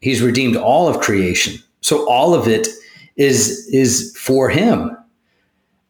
He's 0.00 0.22
redeemed 0.22 0.56
all 0.56 0.88
of 0.88 1.00
creation. 1.00 1.56
So 1.80 2.08
all 2.08 2.34
of 2.34 2.46
it 2.46 2.68
is, 3.16 3.68
is 3.72 4.16
for 4.16 4.48
him. 4.48 4.96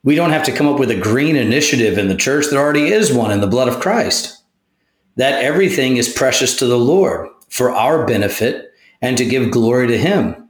We 0.04 0.14
don't 0.14 0.30
have 0.30 0.44
to 0.44 0.52
come 0.52 0.68
up 0.68 0.78
with 0.78 0.90
a 0.90 0.96
green 0.96 1.36
initiative 1.36 1.98
in 1.98 2.08
the 2.08 2.14
church. 2.14 2.46
There 2.48 2.60
already 2.60 2.88
is 2.88 3.12
one 3.12 3.30
in 3.30 3.40
the 3.40 3.46
blood 3.46 3.68
of 3.68 3.80
Christ. 3.80 4.42
That 5.16 5.42
everything 5.42 5.96
is 5.96 6.12
precious 6.12 6.56
to 6.58 6.66
the 6.66 6.78
Lord 6.78 7.28
for 7.48 7.70
our 7.70 8.06
benefit 8.06 8.67
and 9.00 9.16
to 9.16 9.24
give 9.24 9.50
glory 9.50 9.86
to 9.88 9.98
him. 9.98 10.48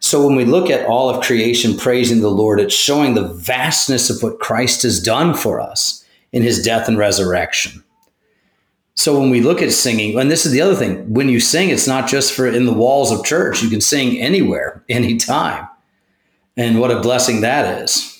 So 0.00 0.26
when 0.26 0.36
we 0.36 0.44
look 0.44 0.70
at 0.70 0.86
all 0.86 1.10
of 1.10 1.24
creation 1.24 1.76
praising 1.76 2.20
the 2.20 2.30
Lord, 2.30 2.60
it's 2.60 2.74
showing 2.74 3.14
the 3.14 3.28
vastness 3.28 4.10
of 4.10 4.22
what 4.22 4.38
Christ 4.38 4.82
has 4.82 5.02
done 5.02 5.34
for 5.34 5.60
us 5.60 6.04
in 6.32 6.42
his 6.42 6.62
death 6.62 6.88
and 6.88 6.96
resurrection. 6.96 7.82
So 8.94 9.18
when 9.18 9.30
we 9.30 9.40
look 9.40 9.62
at 9.62 9.72
singing, 9.72 10.18
and 10.18 10.30
this 10.30 10.44
is 10.44 10.52
the 10.52 10.60
other 10.60 10.74
thing, 10.74 11.12
when 11.12 11.28
you 11.28 11.40
sing, 11.40 11.70
it's 11.70 11.86
not 11.86 12.08
just 12.08 12.32
for 12.32 12.46
in 12.46 12.66
the 12.66 12.72
walls 12.72 13.12
of 13.12 13.24
church. 13.24 13.62
You 13.62 13.70
can 13.70 13.80
sing 13.80 14.18
anywhere, 14.18 14.82
anytime. 14.88 15.68
And 16.56 16.80
what 16.80 16.90
a 16.90 17.00
blessing 17.00 17.40
that 17.42 17.82
is. 17.82 18.17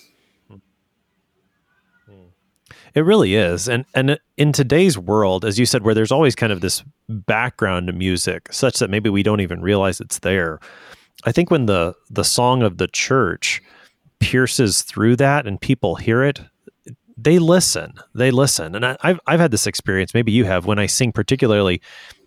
It 2.98 3.02
really 3.02 3.37
is. 3.37 3.68
And 3.68 3.84
and 3.94 4.18
in 4.37 4.50
today's 4.50 4.98
world, 4.98 5.44
as 5.44 5.56
you 5.56 5.66
said, 5.66 5.84
where 5.84 5.94
there's 5.94 6.11
always 6.11 6.34
kind 6.34 6.52
of 6.52 6.62
this 6.62 6.82
background 7.08 7.96
music, 7.96 8.52
such 8.52 8.80
that 8.80 8.90
maybe 8.90 9.08
we 9.08 9.22
don't 9.22 9.40
even 9.40 9.62
realize 9.62 10.00
it's 10.00 10.18
there. 10.18 10.58
I 11.22 11.30
think 11.30 11.48
when 11.48 11.66
the 11.66 11.94
the 12.11 12.24
song 12.24 12.64
of 12.64 12.78
the 12.78 12.88
church 12.88 13.62
pierces 14.18 14.82
through 14.82 15.14
that 15.14 15.46
and 15.46 15.61
people 15.61 15.94
hear 15.94 16.24
it, 16.24 16.40
they 17.16 17.38
listen. 17.38 17.94
They 18.16 18.32
listen. 18.32 18.74
And 18.74 18.84
I, 18.84 18.96
have 19.02 19.20
I've 19.28 19.38
had 19.38 19.52
this 19.52 19.68
experience. 19.68 20.12
Maybe 20.12 20.32
you 20.32 20.44
have 20.46 20.66
when 20.66 20.80
I 20.80 20.87
sing, 20.87 21.12
particularly 21.12 21.80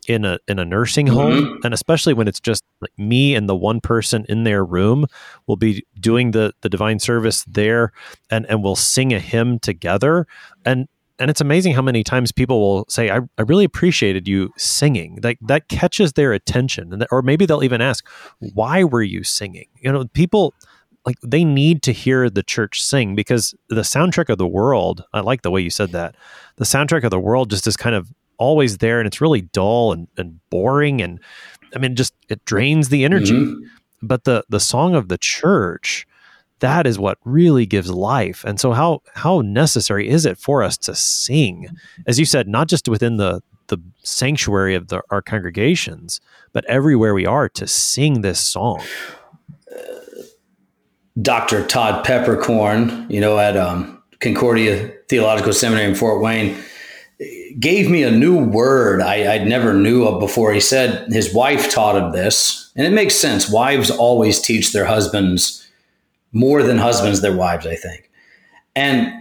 in 0.08 0.26
a 0.26 0.40
in 0.48 0.60
a 0.60 0.66
nursing 0.66 1.08
mm-hmm. 1.08 1.16
home, 1.16 1.60
and 1.64 1.74
especially 1.74 2.14
when 2.14 2.28
it's 2.28 2.40
just 2.40 2.64
like 2.82 2.98
me 2.98 3.36
and 3.36 3.48
the 3.48 3.56
one 3.56 3.80
person 3.80 4.26
in 4.30 4.44
their 4.44 4.66
room 4.66 5.06
will 5.48 5.58
be 5.58 5.86
doing 6.00 6.32
the 6.32 6.54
the 6.62 6.70
divine 6.70 7.00
service 7.00 7.44
there, 7.48 7.92
and 8.30 8.46
and 8.48 8.64
we'll 8.64 8.76
sing 8.76 9.14
a 9.14 9.20
hymn 9.20 9.60
together. 9.60 10.28
And 10.66 10.88
and 11.20 11.30
it's 11.30 11.42
amazing 11.42 11.74
how 11.74 11.84
many 11.84 12.04
times 12.04 12.32
people 12.32 12.60
will 12.60 12.86
say, 12.90 13.12
I, 13.12 13.20
I 13.38 13.44
really 13.44 13.64
appreciated 13.64 14.28
you 14.28 14.52
singing. 14.58 15.20
Like 15.22 15.38
that 15.42 15.68
catches 15.70 16.14
their 16.14 16.34
attention. 16.34 16.92
And 16.92 17.06
or 17.12 17.22
maybe 17.22 17.46
they'll 17.46 17.64
even 17.64 17.80
ask, 17.80 18.08
why 18.40 18.84
were 18.84 19.04
you 19.04 19.24
singing? 19.24 19.68
You 19.82 19.92
know, 19.92 20.06
people 20.14 20.56
like 21.06 21.18
they 21.24 21.44
need 21.44 21.84
to 21.84 21.94
hear 21.94 22.28
the 22.30 22.42
church 22.42 22.82
sing 22.82 23.16
because 23.16 23.54
the 23.70 23.82
soundtrack 23.82 24.30
of 24.30 24.40
the 24.40 24.48
world, 24.48 25.04
I 25.14 25.20
like 25.20 25.44
the 25.44 25.52
way 25.52 25.62
you 25.62 25.70
said 25.70 25.92
that. 25.92 26.16
The 26.58 26.66
soundtrack 26.66 27.04
of 27.04 27.12
the 27.12 27.20
world 27.20 27.52
just 27.52 27.68
is 27.68 27.78
kind 27.78 27.96
of 27.96 28.12
always 28.42 28.80
there 28.80 29.00
and 29.00 29.08
it's 29.08 29.22
really 29.22 29.42
dull 29.42 29.94
and, 29.94 30.08
and 30.18 30.40
boring 30.50 31.02
and 31.02 31.20
I 31.76 31.80
mean 31.80 31.96
just 31.96 32.14
it 32.30 32.44
drains 32.46 32.90
the 32.90 33.06
energy. 33.06 33.34
Mm-hmm. 33.34 33.66
But 34.02 34.24
the 34.24 34.44
the 34.50 34.60
song 34.60 34.96
of 34.96 35.08
the 35.08 35.18
church 35.18 36.08
that 36.62 36.86
is 36.88 36.98
what 36.98 37.18
really 37.26 37.66
gives 37.66 37.90
life. 37.90 38.44
And 38.46 38.60
so 38.60 38.72
how 38.72 39.02
how 39.14 39.42
necessary 39.42 40.08
is 40.08 40.26
it 40.26 40.38
for 40.38 40.64
us 40.64 40.78
to 40.80 40.96
sing? 40.96 41.68
As 42.08 42.20
you 42.20 42.26
said, 42.26 42.48
not 42.48 42.68
just 42.68 42.88
within 42.88 43.18
the 43.18 43.42
the 43.68 43.78
sanctuary 44.04 44.76
of 44.76 44.90
the, 44.90 45.02
our 45.10 45.22
congregations, 45.22 46.20
but 46.52 46.66
everywhere 46.66 47.14
we 47.14 47.26
are 47.26 47.48
to 47.50 47.68
sing 47.68 48.22
this 48.22 48.40
song. 48.40 48.82
Dr. 51.22 51.66
Todd 51.66 52.06
Peperkorn, 52.06 53.10
you 53.10 53.20
know, 53.20 53.38
at 53.38 53.58
um, 53.58 54.02
Concordia 54.20 54.92
Theological 55.10 55.54
Seminary 55.54 55.90
in 55.90 55.96
Fort 55.96 56.22
Wayne, 56.22 56.58
gave 57.60 57.90
me 57.90 58.04
a 58.04 58.12
new 58.12 58.44
word 58.44 59.02
I, 59.02 59.38
would 59.38 59.48
never 59.48 59.74
knew 59.74 60.06
of 60.06 60.20
before. 60.20 60.54
He 60.54 60.60
said 60.60 61.12
his 61.12 61.34
wife 61.34 61.72
taught 61.72 61.96
him 61.96 62.12
this, 62.12 62.72
and 62.76 62.86
it 62.86 62.92
makes 62.92 63.16
sense. 63.16 63.50
Wives 63.50 63.90
always 63.90 64.42
teach 64.42 64.74
their 64.74 64.86
husbands 64.86 65.68
more 66.32 66.64
than 66.64 66.78
husbands 66.78 67.22
their 67.22 67.36
wives, 67.36 67.68
I 67.68 67.76
think. 67.76 68.10
And 68.76 69.14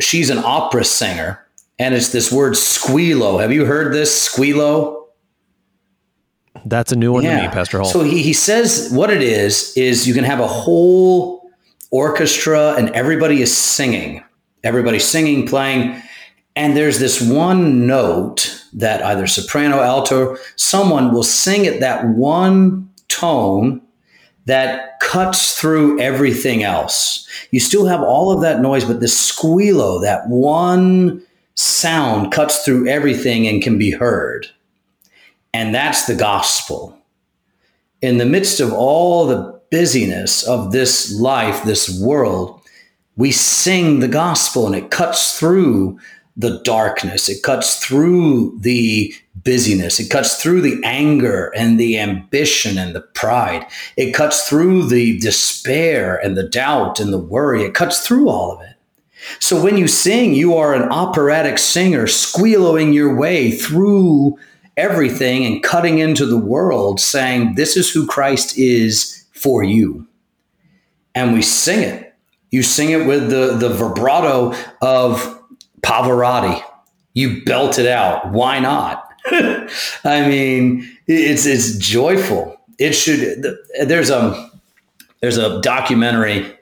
she's 0.00 0.30
an 0.30 0.38
opera 0.38 0.84
singer, 0.84 1.46
and 1.78 1.94
it's 1.94 2.12
this 2.12 2.32
word 2.32 2.54
squillo. 2.54 3.40
Have 3.40 3.52
you 3.52 3.64
heard 3.64 3.92
this 3.92 4.28
squillo? 4.28 5.04
That's 6.64 6.90
a 6.90 6.96
new 6.96 7.12
one 7.12 7.22
yeah. 7.22 7.36
to 7.36 7.48
me, 7.48 7.48
Pastor 7.48 7.78
Hall. 7.78 7.86
So 7.88 8.02
he, 8.02 8.22
he 8.22 8.32
says 8.32 8.90
what 8.92 9.10
it 9.10 9.22
is 9.22 9.76
is 9.76 10.08
you 10.08 10.14
can 10.14 10.24
have 10.24 10.40
a 10.40 10.48
whole 10.48 11.48
orchestra 11.90 12.74
and 12.74 12.90
everybody 12.90 13.40
is 13.40 13.56
singing. 13.56 14.24
Everybody's 14.64 15.04
singing, 15.04 15.46
playing, 15.46 16.02
and 16.56 16.74
there's 16.74 16.98
this 16.98 17.20
one 17.20 17.86
note 17.86 18.64
that 18.72 19.02
either 19.04 19.26
soprano, 19.26 19.80
alto, 19.80 20.36
someone 20.56 21.12
will 21.12 21.22
sing 21.22 21.66
at 21.66 21.80
that 21.80 22.08
one 22.08 22.90
tone 23.08 23.82
that 24.46 24.98
cuts 25.00 25.60
through 25.60 26.00
everything 26.00 26.62
else. 26.62 27.28
You 27.50 27.60
still 27.60 27.86
have 27.86 28.00
all 28.00 28.32
of 28.32 28.40
that 28.40 28.62
noise, 28.62 28.84
but 28.84 29.00
the 29.00 29.06
squillo, 29.06 30.00
that 30.02 30.28
one 30.28 31.22
sound 31.54 32.32
cuts 32.32 32.64
through 32.64 32.88
everything 32.88 33.46
and 33.46 33.62
can 33.62 33.76
be 33.76 33.90
heard. 33.90 34.46
And 35.52 35.74
that's 35.74 36.06
the 36.06 36.14
gospel. 36.14 36.96
In 38.00 38.18
the 38.18 38.26
midst 38.26 38.60
of 38.60 38.72
all 38.72 39.26
the 39.26 39.60
busyness 39.70 40.42
of 40.42 40.72
this 40.72 41.18
life, 41.18 41.64
this 41.64 42.00
world, 42.00 42.60
we 43.16 43.32
sing 43.32 44.00
the 44.00 44.08
gospel 44.08 44.66
and 44.66 44.74
it 44.74 44.90
cuts 44.90 45.38
through 45.38 45.98
the 46.36 46.60
darkness. 46.62 47.28
It 47.28 47.42
cuts 47.42 47.84
through 47.84 48.58
the 48.58 49.14
busyness. 49.42 49.98
It 49.98 50.10
cuts 50.10 50.42
through 50.42 50.60
the 50.60 50.80
anger 50.84 51.52
and 51.56 51.80
the 51.80 51.98
ambition 51.98 52.76
and 52.76 52.94
the 52.94 53.00
pride. 53.00 53.66
It 53.96 54.12
cuts 54.12 54.48
through 54.48 54.88
the 54.88 55.18
despair 55.18 56.16
and 56.16 56.36
the 56.36 56.48
doubt 56.48 57.00
and 57.00 57.12
the 57.12 57.18
worry. 57.18 57.62
It 57.62 57.74
cuts 57.74 58.06
through 58.06 58.28
all 58.28 58.52
of 58.52 58.60
it. 58.62 58.74
So 59.40 59.62
when 59.62 59.78
you 59.78 59.88
sing, 59.88 60.34
you 60.34 60.54
are 60.56 60.74
an 60.74 60.90
operatic 60.90 61.58
singer 61.58 62.06
squealing 62.06 62.92
your 62.92 63.16
way 63.16 63.50
through 63.50 64.38
everything 64.76 65.46
and 65.46 65.62
cutting 65.62 65.98
into 65.98 66.26
the 66.26 66.38
world, 66.38 67.00
saying, 67.00 67.54
This 67.54 67.76
is 67.76 67.90
who 67.90 68.06
Christ 68.06 68.58
is 68.58 69.24
for 69.32 69.62
you. 69.62 70.06
And 71.14 71.32
we 71.32 71.42
sing 71.42 71.82
it. 71.82 72.14
You 72.50 72.62
sing 72.62 72.90
it 72.90 73.06
with 73.06 73.30
the, 73.30 73.56
the 73.56 73.70
vibrato 73.70 74.54
of 74.80 75.35
Pavarotti. 75.86 76.60
You 77.14 77.44
belt 77.44 77.78
it 77.78 77.86
out. 77.86 78.32
Why 78.32 78.58
not? 78.58 79.08
I 80.04 80.26
mean, 80.28 80.98
it's 81.06 81.46
it's 81.46 81.78
joyful. 81.78 82.60
It 82.78 82.92
should. 82.92 83.44
There's 83.84 84.10
a 84.10 84.50
there's 85.20 85.38
a 85.38 85.60
documentary 85.60 86.54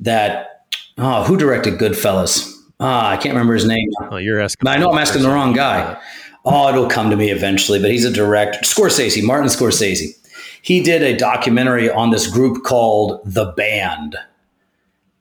that 0.00 0.66
oh 0.98 1.24
who 1.24 1.36
directed 1.36 1.74
Goodfellas? 1.80 2.54
Ah, 2.80 3.10
I 3.10 3.16
can't 3.16 3.34
remember 3.34 3.54
his 3.54 3.66
name. 3.66 3.88
Oh, 4.10 4.16
you're 4.18 4.40
asking. 4.40 4.68
I 4.68 4.76
know 4.76 4.90
I'm 4.92 4.98
asking 4.98 5.22
the 5.22 5.28
wrong 5.28 5.52
guy. 5.52 6.00
Oh, 6.44 6.68
it'll 6.68 6.88
come 6.88 7.10
to 7.10 7.16
me 7.16 7.30
eventually. 7.30 7.80
But 7.80 7.90
he's 7.90 8.04
a 8.04 8.12
director. 8.12 8.60
Scorsese, 8.60 9.22
Martin 9.24 9.48
Scorsese. 9.48 10.14
He 10.62 10.80
did 10.82 11.02
a 11.02 11.16
documentary 11.16 11.90
on 11.90 12.10
this 12.10 12.28
group 12.28 12.62
called 12.64 13.20
The 13.24 13.46
Band, 13.56 14.16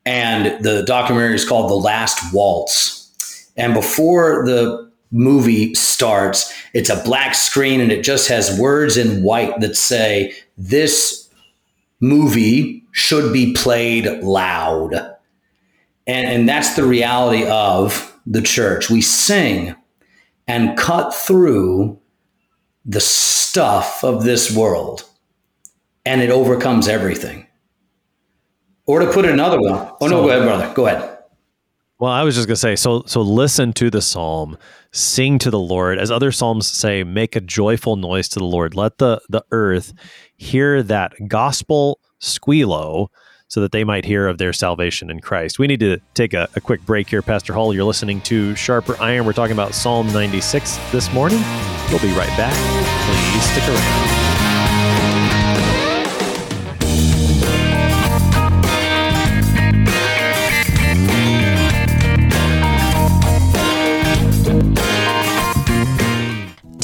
and 0.06 0.64
the 0.64 0.84
documentary 0.84 1.36
is 1.36 1.48
called 1.48 1.70
The 1.70 1.76
Last 1.76 2.34
Waltz. 2.34 3.07
And 3.58 3.74
before 3.74 4.46
the 4.46 4.92
movie 5.12 5.74
starts, 5.74 6.54
it's 6.74 6.90
a 6.90 7.02
black 7.04 7.34
screen 7.34 7.82
and 7.82 7.92
it 7.92 8.04
just 8.04 8.28
has 8.30 8.60
words 8.60 8.98
in 8.98 9.24
white 9.24 9.60
that 9.60 9.76
say, 9.76 10.34
This 10.58 11.30
movie 12.00 12.86
should 12.92 13.34
be 13.34 13.54
played 13.54 14.06
loud. 14.24 14.94
And, 16.06 16.28
and 16.28 16.50
that's 16.50 16.76
the 16.76 16.86
reality 16.86 17.46
of 17.46 18.18
the 18.26 18.42
church. 18.42 18.90
We 18.90 19.02
sing 19.02 19.76
and 20.48 20.78
cut 20.78 21.14
through 21.14 22.00
the 22.86 23.02
stuff 23.02 24.04
of 24.04 24.24
this 24.24 24.56
world, 24.56 25.04
and 26.06 26.22
it 26.22 26.30
overcomes 26.30 26.88
everything. 26.88 27.46
Or 28.86 29.00
to 29.00 29.12
put 29.12 29.26
it 29.26 29.32
another 29.32 29.62
way, 29.62 29.72
oh 29.72 30.08
no, 30.08 30.22
go 30.22 30.30
ahead, 30.30 30.44
brother. 30.44 30.74
Go 30.74 30.88
ahead. 30.88 31.17
Well, 32.00 32.12
I 32.12 32.24
was 32.24 32.36
just 32.36 32.48
gonna 32.48 32.56
say, 32.56 32.76
so 32.76 33.04
so 33.08 33.22
listen 33.22 33.74
to 33.74 33.90
the 33.90 34.04
psalm, 34.04 34.58
sing 34.92 35.40
to 35.40 35.50
the 35.50 35.60
Lord, 35.60 35.98
as 35.98 36.12
other 36.12 36.32
psalms 36.32 36.68
say, 36.68 37.04
make 37.04 37.36
a 37.36 37.42
joyful 37.42 37.96
noise 37.96 38.30
to 38.30 38.40
the 38.40 38.46
Lord. 38.46 38.76
Let 38.76 39.00
the 39.00 39.20
the 39.30 39.44
earth 39.52 39.94
hear 40.36 40.84
that 40.84 41.14
gospel 41.28 42.00
squillo, 42.22 43.08
so 43.48 43.62
that 43.62 43.72
they 43.72 43.84
might 43.84 44.06
hear 44.06 44.28
of 44.28 44.38
their 44.38 44.54
salvation 44.54 45.10
in 45.10 45.22
Christ. 45.22 45.58
We 45.58 45.66
need 45.66 45.80
to 45.80 46.00
take 46.14 46.34
a, 46.34 46.48
a 46.56 46.62
quick 46.62 46.86
break 46.86 47.10
here, 47.10 47.22
Pastor 47.24 47.54
Hall. 47.54 47.74
You're 47.74 47.86
listening 47.86 48.22
to 48.22 48.56
Sharper 48.56 48.96
Iron. 49.02 49.26
We're 49.26 49.34
talking 49.34 49.54
about 49.54 49.74
Psalm 49.74 50.08
96 50.14 50.78
this 50.92 51.12
morning. 51.14 51.40
We'll 51.90 52.00
be 52.00 52.14
right 52.14 52.36
back. 52.38 52.54
Please 52.54 53.44
stick 53.52 53.68
around. 53.68 54.27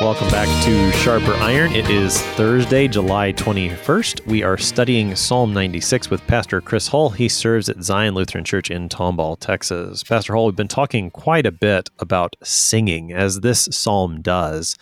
Welcome 0.00 0.30
back 0.30 0.48
to 0.64 0.90
Sharper 0.92 1.34
Iron. 1.34 1.70
It 1.72 1.88
is 1.88 2.20
Thursday, 2.20 2.88
July 2.88 3.32
21st. 3.34 4.26
We 4.26 4.42
are 4.42 4.56
studying 4.56 5.14
Psalm 5.14 5.52
96 5.52 6.10
with 6.10 6.26
Pastor 6.26 6.60
Chris 6.60 6.88
Hull. 6.88 7.10
He 7.10 7.28
serves 7.28 7.68
at 7.68 7.82
Zion 7.82 8.14
Lutheran 8.14 8.42
Church 8.42 8.70
in 8.70 8.88
Tomball, 8.88 9.38
Texas. 9.38 10.02
Pastor 10.02 10.34
Hull, 10.34 10.46
we've 10.46 10.56
been 10.56 10.66
talking 10.66 11.10
quite 11.10 11.46
a 11.46 11.52
bit 11.52 11.90
about 11.98 12.34
singing, 12.42 13.12
as 13.12 13.40
this 13.40 13.68
psalm 13.70 14.22
does. 14.22 14.76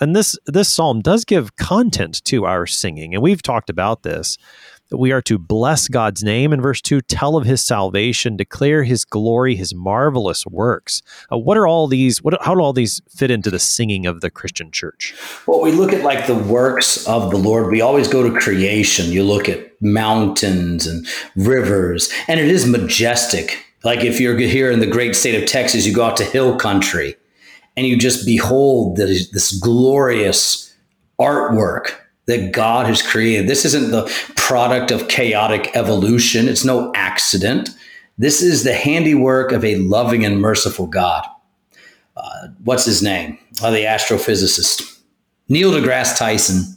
And 0.00 0.16
this 0.16 0.36
this 0.46 0.70
psalm 0.70 1.02
does 1.02 1.24
give 1.24 1.54
content 1.56 2.24
to 2.24 2.46
our 2.46 2.66
singing, 2.66 3.14
and 3.14 3.22
we've 3.22 3.42
talked 3.42 3.70
about 3.70 4.02
this 4.02 4.38
that 4.90 4.98
we 4.98 5.12
are 5.12 5.22
to 5.22 5.38
bless 5.38 5.88
God's 5.88 6.22
name 6.22 6.52
in 6.52 6.60
verse 6.60 6.80
2, 6.80 7.00
tell 7.02 7.36
of 7.36 7.46
his 7.46 7.64
salvation, 7.64 8.36
declare 8.36 8.84
his 8.84 9.04
glory, 9.04 9.56
his 9.56 9.74
marvelous 9.74 10.46
works. 10.46 11.02
Uh, 11.32 11.38
what 11.38 11.56
are 11.56 11.66
all 11.66 11.86
these, 11.86 12.22
what, 12.22 12.36
how 12.42 12.54
do 12.54 12.60
all 12.60 12.72
these 12.72 13.00
fit 13.08 13.30
into 13.30 13.50
the 13.50 13.58
singing 13.58 14.06
of 14.06 14.20
the 14.20 14.30
Christian 14.30 14.70
church? 14.70 15.14
Well, 15.46 15.62
we 15.62 15.72
look 15.72 15.92
at 15.92 16.04
like 16.04 16.26
the 16.26 16.34
works 16.34 17.06
of 17.08 17.30
the 17.30 17.38
Lord. 17.38 17.70
We 17.70 17.80
always 17.80 18.08
go 18.08 18.22
to 18.22 18.38
creation. 18.38 19.10
You 19.10 19.24
look 19.24 19.48
at 19.48 19.80
mountains 19.80 20.86
and 20.86 21.06
rivers, 21.36 22.12
and 22.28 22.38
it 22.38 22.48
is 22.48 22.66
majestic. 22.66 23.64
Like 23.84 24.04
if 24.04 24.20
you're 24.20 24.36
here 24.38 24.70
in 24.70 24.80
the 24.80 24.86
great 24.86 25.14
state 25.14 25.40
of 25.40 25.48
Texas, 25.48 25.86
you 25.86 25.94
go 25.94 26.04
out 26.04 26.16
to 26.16 26.24
hill 26.24 26.56
country 26.56 27.16
and 27.76 27.86
you 27.86 27.98
just 27.98 28.24
behold 28.24 28.96
this, 28.96 29.30
this 29.30 29.52
glorious 29.58 30.74
artwork 31.20 31.94
that 32.26 32.52
God 32.52 32.86
has 32.86 33.02
created. 33.02 33.48
This 33.48 33.64
isn't 33.64 33.90
the 33.90 34.10
product 34.36 34.90
of 34.90 35.08
chaotic 35.08 35.70
evolution, 35.74 36.48
it's 36.48 36.64
no 36.64 36.92
accident. 36.94 37.70
This 38.16 38.42
is 38.42 38.62
the 38.62 38.74
handiwork 38.74 39.50
of 39.52 39.64
a 39.64 39.76
loving 39.76 40.24
and 40.24 40.40
merciful 40.40 40.86
God. 40.86 41.26
Uh, 42.16 42.48
what's 42.62 42.84
his 42.84 43.02
name? 43.02 43.38
Uh, 43.62 43.70
the 43.70 43.78
astrophysicist. 43.78 45.00
Neil 45.48 45.72
deGrasse 45.72 46.16
Tyson 46.16 46.76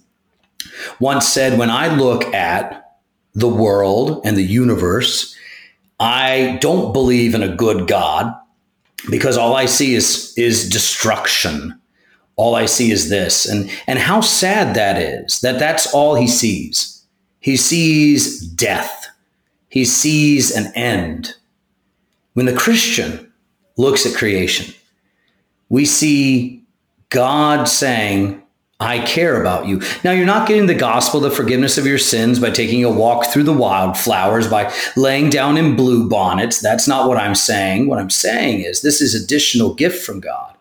once 0.99 1.27
said, 1.27 1.57
When 1.59 1.69
I 1.69 1.95
look 1.95 2.23
at 2.33 2.99
the 3.33 3.47
world 3.47 4.21
and 4.25 4.35
the 4.35 4.43
universe, 4.43 5.35
I 5.99 6.57
don't 6.59 6.91
believe 6.91 7.35
in 7.35 7.43
a 7.43 7.55
good 7.55 7.87
God 7.87 8.33
because 9.09 9.37
all 9.37 9.55
I 9.55 9.65
see 9.65 9.93
is, 9.93 10.33
is 10.37 10.69
destruction 10.69 11.79
all 12.37 12.55
I 12.55 12.67
see 12.67 12.91
is 12.91 13.09
this. 13.09 13.45
And, 13.45 13.69
and 13.87 13.99
how 13.99 14.21
sad 14.21 14.75
that 14.75 15.01
is 15.01 15.41
that 15.41 15.59
that's 15.59 15.93
all 15.93 16.15
he 16.15 16.27
sees. 16.27 17.03
He 17.39 17.57
sees 17.57 18.39
death, 18.39 19.07
he 19.69 19.83
sees 19.83 20.55
an 20.55 20.71
end. 20.75 21.35
When 22.33 22.45
the 22.45 22.55
Christian 22.55 23.31
looks 23.77 24.05
at 24.05 24.15
creation, 24.15 24.73
we 25.69 25.85
see 25.85 26.63
God 27.09 27.67
saying, 27.67 28.43
I 28.79 28.99
care 28.99 29.41
about 29.41 29.65
you. 29.65 29.81
Now, 30.03 30.11
you're 30.11 30.25
not 30.25 30.47
getting 30.47 30.67
the 30.67 30.75
gospel, 30.75 31.19
the 31.19 31.31
forgiveness 31.31 31.79
of 31.79 31.87
your 31.87 31.97
sins 31.97 32.39
by 32.39 32.51
taking 32.51 32.83
a 32.83 32.91
walk 32.91 33.25
through 33.25 33.43
the 33.43 33.53
wildflowers, 33.53 34.47
by 34.47 34.71
laying 34.95 35.31
down 35.31 35.57
in 35.57 35.75
blue 35.75 36.07
bonnets. 36.07 36.59
That's 36.59 36.87
not 36.87 37.07
what 37.07 37.17
I'm 37.17 37.33
saying. 37.33 37.87
What 37.87 37.97
I'm 37.97 38.11
saying 38.11 38.61
is 38.61 38.81
this 38.81 39.01
is 39.01 39.15
additional 39.15 39.73
gift 39.73 40.05
from 40.05 40.19
God. 40.19 40.56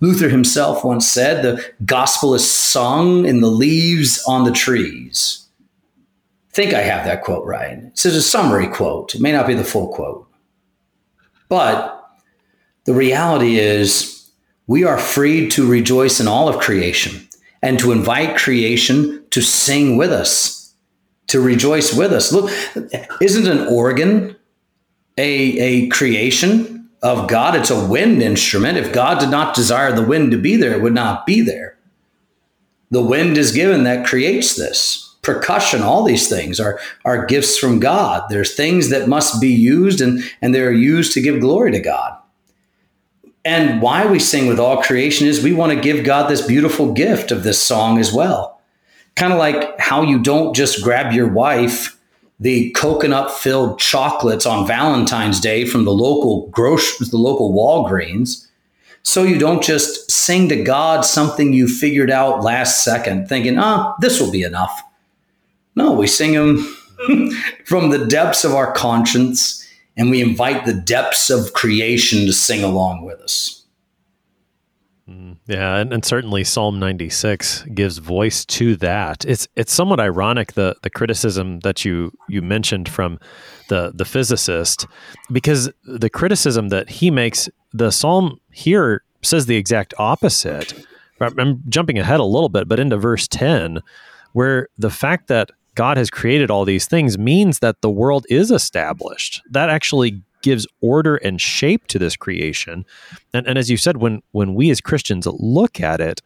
Luther 0.00 0.28
himself 0.28 0.84
once 0.84 1.10
said, 1.10 1.42
The 1.42 1.64
gospel 1.84 2.34
is 2.34 2.50
sung 2.50 3.26
in 3.26 3.40
the 3.40 3.50
leaves 3.50 4.22
on 4.26 4.44
the 4.44 4.52
trees. 4.52 5.46
I 6.50 6.54
think 6.54 6.74
I 6.74 6.82
have 6.82 7.04
that 7.04 7.22
quote 7.22 7.44
right. 7.46 7.78
It's 7.84 8.04
a 8.04 8.22
summary 8.22 8.68
quote. 8.68 9.14
It 9.14 9.20
may 9.20 9.32
not 9.32 9.46
be 9.46 9.54
the 9.54 9.64
full 9.64 9.88
quote. 9.88 10.26
But 11.48 11.94
the 12.84 12.94
reality 12.94 13.58
is, 13.58 14.30
we 14.66 14.84
are 14.84 14.98
free 14.98 15.48
to 15.50 15.66
rejoice 15.66 16.20
in 16.20 16.28
all 16.28 16.48
of 16.48 16.58
creation 16.58 17.28
and 17.62 17.78
to 17.78 17.92
invite 17.92 18.36
creation 18.36 19.24
to 19.30 19.40
sing 19.40 19.96
with 19.96 20.12
us, 20.12 20.74
to 21.28 21.40
rejoice 21.40 21.94
with 21.94 22.12
us. 22.12 22.32
Look, 22.32 22.50
isn't 23.20 23.46
an 23.46 23.66
organ 23.68 24.36
a, 25.16 25.58
a 25.58 25.88
creation 25.88 26.77
of 27.02 27.28
God? 27.28 27.54
It's 27.54 27.70
a 27.70 27.86
wind 27.86 28.22
instrument. 28.22 28.78
If 28.78 28.92
God 28.92 29.20
did 29.20 29.30
not 29.30 29.54
desire 29.54 29.92
the 29.92 30.06
wind 30.06 30.30
to 30.32 30.38
be 30.38 30.56
there, 30.56 30.72
it 30.72 30.82
would 30.82 30.94
not 30.94 31.26
be 31.26 31.40
there. 31.40 31.76
The 32.90 33.02
wind 33.02 33.36
is 33.36 33.52
given 33.52 33.84
that 33.84 34.06
creates 34.06 34.56
this. 34.56 35.16
Percussion, 35.22 35.82
all 35.82 36.04
these 36.04 36.28
things 36.28 36.58
are, 36.58 36.80
are 37.04 37.26
gifts 37.26 37.58
from 37.58 37.80
God. 37.80 38.24
There's 38.30 38.54
things 38.54 38.88
that 38.88 39.08
must 39.08 39.40
be 39.40 39.48
used 39.48 40.00
and, 40.00 40.22
and 40.40 40.54
they're 40.54 40.72
used 40.72 41.12
to 41.12 41.20
give 41.20 41.40
glory 41.40 41.72
to 41.72 41.80
God. 41.80 42.16
And 43.44 43.82
why 43.82 44.06
we 44.06 44.18
sing 44.18 44.46
with 44.46 44.58
all 44.58 44.82
creation 44.82 45.26
is 45.26 45.42
we 45.42 45.52
want 45.52 45.72
to 45.72 45.80
give 45.80 46.04
God 46.04 46.28
this 46.28 46.46
beautiful 46.46 46.92
gift 46.92 47.30
of 47.30 47.44
this 47.44 47.60
song 47.60 47.98
as 47.98 48.12
well. 48.12 48.60
Kind 49.16 49.32
of 49.32 49.38
like 49.38 49.78
how 49.78 50.02
you 50.02 50.18
don't 50.18 50.54
just 50.54 50.82
grab 50.82 51.12
your 51.12 51.28
wife 51.28 51.97
the 52.40 52.70
coconut 52.70 53.32
filled 53.32 53.78
chocolates 53.78 54.46
on 54.46 54.66
Valentine's 54.66 55.40
Day 55.40 55.64
from 55.64 55.84
the 55.84 55.92
local 55.92 56.48
grocery, 56.48 57.06
the 57.10 57.16
local 57.16 57.52
Walgreens. 57.52 58.46
So 59.02 59.22
you 59.22 59.38
don't 59.38 59.62
just 59.62 60.10
sing 60.10 60.48
to 60.50 60.62
God 60.62 61.04
something 61.04 61.52
you 61.52 61.66
figured 61.66 62.10
out 62.10 62.42
last 62.44 62.84
second, 62.84 63.28
thinking, 63.28 63.58
ah, 63.58 63.94
this 64.00 64.20
will 64.20 64.30
be 64.30 64.42
enough. 64.42 64.82
No, 65.74 65.92
we 65.92 66.06
sing 66.06 66.32
them 66.32 66.58
from 67.64 67.90
the 67.90 68.06
depths 68.06 68.44
of 68.44 68.54
our 68.54 68.72
conscience 68.72 69.66
and 69.96 70.10
we 70.10 70.20
invite 70.22 70.64
the 70.64 70.74
depths 70.74 71.28
of 71.28 71.52
creation 71.54 72.26
to 72.26 72.32
sing 72.32 72.62
along 72.62 73.04
with 73.04 73.20
us. 73.20 73.57
Mm, 75.08 75.38
yeah, 75.46 75.76
and, 75.76 75.92
and, 75.92 76.04
certainly 76.04 76.44
Psalm 76.44 76.78
96 76.78 77.64
gives 77.74 77.96
voice 77.96 78.44
to 78.44 78.76
that. 78.76 79.24
It's 79.24 79.48
it's 79.56 79.72
somewhat 79.72 80.00
ironic 80.00 80.52
the 80.52 80.76
the 80.82 80.90
criticism 80.90 81.60
that 81.60 81.82
you 81.82 82.12
you 82.28 82.42
mentioned 82.42 82.90
from 82.90 83.18
the 83.68 83.90
the 83.94 84.04
physicist 84.04 84.86
because 85.32 85.70
the 85.84 86.10
criticism 86.10 86.68
that 86.68 86.90
he 86.90 87.10
makes 87.10 87.48
the 87.72 87.90
psalm 87.90 88.38
here 88.50 89.02
says 89.22 89.46
the 89.46 89.56
exact 89.56 89.94
opposite. 89.98 90.74
I'm 91.20 91.62
jumping 91.68 91.98
ahead 91.98 92.20
a 92.20 92.24
little 92.24 92.50
bit, 92.50 92.68
but 92.68 92.78
into 92.78 92.96
verse 92.96 93.26
10 93.26 93.80
where 94.34 94.68
the 94.78 94.90
fact 94.90 95.28
that 95.28 95.50
God 95.74 95.96
has 95.96 96.10
created 96.10 96.50
all 96.50 96.64
these 96.64 96.86
things 96.86 97.18
means 97.18 97.60
that 97.60 97.80
the 97.80 97.90
world 97.90 98.26
is 98.28 98.50
established. 98.50 99.42
That 99.50 99.70
actually 99.70 100.22
gives 100.42 100.66
order 100.80 101.16
and 101.16 101.40
shape 101.40 101.86
to 101.88 101.98
this 101.98 102.16
creation. 102.16 102.84
And, 103.32 103.46
and 103.46 103.58
as 103.58 103.70
you 103.70 103.76
said, 103.76 103.98
when 103.98 104.22
when 104.32 104.54
we 104.54 104.70
as 104.70 104.80
Christians 104.80 105.26
look 105.26 105.80
at 105.80 106.00
it, 106.00 106.22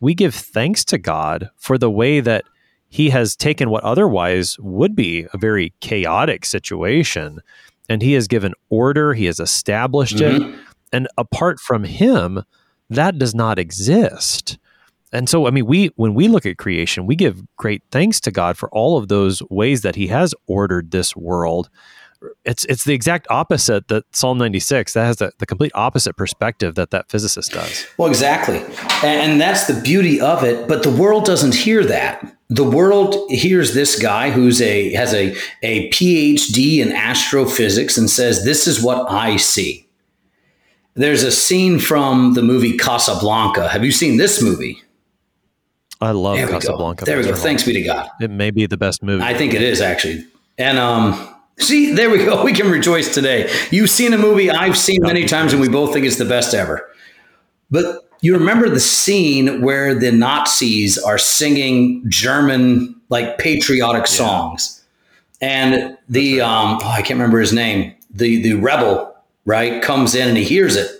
we 0.00 0.14
give 0.14 0.34
thanks 0.34 0.84
to 0.86 0.98
God 0.98 1.50
for 1.56 1.78
the 1.78 1.90
way 1.90 2.20
that 2.20 2.44
He 2.88 3.10
has 3.10 3.36
taken 3.36 3.70
what 3.70 3.84
otherwise 3.84 4.58
would 4.58 4.96
be 4.96 5.26
a 5.32 5.38
very 5.38 5.72
chaotic 5.80 6.44
situation, 6.44 7.40
and 7.88 8.02
He 8.02 8.14
has 8.14 8.28
given 8.28 8.54
order. 8.68 9.14
He 9.14 9.26
has 9.26 9.40
established 9.40 10.16
mm-hmm. 10.16 10.54
it, 10.54 10.60
and 10.92 11.08
apart 11.16 11.60
from 11.60 11.84
Him, 11.84 12.42
that 12.90 13.18
does 13.18 13.34
not 13.34 13.58
exist. 13.58 14.58
And 15.12 15.28
so, 15.28 15.46
I 15.46 15.50
mean, 15.50 15.66
we 15.66 15.88
when 15.96 16.14
we 16.14 16.26
look 16.26 16.46
at 16.46 16.56
creation, 16.56 17.06
we 17.06 17.16
give 17.16 17.42
great 17.56 17.82
thanks 17.90 18.18
to 18.22 18.30
God 18.30 18.56
for 18.56 18.70
all 18.70 18.96
of 18.96 19.08
those 19.08 19.42
ways 19.50 19.82
that 19.82 19.94
He 19.94 20.06
has 20.08 20.34
ordered 20.46 20.90
this 20.90 21.14
world. 21.14 21.68
It's 22.44 22.64
it's 22.66 22.84
the 22.84 22.94
exact 22.94 23.26
opposite 23.30 23.88
that 23.88 24.04
Psalm 24.14 24.38
96 24.38 24.92
that 24.94 25.04
has 25.04 25.16
the, 25.16 25.32
the 25.38 25.46
complete 25.46 25.72
opposite 25.74 26.16
perspective 26.16 26.74
that 26.74 26.90
that 26.90 27.10
physicist 27.10 27.52
does. 27.52 27.86
Well, 27.98 28.08
exactly, 28.08 28.62
and 29.02 29.40
that's 29.40 29.66
the 29.66 29.80
beauty 29.80 30.20
of 30.20 30.44
it. 30.44 30.68
But 30.68 30.82
the 30.82 30.90
world 30.90 31.24
doesn't 31.24 31.54
hear 31.54 31.84
that. 31.84 32.36
The 32.48 32.64
world 32.64 33.30
hears 33.30 33.74
this 33.74 34.00
guy 34.00 34.30
who's 34.30 34.60
a 34.60 34.92
has 34.92 35.14
a 35.14 35.36
a 35.62 35.88
PhD 35.90 36.78
in 36.78 36.92
astrophysics 36.92 37.96
and 37.96 38.10
says, 38.10 38.44
"This 38.44 38.66
is 38.66 38.82
what 38.82 39.10
I 39.10 39.36
see." 39.36 39.88
There's 40.94 41.22
a 41.22 41.32
scene 41.32 41.78
from 41.78 42.34
the 42.34 42.42
movie 42.42 42.76
Casablanca. 42.76 43.68
Have 43.68 43.84
you 43.84 43.92
seen 43.92 44.18
this 44.18 44.42
movie? 44.42 44.82
I 46.02 46.10
love 46.10 46.36
there 46.36 46.48
Casablanca. 46.48 47.04
There 47.04 47.16
we 47.16 47.24
go. 47.24 47.34
Thanks 47.34 47.64
be 47.64 47.72
to 47.74 47.82
God. 47.82 48.08
It 48.20 48.30
may 48.30 48.50
be 48.50 48.66
the 48.66 48.76
best 48.76 49.02
movie. 49.02 49.22
I 49.22 49.34
think 49.34 49.54
it 49.54 49.62
is 49.62 49.80
actually. 49.80 50.26
And 50.58 50.76
um, 50.76 51.34
see, 51.58 51.92
there 51.92 52.10
we 52.10 52.18
go. 52.18 52.44
We 52.44 52.52
can 52.52 52.70
rejoice 52.70 53.12
today. 53.12 53.52
You've 53.70 53.90
seen 53.90 54.12
a 54.12 54.18
movie 54.18 54.50
I've 54.50 54.76
seen 54.76 55.00
many 55.02 55.24
times, 55.26 55.52
and 55.52 55.60
we 55.60 55.68
both 55.68 55.92
think 55.92 56.06
it's 56.06 56.16
the 56.16 56.24
best 56.24 56.54
ever. 56.54 56.88
But 57.70 58.08
you 58.20 58.34
remember 58.34 58.68
the 58.68 58.80
scene 58.80 59.62
where 59.62 59.94
the 59.94 60.12
Nazis 60.12 60.98
are 60.98 61.18
singing 61.18 62.04
German 62.08 62.94
like 63.08 63.38
patriotic 63.38 64.02
yeah. 64.02 64.16
songs, 64.16 64.84
and 65.40 65.96
the 66.08 66.40
um, 66.40 66.78
oh, 66.82 66.88
I 66.88 67.02
can't 67.02 67.18
remember 67.18 67.40
his 67.40 67.52
name. 67.52 67.94
The 68.10 68.42
the 68.42 68.54
rebel 68.54 69.14
right 69.44 69.82
comes 69.82 70.14
in 70.14 70.28
and 70.28 70.36
he 70.36 70.44
hears 70.44 70.76
it, 70.76 70.90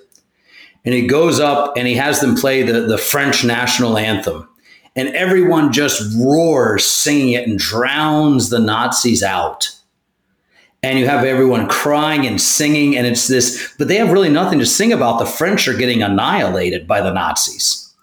and 0.85 0.95
he 0.95 1.07
goes 1.07 1.41
up 1.41 1.77
and 1.77 1.87
he 1.87 1.95
has 1.95 2.21
them 2.21 2.37
play 2.37 2.63
the 2.63 2.83
the 2.83 2.99
French 2.99 3.45
national 3.45 3.99
anthem 3.99 4.49
and 4.95 5.09
everyone 5.11 5.73
just 5.73 6.03
roars 6.19 6.85
singing 6.85 7.31
it 7.31 7.49
and 7.49 7.59
drowns 7.59 8.51
the 8.51 8.59
Nazis 8.59 9.23
out. 9.23 9.71
And 10.83 10.99
you 10.99 11.07
have 11.07 11.25
everyone 11.25 11.69
crying 11.69 12.27
and 12.27 12.41
singing, 12.41 12.97
and 12.97 13.07
it's 13.07 13.29
this, 13.29 13.73
but 13.79 13.87
they 13.87 13.97
have 13.97 14.11
really 14.11 14.29
nothing 14.29 14.59
to 14.59 14.67
sing 14.67 14.93
about. 14.93 15.21
The 15.21 15.27
French 15.27 15.69
are 15.69 15.77
getting 15.77 16.03
annihilated 16.03 16.89
by 16.89 17.01
the 17.01 17.13
Nazis. 17.13 17.95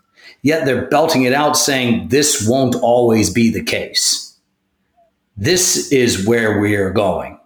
Yet 0.42 0.66
they're 0.66 0.88
belting 0.88 1.24
it 1.24 1.34
out 1.34 1.58
saying, 1.58 2.08
This 2.08 2.48
won't 2.48 2.76
always 2.76 3.30
be 3.30 3.52
the 3.52 3.64
case. 3.64 4.38
This 5.36 5.92
is 5.92 6.26
where 6.26 6.60
we 6.60 6.76
are 6.76 6.92
going. 6.92 7.38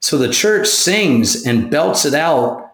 So 0.00 0.16
the 0.16 0.32
church 0.32 0.66
sings 0.66 1.46
and 1.46 1.70
belts 1.70 2.06
it 2.06 2.14
out 2.14 2.72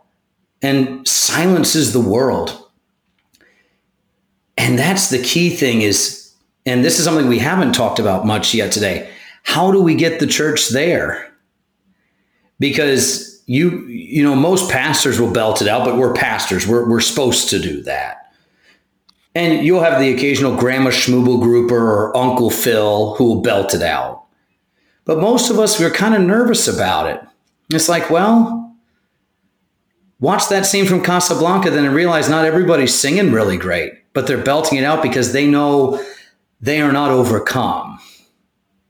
and 0.62 1.07
silences 1.07 1.92
the 1.92 2.00
world 2.00 2.61
and 4.61 4.79
that's 4.79 5.09
the 5.09 5.22
key 5.22 5.48
thing 5.48 5.81
is, 5.81 6.35
and 6.66 6.85
this 6.85 6.98
is 6.98 7.07
something 7.07 7.29
we 7.29 7.38
haven't 7.38 7.72
talked 7.72 7.98
about 7.98 8.26
much 8.26 8.53
yet 8.53 8.70
today. 8.70 9.11
How 9.42 9.72
do 9.72 9.83
we 9.83 9.94
get 9.94 10.20
the 10.20 10.26
church 10.26 10.68
there? 10.68 11.29
Because 12.61 13.42
you, 13.46 13.81
you 13.88 14.23
know, 14.23 14.37
most 14.37 14.70
pastors 14.70 15.20
will 15.20 15.33
belt 15.33 15.61
it 15.61 15.66
out, 15.66 15.85
but 15.85 15.96
we're 15.96 16.14
pastors. 16.14 16.68
We're, 16.68 16.88
we're 16.88 17.01
supposed 17.01 17.51
to 17.51 17.59
do 17.59 17.83
that. 17.83 18.33
And 19.35 19.66
you'll 19.66 19.83
have 19.83 20.01
the 20.01 20.14
occasional 20.14 20.57
grandma 20.57 20.90
schmooble 20.90 21.42
grouper 21.42 21.77
or 21.77 22.16
Uncle 22.16 22.51
Phil 22.51 23.16
who 23.16 23.25
will 23.25 23.42
belt 23.42 23.75
it 23.75 23.83
out. 23.83 24.27
But 25.05 25.18
most 25.18 25.51
of 25.51 25.59
us, 25.59 25.81
we're 25.81 25.90
kind 25.90 26.14
of 26.14 26.20
nervous 26.20 26.68
about 26.68 27.09
it. 27.09 27.20
It's 27.73 27.88
like, 27.88 28.09
well, 28.11 28.77
watch 30.20 30.49
that 30.49 30.66
scene 30.66 30.87
from 30.87 31.03
Casablanca, 31.03 31.70
then 31.70 31.85
and 31.85 31.94
realize 31.94 32.29
not 32.29 32.44
everybody's 32.44 32.94
singing 32.94 33.33
really 33.33 33.57
great 33.57 33.94
but 34.12 34.27
they're 34.27 34.42
belting 34.42 34.79
it 34.79 34.85
out 34.85 35.03
because 35.03 35.33
they 35.33 35.46
know 35.46 36.03
they 36.61 36.81
are 36.81 36.92
not 36.92 37.11
overcome. 37.11 37.99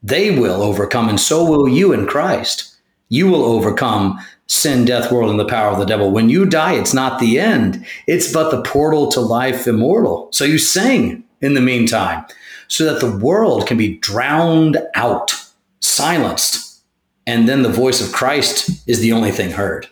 They 0.03 0.39
will 0.39 0.63
overcome, 0.63 1.09
and 1.09 1.21
so 1.21 1.45
will 1.45 1.69
you 1.69 1.93
in 1.93 2.07
Christ. 2.07 2.70
You 3.11 3.29
will 3.29 3.44
overcome 3.44 4.18
sin, 4.46 4.85
death, 4.85 5.12
world, 5.12 5.31
and 5.31 5.38
the 5.38 5.44
power 5.44 5.70
of 5.70 5.79
the 5.79 5.85
devil. 5.85 6.11
When 6.11 6.31
you 6.31 6.46
die, 6.46 6.73
it's 6.73 6.94
not 6.94 7.20
the 7.20 7.38
end, 7.38 7.85
it's 8.07 8.33
but 8.33 8.51
the 8.51 8.62
portal 8.62 9.11
to 9.12 9.20
life 9.20 9.66
immortal. 9.66 10.29
So 10.33 10.44
you 10.44 10.59
sing 10.59 11.23
in 11.40 11.55
the 11.55 11.61
meantime 11.61 12.25
so 12.68 12.85
that 12.85 13.01
the 13.01 13.16
world 13.16 13.66
can 13.66 13.77
be 13.77 13.99
drowned 13.99 14.78
out, 14.95 15.35
silenced, 15.80 16.82
and 17.26 17.49
then 17.49 17.62
the 17.62 17.68
voice 17.68 18.05
of 18.05 18.12
Christ 18.12 18.89
is 18.89 19.01
the 19.01 19.12
only 19.12 19.30
thing 19.30 19.51
heard. 19.51 19.89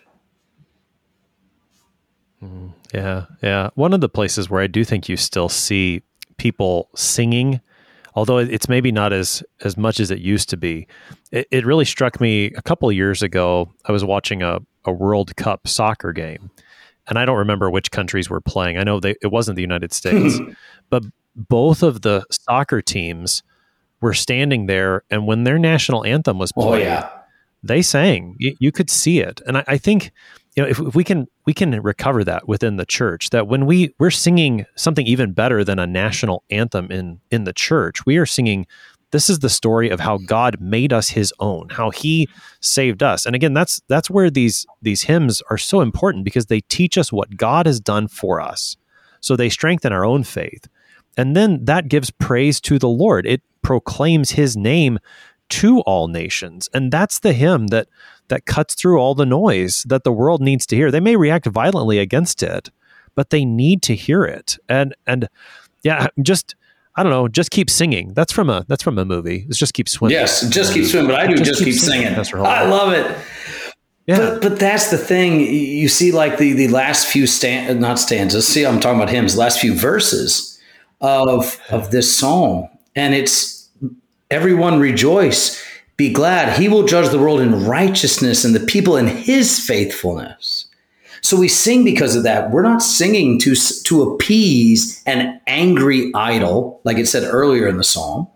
Mm, 2.43 2.73
yeah, 2.95 3.27
yeah. 3.43 3.71
One 3.75 3.93
of 3.93 4.01
the 4.01 4.09
places 4.09 4.49
where 4.49 4.63
I 4.63 4.67
do 4.67 4.85
think 4.85 5.09
you 5.09 5.17
still 5.17 5.49
see 5.49 6.03
people 6.37 6.89
singing, 6.95 7.61
although 8.19 8.39
it's 8.39 8.69
maybe 8.69 8.91
not 8.91 9.13
as 9.13 9.45
as 9.63 9.77
much 9.77 10.01
as 10.01 10.11
it 10.11 10.19
used 10.19 10.49
to 10.49 10.57
be. 10.57 10.89
It, 11.31 11.47
it 11.53 11.65
really 11.65 11.85
struck 11.85 12.21
me 12.21 12.47
a 12.47 12.63
couple 12.63 12.89
of 12.89 12.97
years 12.97 13.23
ago. 13.23 13.73
I 13.85 13.93
was 13.93 14.05
watching 14.05 14.43
a, 14.43 14.59
a 14.85 14.91
World 14.91 15.37
Cup 15.37 15.69
soccer 15.69 16.13
game, 16.13 16.51
and 17.07 17.17
I 17.17 17.25
don't 17.25 17.37
remember 17.37 17.71
which 17.71 17.93
countries 17.93 18.29
were 18.29 18.41
playing. 18.41 18.77
I 18.77 18.83
know 18.83 18.99
they, 18.99 19.15
it 19.23 19.29
wasn't 19.29 19.55
the 19.55 19.63
United 19.63 19.93
States, 19.93 20.41
but 20.91 21.05
both 21.37 21.85
of 21.85 22.03
the 22.03 22.25
soccer 22.29 22.83
teams 22.83 23.45
were 24.01 24.15
standing 24.15 24.67
there, 24.67 25.05
and 25.11 25.25
when 25.25 25.45
their 25.45 25.59
national 25.59 26.05
anthem 26.05 26.39
was 26.41 26.53
oh, 26.57 26.63
played, 26.63 26.83
oh, 26.83 26.91
yeah. 26.91 27.11
they 27.63 27.83
sang. 27.83 28.35
You, 28.39 28.57
you 28.59 28.73
could 28.73 28.91
see 28.91 29.21
it, 29.21 29.41
and 29.47 29.59
I, 29.59 29.65
I 29.69 29.79
think 29.79 30.11
you 30.59 30.65
know 30.65 30.69
if, 30.69 30.81
if, 30.81 30.95
we 30.95 31.05
can 31.05 31.27
we 31.47 31.55
can 31.55 31.81
recover 31.81 32.25
that 32.25 32.49
within 32.49 32.77
the 32.77 32.85
church 32.85 33.31
that 33.31 33.47
when 33.47 33.65
we 33.65 33.95
we're 33.99 34.11
singing 34.11 34.67
something 34.75 35.07
even 35.07 35.33
better 35.33 35.65
than 35.65 35.79
a 35.79 35.87
national 35.87 36.43
anthem 36.51 36.91
in 36.91 37.21
in 37.31 37.45
the 37.45 37.53
church 37.53 38.05
we 38.05 38.19
are 38.19 38.27
singing 38.27 38.67
this 39.11 39.31
is 39.31 39.39
the 39.39 39.49
story 39.49 39.89
of 39.89 40.01
how 40.01 40.19
God 40.19 40.61
made 40.61 40.93
us 40.93 41.09
his 41.09 41.33
own, 41.41 41.71
how 41.71 41.89
he 41.89 42.29
saved 42.61 43.03
us. 43.03 43.25
And 43.25 43.35
again, 43.35 43.55
that's 43.55 43.81
that's 43.89 44.11
where 44.11 44.31
these 44.31 44.67
these 44.83 45.05
hymns 45.05 45.43
are 45.49 45.57
so 45.57 45.81
important 45.81 46.25
because 46.25 46.47
they 46.47 46.61
teach 46.61 46.99
us 46.99 47.11
what 47.11 47.37
God 47.37 47.65
has 47.65 47.81
done 47.81 48.09
for 48.09 48.39
us. 48.39 48.77
So 49.21 49.35
they 49.35 49.49
strengthen 49.49 49.93
our 49.93 50.05
own 50.05 50.25
faith. 50.25 50.69
And 51.17 51.35
then 51.35 51.65
that 51.65 51.89
gives 51.89 52.11
praise 52.11 52.61
to 52.63 52.79
the 52.79 52.89
Lord. 52.89 53.27
It 53.27 53.43
proclaims 53.63 54.33
his 54.33 54.57
name 54.57 54.99
to 55.51 55.81
all 55.81 56.09
nations. 56.09 56.69
And 56.75 56.93
that's 56.93 57.21
the 57.21 57.33
hymn 57.33 57.69
that 57.69 57.89
that 58.29 58.47
cuts 58.47 58.75
through 58.75 58.99
all 58.99 59.15
the 59.15 59.27
noise 59.27 59.85
that 59.85 60.05
the 60.05 60.13
world 60.13 60.41
needs 60.43 60.67
to 60.67 60.77
hear. 60.77 60.91
They 60.91 61.01
may 61.01 61.17
react 61.17 61.47
violently 61.47 61.99
against 61.99 62.43
it, 62.43 62.71
but 63.15 63.31
they 63.31 63.45
need 63.45 63.83
to 63.83 63.95
hear 63.95 64.25
it. 64.25 64.57
And 64.69 64.95
and 65.07 65.29
yeah, 65.83 66.09
just 66.23 66.55
I 66.97 67.03
don't 67.03 67.13
know, 67.13 67.29
just 67.29 67.51
keep 67.51 67.71
singing. 67.71 68.13
That's 68.15 68.33
from 68.33 68.51
a 68.51 68.65
that's 68.69 68.83
from 68.83 68.99
a 68.99 69.05
movie. 69.05 69.47
It's 69.49 69.59
just 69.59 69.75
keep 69.75 69.89
swimming. 69.89 70.17
Yes, 70.17 70.49
just 70.49 70.75
keep 70.75 70.85
swimming. 70.85 71.11
But 71.11 71.21
I 71.21 71.27
do 71.27 71.37
just, 71.37 71.45
just 71.45 71.59
keep, 71.59 71.67
keep, 71.69 71.75
singing. 71.75 72.25
singing. 72.25 72.45
I 72.45 72.65
love 72.65 72.93
it. 72.93 73.17
Yeah. 74.07 74.17
But, 74.17 74.43
but 74.43 74.59
that's 74.59 74.91
the 74.91 74.99
thing. 74.99 75.41
You 75.41 75.89
see, 75.89 76.13
like 76.13 76.39
the 76.39 76.55
the 76.55 76.69
last 76.69 77.07
few 77.07 77.27
stan 77.27 77.79
not 77.79 77.99
stanzas. 77.99 78.49
See, 78.49 78.65
I'm 78.65 78.81
talking 78.81 78.99
about 78.99 79.11
hymns. 79.11 79.37
Last 79.37 79.61
few 79.61 79.75
verses 79.75 80.59
of 81.01 81.61
of 81.71 81.91
this 81.91 82.15
psalm, 82.15 82.69
and 82.97 83.15
it's 83.15 83.58
everyone 84.31 84.81
rejoice, 84.81 85.63
be 85.97 86.13
glad. 86.13 86.59
He 86.59 86.69
will 86.69 86.85
judge 86.85 87.11
the 87.11 87.19
world 87.19 87.41
in 87.41 87.65
righteousness, 87.67 88.45
and 88.45 88.55
the 88.55 88.61
people 88.61 88.97
in 88.97 89.07
His 89.07 89.59
faithfulness. 89.59 90.67
So 91.21 91.37
we 91.37 91.49
sing 91.49 91.85
because 91.85 92.15
of 92.15 92.23
that. 92.23 92.51
We're 92.51 92.63
not 92.63 92.83
singing 92.83 93.41
to, 93.41 93.55
to 93.55 94.03
appease 94.03 95.03
an 95.05 95.41
angry 95.47 96.13
idol, 96.15 96.81
like 96.85 96.99
it 96.99 97.09
said 97.09 97.25
earlier 97.25 97.67
in 97.67 97.77
the 97.77 97.85
psalm. 97.85 98.29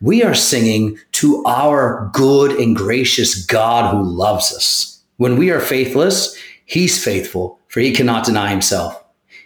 We 0.00 0.22
are 0.22 0.34
singing 0.34 0.98
to 1.12 1.42
our 1.44 2.10
good 2.12 2.52
and 2.52 2.76
gracious 2.76 3.44
God 3.44 3.92
who 3.92 4.02
loves 4.02 4.54
us. 4.54 5.02
When 5.16 5.36
we 5.36 5.50
are 5.50 5.60
faithless, 5.60 6.36
He's 6.66 7.02
faithful, 7.02 7.58
for 7.68 7.80
He 7.80 7.92
cannot 7.92 8.24
deny 8.24 8.50
Himself. 8.50 9.03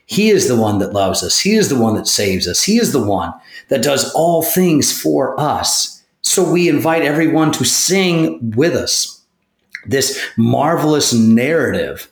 He 0.08 0.30
is 0.30 0.48
the 0.48 0.56
one 0.56 0.78
that 0.78 0.92
loves 0.92 1.22
us. 1.22 1.38
He 1.38 1.54
is 1.54 1.68
the 1.68 1.78
one 1.78 1.94
that 1.94 2.06
saves 2.06 2.48
us. 2.48 2.64
He 2.64 2.78
is 2.78 2.92
the 2.92 3.04
one 3.04 3.32
that 3.68 3.82
does 3.82 4.12
all 4.14 4.42
things 4.42 4.90
for 4.90 5.38
us. 5.38 6.02
So 6.22 6.50
we 6.50 6.68
invite 6.68 7.02
everyone 7.02 7.52
to 7.52 7.64
sing 7.64 8.52
with 8.56 8.74
us 8.74 9.22
this 9.86 10.18
marvelous 10.36 11.12
narrative 11.12 12.10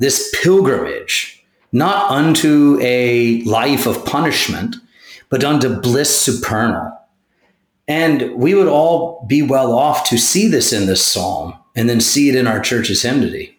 this 0.00 0.34
pilgrimage, 0.42 1.44
not 1.72 2.10
unto 2.10 2.78
a 2.80 3.42
life 3.42 3.86
of 3.86 4.04
punishment, 4.04 4.76
but 5.28 5.44
unto 5.44 5.80
bliss 5.80 6.18
supernal. 6.18 6.90
And 7.86 8.34
we 8.34 8.54
would 8.54 8.66
all 8.66 9.24
be 9.28 9.42
well 9.42 9.72
off 9.72 10.08
to 10.08 10.18
see 10.18 10.48
this 10.48 10.72
in 10.72 10.86
this 10.86 11.04
psalm 11.04 11.54
and 11.76 11.88
then 11.88 12.00
see 12.00 12.28
it 12.28 12.34
in 12.34 12.46
our 12.46 12.60
church's 12.60 13.02
hymnody. 13.02 13.58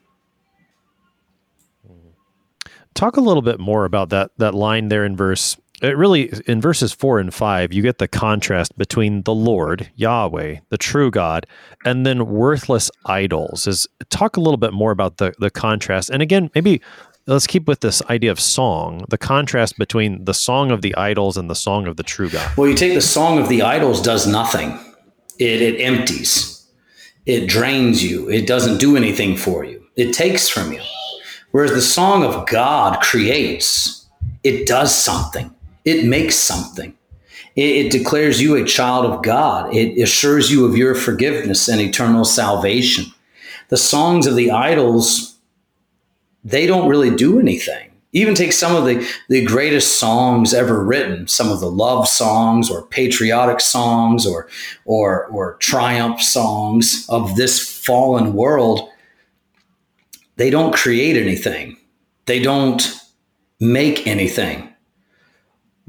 Talk 2.94 3.18
a 3.18 3.22
little 3.22 3.42
bit 3.42 3.60
more 3.60 3.86
about 3.86 4.10
that 4.10 4.32
that 4.38 4.54
line 4.54 4.90
there 4.90 5.06
in 5.06 5.16
verse 5.16 5.58
it 5.82 5.98
really 5.98 6.32
in 6.46 6.62
verses 6.62 6.94
four 6.94 7.20
and 7.20 7.34
five, 7.34 7.74
you 7.74 7.82
get 7.82 7.98
the 7.98 8.08
contrast 8.08 8.78
between 8.78 9.24
the 9.24 9.34
Lord, 9.34 9.90
Yahweh, 9.96 10.58
the 10.70 10.78
true 10.78 11.10
God, 11.10 11.48
and 11.84 12.06
then 12.06 12.28
worthless 12.28 12.92
idols. 13.06 13.68
Is 13.68 13.88
talk 14.10 14.38
a 14.38 14.42
little 14.42 14.58
bit 14.58 14.74
more 14.74 14.92
about 14.92 15.18
the 15.18 15.34
the 15.40 15.50
contrast. 15.50 16.10
And 16.10 16.22
again, 16.22 16.52
maybe 16.54 16.82
let's 17.26 17.48
keep 17.48 17.68
with 17.68 17.80
this 17.80 18.02
idea 18.10 18.32
of 18.32 18.40
song, 18.40 19.06
the 19.10 19.18
contrast 19.18 19.78
between 19.78 20.26
the 20.26 20.34
song 20.34 20.70
of 20.72 20.84
the 20.84 20.96
idols 20.96 21.36
and 21.36 21.50
the 21.50 21.56
song 21.56 21.88
of 21.88 21.98
the 21.98 22.04
true 22.04 22.30
God. 22.30 22.56
Well, 22.58 22.70
you 22.70 22.76
take 22.76 22.94
the 22.94 23.02
song 23.02 23.40
of 23.40 23.50
the 23.50 23.64
idols 23.64 24.02
does 24.02 24.28
nothing. 24.28 24.80
It 25.40 25.62
it 25.62 25.82
empties. 25.82 26.68
It 27.26 27.48
drains 27.48 28.04
you. 28.04 28.30
It 28.30 28.46
doesn't 28.46 28.78
do 28.78 28.96
anything 28.96 29.36
for 29.36 29.64
you. 29.64 29.84
It 29.96 30.14
takes 30.14 30.48
from 30.48 30.74
you. 30.74 30.82
Whereas 31.52 31.72
the 31.72 31.82
song 31.82 32.24
of 32.24 32.48
God 32.48 33.02
creates. 33.02 34.08
It 34.44 34.68
does 34.68 34.96
something 34.96 35.54
it 35.86 36.06
makes 36.06 36.36
something. 36.36 36.94
It, 37.56 37.86
it 37.86 37.92
declares 37.92 38.42
you 38.42 38.56
a 38.56 38.66
child 38.66 39.06
of 39.06 39.24
God. 39.24 39.74
It 39.74 40.02
assures 40.02 40.52
you 40.52 40.66
of 40.66 40.78
your 40.78 40.96
forgiveness 40.96 41.68
and 41.68 41.82
eternal 41.82 42.26
salvation. 42.26 43.06
The 43.70 43.78
songs 43.78 44.28
of 44.28 44.36
the 44.36 44.52
idols, 44.52 45.38
they 46.44 46.68
don't 46.68 46.90
really 46.90 47.16
do 47.16 47.40
anything. 47.40 47.90
Even 48.14 48.36
take 48.36 48.52
some 48.52 48.76
of 48.76 48.86
the, 48.86 49.08
the 49.30 49.46
greatest 49.46 49.98
songs 49.98 50.54
ever 50.54 50.84
written, 50.84 51.28
some 51.28 51.50
of 51.50 51.62
the 51.62 51.72
love 51.72 52.10
songs 52.10 52.70
or 52.70 52.86
patriotic 52.88 53.62
songs 53.62 54.28
or, 54.28 54.50
or, 54.84 55.28
or 55.28 55.56
triumph 55.56 56.22
songs 56.22 57.06
of 57.08 57.38
this 57.38 57.60
fallen 57.60 58.34
world. 58.34 58.90
They 60.38 60.50
don't 60.50 60.74
create 60.74 61.18
anything. 61.18 61.78
They 62.26 62.40
don't 62.40 62.82
make 63.60 64.08
anything 64.08 64.72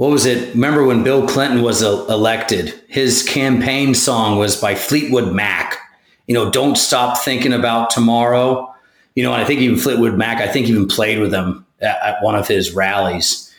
what 0.02 0.10
was 0.10 0.26
it? 0.26 0.54
Remember 0.54 0.84
when 0.84 1.04
Bill 1.04 1.28
Clinton 1.28 1.62
was 1.62 1.82
elected? 1.82 2.74
His 2.88 3.22
campaign 3.22 3.94
song 3.94 4.36
was 4.36 4.60
by 4.60 4.74
Fleetwood 4.74 5.32
Mac. 5.32 5.78
You 6.26 6.34
know, 6.34 6.50
don't 6.50 6.76
stop 6.76 7.18
thinking 7.18 7.52
about 7.52 7.90
tomorrow. 7.90 8.74
You 9.14 9.22
know, 9.22 9.32
and 9.32 9.40
I 9.40 9.44
think 9.44 9.60
even 9.60 9.78
Fleetwood 9.78 10.16
Mac, 10.16 10.40
I 10.40 10.48
think 10.48 10.68
even 10.68 10.88
played 10.88 11.20
with 11.20 11.32
him 11.32 11.64
at, 11.80 12.02
at 12.02 12.22
one 12.22 12.34
of 12.34 12.48
his 12.48 12.74
rallies. 12.74 13.54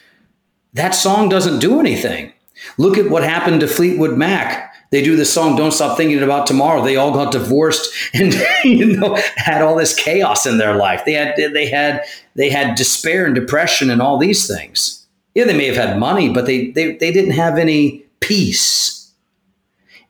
That 0.74 0.96
song 0.96 1.30
doesn't 1.30 1.60
do 1.60 1.80
anything. 1.80 2.34
Look 2.78 2.98
at 2.98 3.10
what 3.10 3.24
happened 3.24 3.62
to 3.62 3.68
Fleetwood 3.68 4.18
Mac 4.18 4.73
they 4.94 5.04
do 5.04 5.18
the 5.18 5.26
song 5.26 5.58
"Don't 5.58 5.74
Stop 5.74 5.98
Thinking 5.98 6.24
About 6.24 6.48
Tomorrow." 6.48 6.82
They 6.84 6.96
all 6.96 7.12
got 7.12 7.34
divorced 7.34 7.94
and 8.14 8.34
you 8.64 8.98
know 8.98 9.18
had 9.36 9.62
all 9.62 9.76
this 9.76 9.94
chaos 9.94 10.46
in 10.46 10.58
their 10.58 10.76
life. 10.76 11.04
They 11.06 11.14
had 11.14 11.36
they 11.36 11.68
had 11.68 12.06
they 12.36 12.50
had 12.50 12.76
despair 12.76 13.26
and 13.26 13.36
depression 13.36 13.90
and 13.90 14.02
all 14.02 14.18
these 14.18 14.48
things 14.48 15.04
yeah, 15.36 15.46
they 15.46 15.58
may 15.58 15.66
have 15.66 15.76
had 15.76 16.00
money, 16.00 16.30
but 16.30 16.46
they, 16.46 16.72
they, 16.72 16.96
they 16.96 17.12
didn't 17.12 17.32
have 17.32 17.58
any 17.58 18.06
peace. 18.20 19.12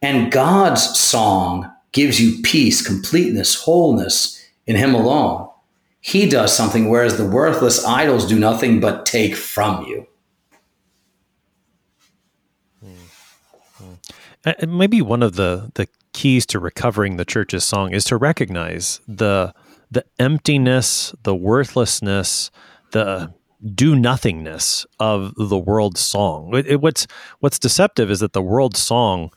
And 0.01 0.31
God's 0.31 0.99
song 0.99 1.71
gives 1.93 2.19
you 2.19 2.41
peace, 2.41 2.85
completeness, 2.85 3.55
wholeness 3.55 4.45
in 4.67 4.75
Him 4.75 4.93
alone. 4.93 5.49
He 6.01 6.27
does 6.29 6.55
something, 6.55 6.89
whereas 6.89 7.17
the 7.17 7.27
worthless 7.27 7.85
idols 7.85 8.27
do 8.27 8.37
nothing 8.37 8.81
but 8.81 9.05
take 9.05 9.35
from 9.35 9.85
you. 9.85 10.05
And 14.45 14.77
maybe 14.77 15.01
one 15.01 15.23
of 15.23 15.35
the, 15.35 15.71
the 15.75 15.87
keys 16.13 16.45
to 16.47 16.59
recovering 16.59 17.17
the 17.17 17.25
church's 17.25 17.63
song 17.63 17.93
is 17.93 18.03
to 18.05 18.17
recognize 18.17 19.01
the 19.07 19.53
the 19.91 20.03
emptiness, 20.17 21.13
the 21.21 21.35
worthlessness, 21.35 22.49
the 22.91 23.31
do 23.75 23.95
nothingness 23.95 24.85
of 24.99 25.33
the 25.37 25.57
world's 25.57 26.01
song. 26.01 26.55
It, 26.55 26.67
it, 26.67 26.81
what's 26.81 27.07
what's 27.39 27.59
deceptive 27.59 28.11
is 28.11 28.19
that 28.19 28.33
the 28.33 28.41
world's 28.41 28.81
song 28.81 29.31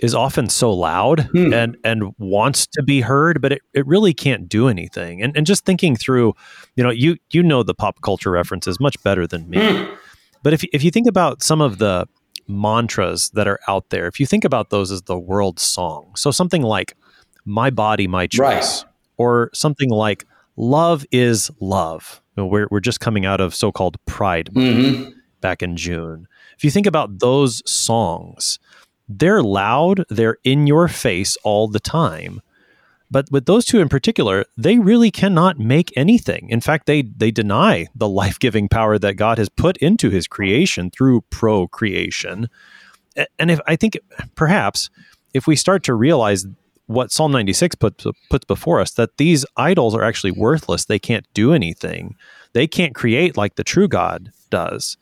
is 0.00 0.14
often 0.14 0.48
so 0.48 0.72
loud 0.72 1.28
hmm. 1.32 1.52
and 1.52 1.76
and 1.84 2.14
wants 2.18 2.66
to 2.68 2.82
be 2.82 3.00
heard, 3.02 3.40
but 3.40 3.52
it, 3.52 3.62
it 3.74 3.86
really 3.86 4.14
can't 4.14 4.48
do 4.48 4.68
anything. 4.68 5.22
And 5.22 5.36
and 5.36 5.46
just 5.46 5.64
thinking 5.64 5.94
through, 5.94 6.34
you 6.74 6.82
know, 6.82 6.90
you 6.90 7.16
you 7.30 7.42
know 7.42 7.62
the 7.62 7.74
pop 7.74 8.00
culture 8.00 8.30
references 8.30 8.80
much 8.80 9.00
better 9.02 9.26
than 9.26 9.48
me. 9.48 9.58
Hmm. 9.58 9.94
But 10.42 10.52
if 10.52 10.64
if 10.72 10.82
you 10.82 10.90
think 10.90 11.06
about 11.06 11.42
some 11.42 11.60
of 11.60 11.78
the 11.78 12.06
mantras 12.48 13.30
that 13.30 13.46
are 13.46 13.60
out 13.68 13.90
there, 13.90 14.06
if 14.06 14.18
you 14.18 14.26
think 14.26 14.44
about 14.44 14.70
those 14.70 14.90
as 14.90 15.02
the 15.02 15.18
world 15.18 15.60
song, 15.60 16.12
so 16.16 16.30
something 16.30 16.62
like 16.62 16.96
"My 17.44 17.70
body, 17.70 18.06
my 18.06 18.26
choice," 18.26 18.82
right. 18.82 18.92
or 19.16 19.50
something 19.54 19.90
like 19.90 20.24
"Love 20.56 21.04
is 21.12 21.50
love." 21.60 22.20
we're, 22.46 22.68
we're 22.70 22.80
just 22.80 23.00
coming 23.00 23.26
out 23.26 23.40
of 23.40 23.54
so-called 23.54 23.96
Pride 24.06 24.50
mm-hmm. 24.52 25.10
back 25.40 25.62
in 25.62 25.76
June. 25.76 26.28
If 26.56 26.64
you 26.64 26.70
think 26.70 26.86
about 26.86 27.18
those 27.18 27.68
songs, 27.68 28.58
they're 29.08 29.42
loud, 29.42 30.04
they're 30.08 30.38
in 30.44 30.66
your 30.66 30.88
face 30.88 31.36
all 31.42 31.68
the 31.68 31.80
time. 31.80 32.40
But 33.10 33.26
with 33.30 33.46
those 33.46 33.64
two 33.64 33.80
in 33.80 33.88
particular, 33.88 34.44
they 34.56 34.78
really 34.78 35.10
cannot 35.10 35.58
make 35.58 35.92
anything. 35.96 36.48
In 36.50 36.60
fact, 36.60 36.86
they 36.86 37.02
they 37.02 37.30
deny 37.30 37.86
the 37.94 38.08
life-giving 38.20 38.68
power 38.68 38.98
that 38.98 39.14
God 39.14 39.38
has 39.38 39.48
put 39.48 39.76
into 39.78 40.10
his 40.10 40.26
creation 40.26 40.90
through 40.90 41.22
procreation. 41.30 42.48
And 43.38 43.50
if 43.50 43.60
I 43.66 43.76
think 43.76 43.98
perhaps 44.34 44.90
if 45.34 45.46
we 45.46 45.56
start 45.56 45.82
to 45.84 45.94
realize 45.94 46.46
what 46.88 47.12
Psalm 47.12 47.32
96 47.32 47.76
puts, 47.76 48.06
puts 48.30 48.44
before 48.46 48.80
us 48.80 48.92
that 48.92 49.18
these 49.18 49.44
idols 49.56 49.94
are 49.94 50.02
actually 50.02 50.30
worthless. 50.30 50.86
They 50.86 50.98
can't 50.98 51.26
do 51.34 51.52
anything. 51.52 52.16
They 52.54 52.66
can't 52.66 52.94
create 52.94 53.36
like 53.36 53.56
the 53.56 53.64
true 53.64 53.88
God 53.88 54.32
does. 54.50 54.96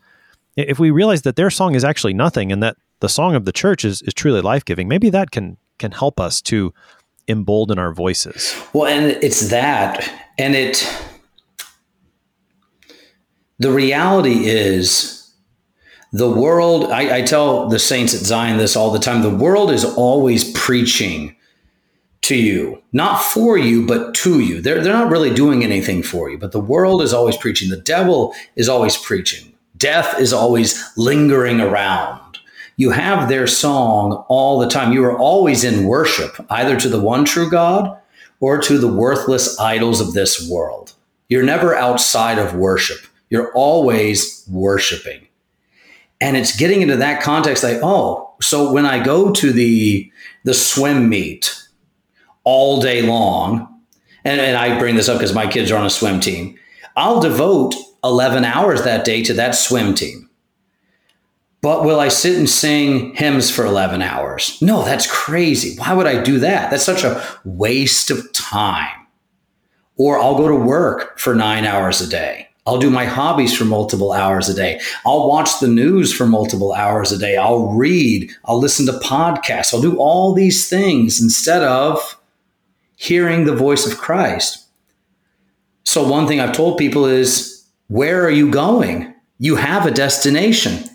If 0.56 0.80
we 0.80 0.90
realize 0.90 1.22
that 1.22 1.36
their 1.36 1.50
song 1.50 1.74
is 1.76 1.84
actually 1.84 2.14
nothing 2.14 2.50
and 2.50 2.62
that 2.62 2.76
the 3.00 3.08
song 3.08 3.36
of 3.36 3.44
the 3.44 3.52
church 3.52 3.84
is, 3.84 4.02
is 4.02 4.14
truly 4.14 4.40
life 4.40 4.64
giving, 4.64 4.88
maybe 4.88 5.10
that 5.10 5.30
can 5.30 5.58
can 5.78 5.92
help 5.92 6.18
us 6.18 6.40
to 6.40 6.72
embolden 7.28 7.78
our 7.78 7.92
voices. 7.92 8.54
Well, 8.72 8.86
and 8.86 9.18
it's 9.22 9.48
that, 9.50 10.10
and 10.38 10.54
it. 10.54 10.86
The 13.58 13.70
reality 13.70 14.46
is, 14.46 15.32
The 16.12 16.30
world, 16.30 16.90
I, 16.90 17.18
I 17.18 17.22
tell 17.22 17.68
the 17.68 17.78
saints 17.78 18.14
at 18.14 18.20
Zion 18.20 18.58
this 18.58 18.76
all 18.76 18.90
the 18.90 18.98
time 18.98 19.22
the 19.22 19.30
world 19.44 19.70
is 19.70 19.84
always 19.84 20.50
preaching 20.52 21.34
to 22.22 22.36
you, 22.36 22.82
not 22.92 23.22
for 23.22 23.58
you, 23.58 23.86
but 23.86 24.14
to 24.14 24.40
you. 24.40 24.60
They're, 24.60 24.82
they're 24.82 24.92
not 24.92 25.10
really 25.10 25.34
doing 25.34 25.62
anything 25.62 26.02
for 26.02 26.30
you, 26.30 26.38
but 26.38 26.52
the 26.52 26.60
world 26.60 27.02
is 27.02 27.12
always 27.12 27.36
preaching. 27.36 27.70
The 27.70 27.76
devil 27.76 28.34
is 28.56 28.68
always 28.68 28.96
preaching. 28.96 29.52
Death 29.76 30.18
is 30.18 30.32
always 30.32 30.82
lingering 30.96 31.60
around. 31.60 32.20
You 32.76 32.90
have 32.90 33.28
their 33.28 33.46
song 33.46 34.24
all 34.28 34.58
the 34.58 34.68
time. 34.68 34.92
You 34.92 35.04
are 35.04 35.18
always 35.18 35.64
in 35.64 35.86
worship, 35.86 36.36
either 36.50 36.78
to 36.78 36.88
the 36.88 37.00
one 37.00 37.24
true 37.24 37.50
God 37.50 37.98
or 38.40 38.60
to 38.60 38.78
the 38.78 38.92
worthless 38.92 39.58
idols 39.58 40.00
of 40.00 40.12
this 40.12 40.48
world. 40.48 40.92
You're 41.28 41.42
never 41.42 41.74
outside 41.74 42.38
of 42.38 42.54
worship. 42.54 42.98
You're 43.30 43.52
always 43.54 44.44
worshiping. 44.48 45.26
And 46.20 46.36
it's 46.36 46.56
getting 46.56 46.82
into 46.82 46.96
that 46.96 47.22
context 47.22 47.64
like, 47.64 47.80
oh, 47.82 48.34
so 48.40 48.72
when 48.72 48.86
I 48.86 49.02
go 49.02 49.32
to 49.32 49.52
the 49.52 50.10
the 50.44 50.54
swim 50.54 51.08
meet 51.08 51.68
all 52.44 52.80
day 52.80 53.02
long, 53.02 53.82
and, 54.24 54.40
and 54.40 54.56
I 54.56 54.78
bring 54.78 54.94
this 54.94 55.08
up 55.08 55.18
because 55.18 55.34
my 55.34 55.46
kids 55.46 55.70
are 55.70 55.78
on 55.78 55.86
a 55.86 55.90
swim 55.90 56.20
team, 56.20 56.56
I'll 56.94 57.20
devote 57.20 57.74
11 58.04 58.44
hours 58.44 58.84
that 58.84 59.04
day 59.04 59.22
to 59.24 59.34
that 59.34 59.54
swim 59.54 59.94
team. 59.94 60.25
But 61.62 61.84
will 61.84 61.98
I 61.98 62.08
sit 62.08 62.36
and 62.36 62.48
sing 62.48 63.14
hymns 63.14 63.50
for 63.50 63.64
11 63.64 64.02
hours? 64.02 64.60
No, 64.60 64.84
that's 64.84 65.10
crazy. 65.10 65.76
Why 65.78 65.94
would 65.94 66.06
I 66.06 66.22
do 66.22 66.38
that? 66.38 66.70
That's 66.70 66.84
such 66.84 67.02
a 67.02 67.22
waste 67.44 68.10
of 68.10 68.32
time. 68.32 69.06
Or 69.96 70.18
I'll 70.18 70.36
go 70.36 70.48
to 70.48 70.54
work 70.54 71.18
for 71.18 71.34
nine 71.34 71.64
hours 71.64 72.00
a 72.00 72.08
day. 72.08 72.48
I'll 72.66 72.78
do 72.78 72.90
my 72.90 73.04
hobbies 73.04 73.56
for 73.56 73.64
multiple 73.64 74.12
hours 74.12 74.48
a 74.48 74.54
day. 74.54 74.80
I'll 75.04 75.28
watch 75.28 75.60
the 75.60 75.68
news 75.68 76.12
for 76.12 76.26
multiple 76.26 76.72
hours 76.72 77.12
a 77.12 77.18
day. 77.18 77.36
I'll 77.36 77.68
read. 77.68 78.30
I'll 78.44 78.58
listen 78.58 78.86
to 78.86 78.92
podcasts. 78.92 79.72
I'll 79.72 79.80
do 79.80 79.96
all 79.98 80.34
these 80.34 80.68
things 80.68 81.20
instead 81.20 81.62
of 81.62 82.18
hearing 82.96 83.44
the 83.44 83.54
voice 83.54 83.90
of 83.90 83.98
Christ. 83.98 84.66
So, 85.84 86.06
one 86.06 86.26
thing 86.26 86.40
I've 86.40 86.56
told 86.56 86.78
people 86.78 87.06
is 87.06 87.64
where 87.86 88.24
are 88.24 88.30
you 88.30 88.50
going? 88.50 89.14
You 89.38 89.54
have 89.54 89.86
a 89.86 89.92
destination. 89.92 90.90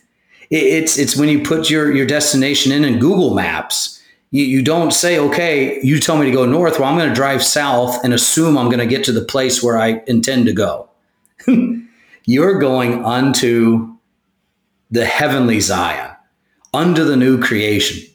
It's, 0.51 0.97
it's 0.97 1.15
when 1.15 1.29
you 1.29 1.41
put 1.41 1.69
your, 1.69 1.91
your 1.91 2.05
destination 2.05 2.71
in 2.71 2.83
in 2.83 2.99
Google 2.99 3.33
Maps 3.33 4.01
you, 4.31 4.45
you 4.45 4.61
don't 4.63 4.91
say, 4.91 5.19
okay, 5.19 5.79
you 5.83 5.99
tell 5.99 6.17
me 6.17 6.25
to 6.25 6.31
go 6.31 6.45
north. 6.45 6.79
Well, 6.79 6.89
I'm 6.89 6.97
going 6.97 7.09
to 7.09 7.15
drive 7.15 7.43
south 7.43 8.03
and 8.03 8.13
assume 8.13 8.57
I'm 8.57 8.67
going 8.67 8.79
to 8.79 8.85
get 8.87 9.03
to 9.05 9.11
the 9.11 9.23
place 9.23 9.61
where 9.61 9.77
I 9.77 10.01
intend 10.07 10.45
to 10.45 10.53
go. 10.53 10.89
You're 12.25 12.59
going 12.59 13.03
unto 13.03 13.95
the 14.89 15.05
heavenly 15.05 15.59
Zion, 15.59 16.11
unto 16.73 17.03
the 17.03 17.17
new 17.17 17.41
creation. 17.41 18.07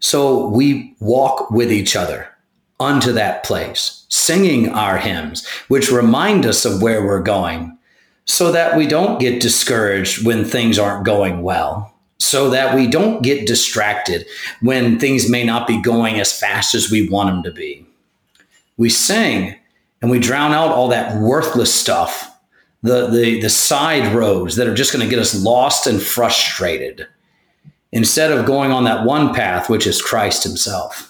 So 0.00 0.48
we 0.48 0.94
walk 1.00 1.50
with 1.50 1.72
each 1.72 1.96
other 1.96 2.28
unto 2.78 3.10
that 3.12 3.42
place, 3.42 4.06
singing 4.08 4.68
our 4.68 4.98
hymns, 4.98 5.46
which 5.66 5.90
remind 5.90 6.46
us 6.46 6.64
of 6.64 6.80
where 6.80 7.04
we're 7.04 7.22
going, 7.22 7.76
so 8.28 8.52
that 8.52 8.76
we 8.76 8.86
don't 8.86 9.18
get 9.18 9.40
discouraged 9.40 10.24
when 10.24 10.44
things 10.44 10.78
aren't 10.78 11.04
going 11.04 11.42
well 11.42 11.92
so 12.18 12.50
that 12.50 12.74
we 12.74 12.86
don't 12.86 13.22
get 13.22 13.46
distracted 13.46 14.26
when 14.60 14.98
things 14.98 15.30
may 15.30 15.44
not 15.44 15.66
be 15.66 15.80
going 15.80 16.20
as 16.20 16.38
fast 16.38 16.74
as 16.74 16.90
we 16.90 17.08
want 17.08 17.30
them 17.30 17.42
to 17.42 17.50
be. 17.50 17.86
We 18.76 18.90
sing 18.90 19.56
and 20.02 20.10
we 20.10 20.18
drown 20.18 20.52
out 20.52 20.70
all 20.70 20.88
that 20.88 21.16
worthless 21.16 21.72
stuff, 21.72 22.30
the, 22.82 23.06
the, 23.08 23.40
the 23.40 23.50
side 23.50 24.14
roads 24.14 24.56
that 24.56 24.66
are 24.66 24.74
just 24.74 24.92
going 24.92 25.04
to 25.04 25.10
get 25.10 25.18
us 25.18 25.42
lost 25.42 25.86
and 25.86 26.02
frustrated 26.02 27.06
instead 27.92 28.30
of 28.30 28.46
going 28.46 28.72
on 28.72 28.84
that 28.84 29.06
one 29.06 29.32
path, 29.32 29.70
which 29.70 29.86
is 29.86 30.02
Christ 30.02 30.44
Himself. 30.44 31.07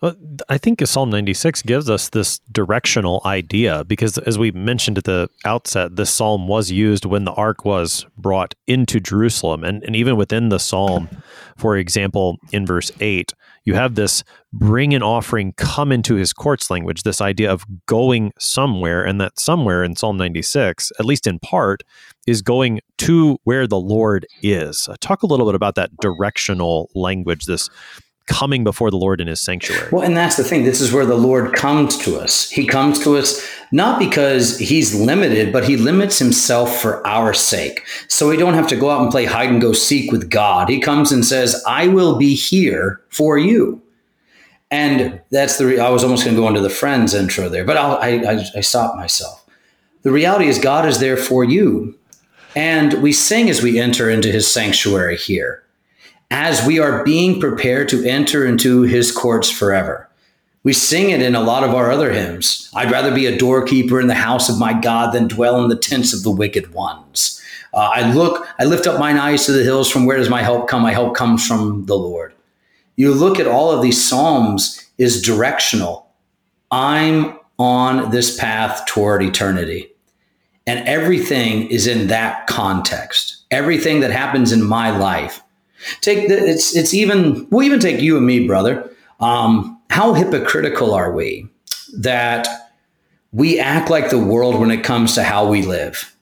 Well, 0.00 0.14
I 0.48 0.58
think 0.58 0.86
Psalm 0.86 1.10
96 1.10 1.62
gives 1.62 1.90
us 1.90 2.10
this 2.10 2.38
directional 2.52 3.20
idea 3.24 3.84
because, 3.84 4.16
as 4.18 4.38
we 4.38 4.52
mentioned 4.52 4.98
at 4.98 5.04
the 5.04 5.28
outset, 5.44 5.96
this 5.96 6.10
psalm 6.10 6.46
was 6.46 6.70
used 6.70 7.04
when 7.04 7.24
the 7.24 7.32
ark 7.32 7.64
was 7.64 8.06
brought 8.16 8.54
into 8.68 9.00
Jerusalem. 9.00 9.64
And, 9.64 9.82
and 9.82 9.96
even 9.96 10.16
within 10.16 10.50
the 10.50 10.60
psalm, 10.60 11.08
for 11.56 11.76
example, 11.76 12.38
in 12.52 12.64
verse 12.64 12.92
8, 13.00 13.34
you 13.64 13.74
have 13.74 13.96
this 13.96 14.22
bring 14.52 14.94
an 14.94 15.02
offering, 15.02 15.52
come 15.54 15.90
into 15.90 16.14
his 16.14 16.32
courts 16.32 16.70
language, 16.70 17.02
this 17.02 17.20
idea 17.20 17.52
of 17.52 17.64
going 17.86 18.32
somewhere. 18.38 19.04
And 19.04 19.20
that 19.20 19.38
somewhere 19.40 19.82
in 19.82 19.96
Psalm 19.96 20.16
96, 20.16 20.92
at 21.00 21.06
least 21.06 21.26
in 21.26 21.40
part, 21.40 21.82
is 22.28 22.40
going 22.40 22.80
to 22.98 23.38
where 23.44 23.66
the 23.66 23.80
Lord 23.80 24.26
is. 24.42 24.88
Uh, 24.88 24.94
talk 25.00 25.24
a 25.24 25.26
little 25.26 25.46
bit 25.46 25.56
about 25.56 25.74
that 25.74 25.90
directional 26.00 26.88
language, 26.94 27.46
this 27.46 27.68
coming 28.28 28.62
before 28.62 28.90
the 28.90 28.96
Lord 28.96 29.20
in 29.20 29.26
his 29.26 29.40
sanctuary. 29.40 29.88
Well, 29.90 30.02
and 30.02 30.16
that's 30.16 30.36
the 30.36 30.44
thing. 30.44 30.64
This 30.64 30.80
is 30.80 30.92
where 30.92 31.06
the 31.06 31.16
Lord 31.16 31.54
comes 31.54 31.96
to 31.98 32.18
us. 32.18 32.48
He 32.48 32.66
comes 32.66 33.02
to 33.02 33.16
us 33.16 33.44
not 33.72 33.98
because 33.98 34.58
he's 34.58 34.94
limited, 34.94 35.52
but 35.52 35.68
he 35.68 35.76
limits 35.76 36.18
himself 36.18 36.80
for 36.80 37.04
our 37.06 37.34
sake. 37.34 37.84
So 38.06 38.28
we 38.28 38.36
don't 38.36 38.54
have 38.54 38.68
to 38.68 38.76
go 38.76 38.90
out 38.90 39.02
and 39.02 39.10
play 39.10 39.24
hide 39.24 39.48
and 39.48 39.60
go 39.60 39.72
seek 39.72 40.12
with 40.12 40.30
God. 40.30 40.68
He 40.68 40.78
comes 40.78 41.10
and 41.10 41.24
says, 41.24 41.62
I 41.66 41.88
will 41.88 42.16
be 42.16 42.34
here 42.34 43.00
for 43.08 43.36
you. 43.36 43.82
And 44.70 45.20
that's 45.30 45.58
the, 45.58 45.66
re- 45.66 45.80
I 45.80 45.88
was 45.90 46.04
almost 46.04 46.24
going 46.24 46.36
to 46.36 46.42
go 46.42 46.48
into 46.48 46.60
the 46.60 46.70
friends 46.70 47.14
intro 47.14 47.48
there, 47.48 47.64
but 47.64 47.76
I'll, 47.76 47.96
I, 47.96 48.08
I, 48.08 48.44
I 48.56 48.60
stopped 48.60 48.96
myself. 48.96 49.44
The 50.02 50.12
reality 50.12 50.46
is, 50.46 50.58
God 50.58 50.86
is 50.86 51.00
there 51.00 51.16
for 51.16 51.42
you. 51.42 51.98
And 52.54 53.02
we 53.02 53.12
sing 53.12 53.48
as 53.50 53.62
we 53.62 53.78
enter 53.78 54.10
into 54.10 54.30
his 54.30 54.50
sanctuary 54.50 55.16
here 55.16 55.62
as 56.30 56.66
we 56.66 56.78
are 56.78 57.04
being 57.04 57.40
prepared 57.40 57.88
to 57.88 58.04
enter 58.04 58.44
into 58.44 58.82
his 58.82 59.10
courts 59.10 59.50
forever. 59.50 60.08
We 60.62 60.72
sing 60.72 61.10
it 61.10 61.22
in 61.22 61.34
a 61.34 61.40
lot 61.40 61.64
of 61.64 61.74
our 61.74 61.90
other 61.90 62.12
hymns. 62.12 62.70
I'd 62.74 62.90
rather 62.90 63.14
be 63.14 63.26
a 63.26 63.38
doorkeeper 63.38 64.00
in 64.00 64.08
the 64.08 64.14
house 64.14 64.48
of 64.48 64.58
my 64.58 64.78
God 64.78 65.14
than 65.14 65.28
dwell 65.28 65.62
in 65.62 65.68
the 65.68 65.76
tents 65.76 66.12
of 66.12 66.22
the 66.22 66.30
wicked 66.30 66.74
ones. 66.74 67.40
Uh, 67.72 67.90
I 67.94 68.12
look, 68.12 68.46
I 68.58 68.64
lift 68.64 68.86
up 68.86 68.98
mine 68.98 69.16
eyes 69.16 69.46
to 69.46 69.52
the 69.52 69.64
hills. 69.64 69.90
From 69.90 70.04
where 70.04 70.16
does 70.16 70.28
my 70.28 70.42
help 70.42 70.68
come? 70.68 70.82
My 70.82 70.92
help 70.92 71.14
comes 71.14 71.46
from 71.46 71.86
the 71.86 71.96
Lord. 71.96 72.34
You 72.96 73.14
look 73.14 73.38
at 73.38 73.46
all 73.46 73.70
of 73.70 73.82
these 73.82 74.02
Psalms 74.02 74.84
is 74.98 75.22
directional. 75.22 76.10
I'm 76.70 77.38
on 77.58 78.10
this 78.10 78.36
path 78.36 78.84
toward 78.86 79.22
eternity. 79.22 79.90
And 80.66 80.86
everything 80.86 81.68
is 81.68 81.86
in 81.86 82.08
that 82.08 82.46
context. 82.46 83.44
Everything 83.50 84.00
that 84.00 84.10
happens 84.10 84.52
in 84.52 84.62
my 84.62 84.90
life 84.90 85.40
Take 86.00 86.28
the, 86.28 86.36
it's 86.36 86.76
it's 86.76 86.94
even 86.94 87.46
we'll 87.50 87.64
even 87.66 87.80
take 87.80 88.00
you 88.00 88.16
and 88.16 88.26
me, 88.26 88.46
brother. 88.46 88.90
Um, 89.20 89.80
how 89.90 90.14
hypocritical 90.14 90.94
are 90.94 91.12
we 91.12 91.48
that 91.98 92.46
we 93.32 93.58
act 93.58 93.90
like 93.90 94.10
the 94.10 94.18
world 94.18 94.58
when 94.58 94.70
it 94.70 94.84
comes 94.84 95.14
to 95.14 95.22
how 95.22 95.48
we 95.48 95.62
live? 95.62 96.14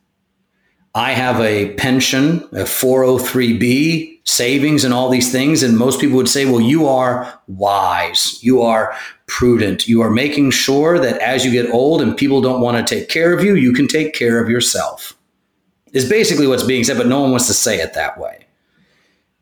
I 0.94 1.12
have 1.12 1.40
a 1.40 1.74
pension, 1.74 2.38
a 2.52 2.64
403b, 2.64 4.20
savings, 4.24 4.82
and 4.82 4.94
all 4.94 5.10
these 5.10 5.30
things. 5.30 5.62
And 5.62 5.76
most 5.76 6.00
people 6.00 6.16
would 6.16 6.28
say, 6.28 6.46
well, 6.46 6.60
you 6.60 6.86
are 6.86 7.38
wise. 7.48 8.42
You 8.42 8.62
are 8.62 8.96
prudent. 9.26 9.86
You 9.86 10.00
are 10.00 10.10
making 10.10 10.52
sure 10.52 10.98
that 10.98 11.18
as 11.18 11.44
you 11.44 11.50
get 11.50 11.70
old 11.70 12.00
and 12.00 12.16
people 12.16 12.40
don't 12.40 12.62
want 12.62 12.78
to 12.78 12.94
take 12.94 13.10
care 13.10 13.36
of 13.36 13.44
you, 13.44 13.56
you 13.56 13.74
can 13.74 13.86
take 13.86 14.14
care 14.14 14.42
of 14.42 14.48
yourself, 14.48 15.14
is 15.92 16.08
basically 16.08 16.46
what's 16.46 16.64
being 16.64 16.82
said, 16.82 16.96
but 16.96 17.08
no 17.08 17.20
one 17.20 17.30
wants 17.30 17.46
to 17.48 17.54
say 17.54 17.78
it 17.78 17.92
that 17.92 18.18
way 18.18 18.45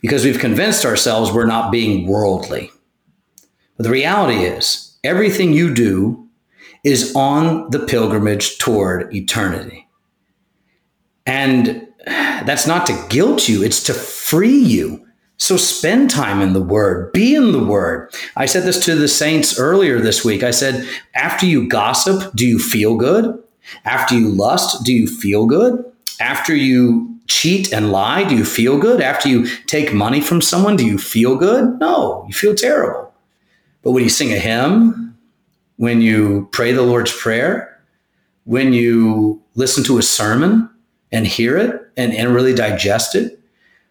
because 0.04 0.22
we've 0.22 0.38
convinced 0.38 0.84
ourselves 0.84 1.32
we're 1.32 1.46
not 1.46 1.72
being 1.72 2.06
worldly. 2.06 2.70
But 3.78 3.84
the 3.84 3.90
reality 3.90 4.44
is, 4.44 4.98
everything 5.02 5.54
you 5.54 5.72
do 5.72 6.28
is 6.84 7.16
on 7.16 7.70
the 7.70 7.78
pilgrimage 7.78 8.58
toward 8.58 9.14
eternity. 9.14 9.88
And 11.24 11.88
that's 12.04 12.66
not 12.66 12.84
to 12.84 13.06
guilt 13.08 13.48
you, 13.48 13.62
it's 13.62 13.82
to 13.84 13.94
free 13.94 14.58
you. 14.58 15.06
So 15.38 15.56
spend 15.56 16.10
time 16.10 16.42
in 16.42 16.52
the 16.52 16.60
Word, 16.62 17.10
be 17.14 17.34
in 17.34 17.52
the 17.52 17.64
Word. 17.64 18.14
I 18.36 18.44
said 18.44 18.64
this 18.64 18.84
to 18.84 18.94
the 18.94 19.08
saints 19.08 19.58
earlier 19.58 20.00
this 20.00 20.22
week. 20.22 20.42
I 20.42 20.50
said, 20.50 20.86
after 21.14 21.46
you 21.46 21.66
gossip, 21.66 22.30
do 22.34 22.46
you 22.46 22.58
feel 22.58 22.98
good? 22.98 23.42
After 23.86 24.14
you 24.14 24.28
lust, 24.28 24.84
do 24.84 24.92
you 24.92 25.06
feel 25.06 25.46
good? 25.46 25.82
After 26.24 26.56
you 26.56 27.18
cheat 27.26 27.70
and 27.70 27.92
lie, 27.92 28.24
do 28.24 28.34
you 28.34 28.46
feel 28.46 28.78
good? 28.78 29.02
After 29.02 29.28
you 29.28 29.46
take 29.66 29.92
money 29.92 30.22
from 30.22 30.40
someone, 30.40 30.74
do 30.74 30.86
you 30.86 30.96
feel 30.96 31.36
good? 31.36 31.78
No, 31.78 32.24
you 32.26 32.32
feel 32.32 32.54
terrible. 32.54 33.12
But 33.82 33.90
when 33.90 34.04
you 34.04 34.08
sing 34.08 34.32
a 34.32 34.38
hymn, 34.38 35.18
when 35.76 36.00
you 36.00 36.48
pray 36.50 36.72
the 36.72 36.80
Lord's 36.80 37.12
Prayer, 37.12 37.78
when 38.44 38.72
you 38.72 39.42
listen 39.54 39.84
to 39.84 39.98
a 39.98 40.02
sermon 40.02 40.70
and 41.12 41.26
hear 41.26 41.58
it 41.58 41.78
and, 41.98 42.14
and 42.14 42.34
really 42.34 42.54
digest 42.54 43.14
it, 43.14 43.38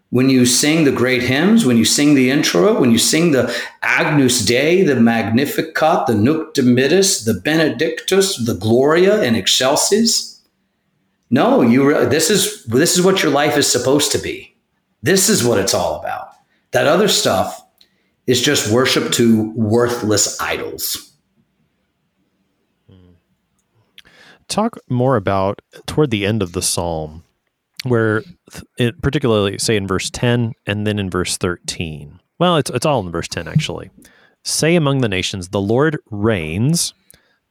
when 0.10 0.28
you 0.32 0.48
sing 0.48 0.84
the 0.86 0.92
great 0.92 1.22
hymns, 1.22 1.68
when 1.68 1.78
you 1.78 1.86
sing 1.86 2.16
the 2.16 2.32
introit, 2.32 2.80
when 2.80 2.90
you 2.90 2.98
sing 2.98 3.32
the 3.32 3.56
Agnus 3.84 4.44
Dei, 4.44 4.82
the 4.82 4.96
Magnificat, 4.96 6.08
the 6.08 6.16
Nunc 6.16 6.56
Dimittis, 6.56 7.26
the 7.26 7.36
Benedictus, 7.36 8.44
the 8.44 8.56
Gloria 8.56 9.22
in 9.22 9.36
Excelsis, 9.36 10.33
No, 11.34 11.64
you. 11.64 11.84
Re- 11.88 12.06
this 12.06 12.30
is 12.30 12.64
this 12.66 12.96
is 12.96 13.04
what 13.04 13.24
your 13.24 13.32
life 13.32 13.58
is 13.58 13.66
supposed 13.66 14.12
to 14.12 14.20
be. 14.20 14.56
This 15.02 15.30
is 15.30 15.44
what 15.44 15.58
it's 15.58 15.74
all 15.74 16.00
about. 16.00 16.30
That 16.74 16.86
other 16.86 17.08
stuff 17.08 17.60
is 18.28 18.40
just 18.40 18.72
worship 18.72 19.12
to 19.14 19.52
worthless 19.56 20.40
idols. 20.40 21.12
Talk 24.48 24.78
more 24.88 25.16
about 25.16 25.60
toward 25.88 26.12
the 26.12 26.24
end 26.24 26.44
of 26.44 26.52
the 26.52 26.62
psalm, 26.62 27.24
where 27.82 28.22
it, 28.78 29.02
particularly 29.02 29.58
say 29.58 29.76
in 29.76 29.88
verse 29.88 30.12
10 30.12 30.54
and 30.68 30.86
then 30.86 31.00
in 31.00 31.10
verse 31.10 31.38
13. 31.38 32.20
Well, 32.38 32.58
it's, 32.58 32.70
it's 32.70 32.86
all 32.86 33.00
in 33.00 33.12
verse 33.12 33.28
10, 33.28 33.48
actually. 33.48 33.90
Say 34.44 34.76
among 34.76 35.02
the 35.02 35.10
nations, 35.10 35.50
the 35.50 35.62
Lord 35.62 35.98
reigns. 36.12 36.94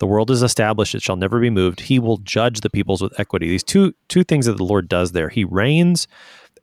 The 0.03 0.09
world 0.09 0.33
is 0.33 0.43
established; 0.43 0.97
it 0.97 1.01
shall 1.01 1.15
never 1.15 1.39
be 1.39 1.49
moved. 1.49 1.83
He 1.83 2.01
will 2.01 2.17
judge 2.17 2.63
the 2.63 2.71
peoples 2.71 3.01
with 3.01 3.21
equity. 3.21 3.49
These 3.49 3.63
two 3.63 3.95
two 4.09 4.25
things 4.25 4.47
that 4.47 4.57
the 4.57 4.65
Lord 4.65 4.89
does 4.89 5.13
there: 5.13 5.29
He 5.29 5.45
reigns 5.45 6.09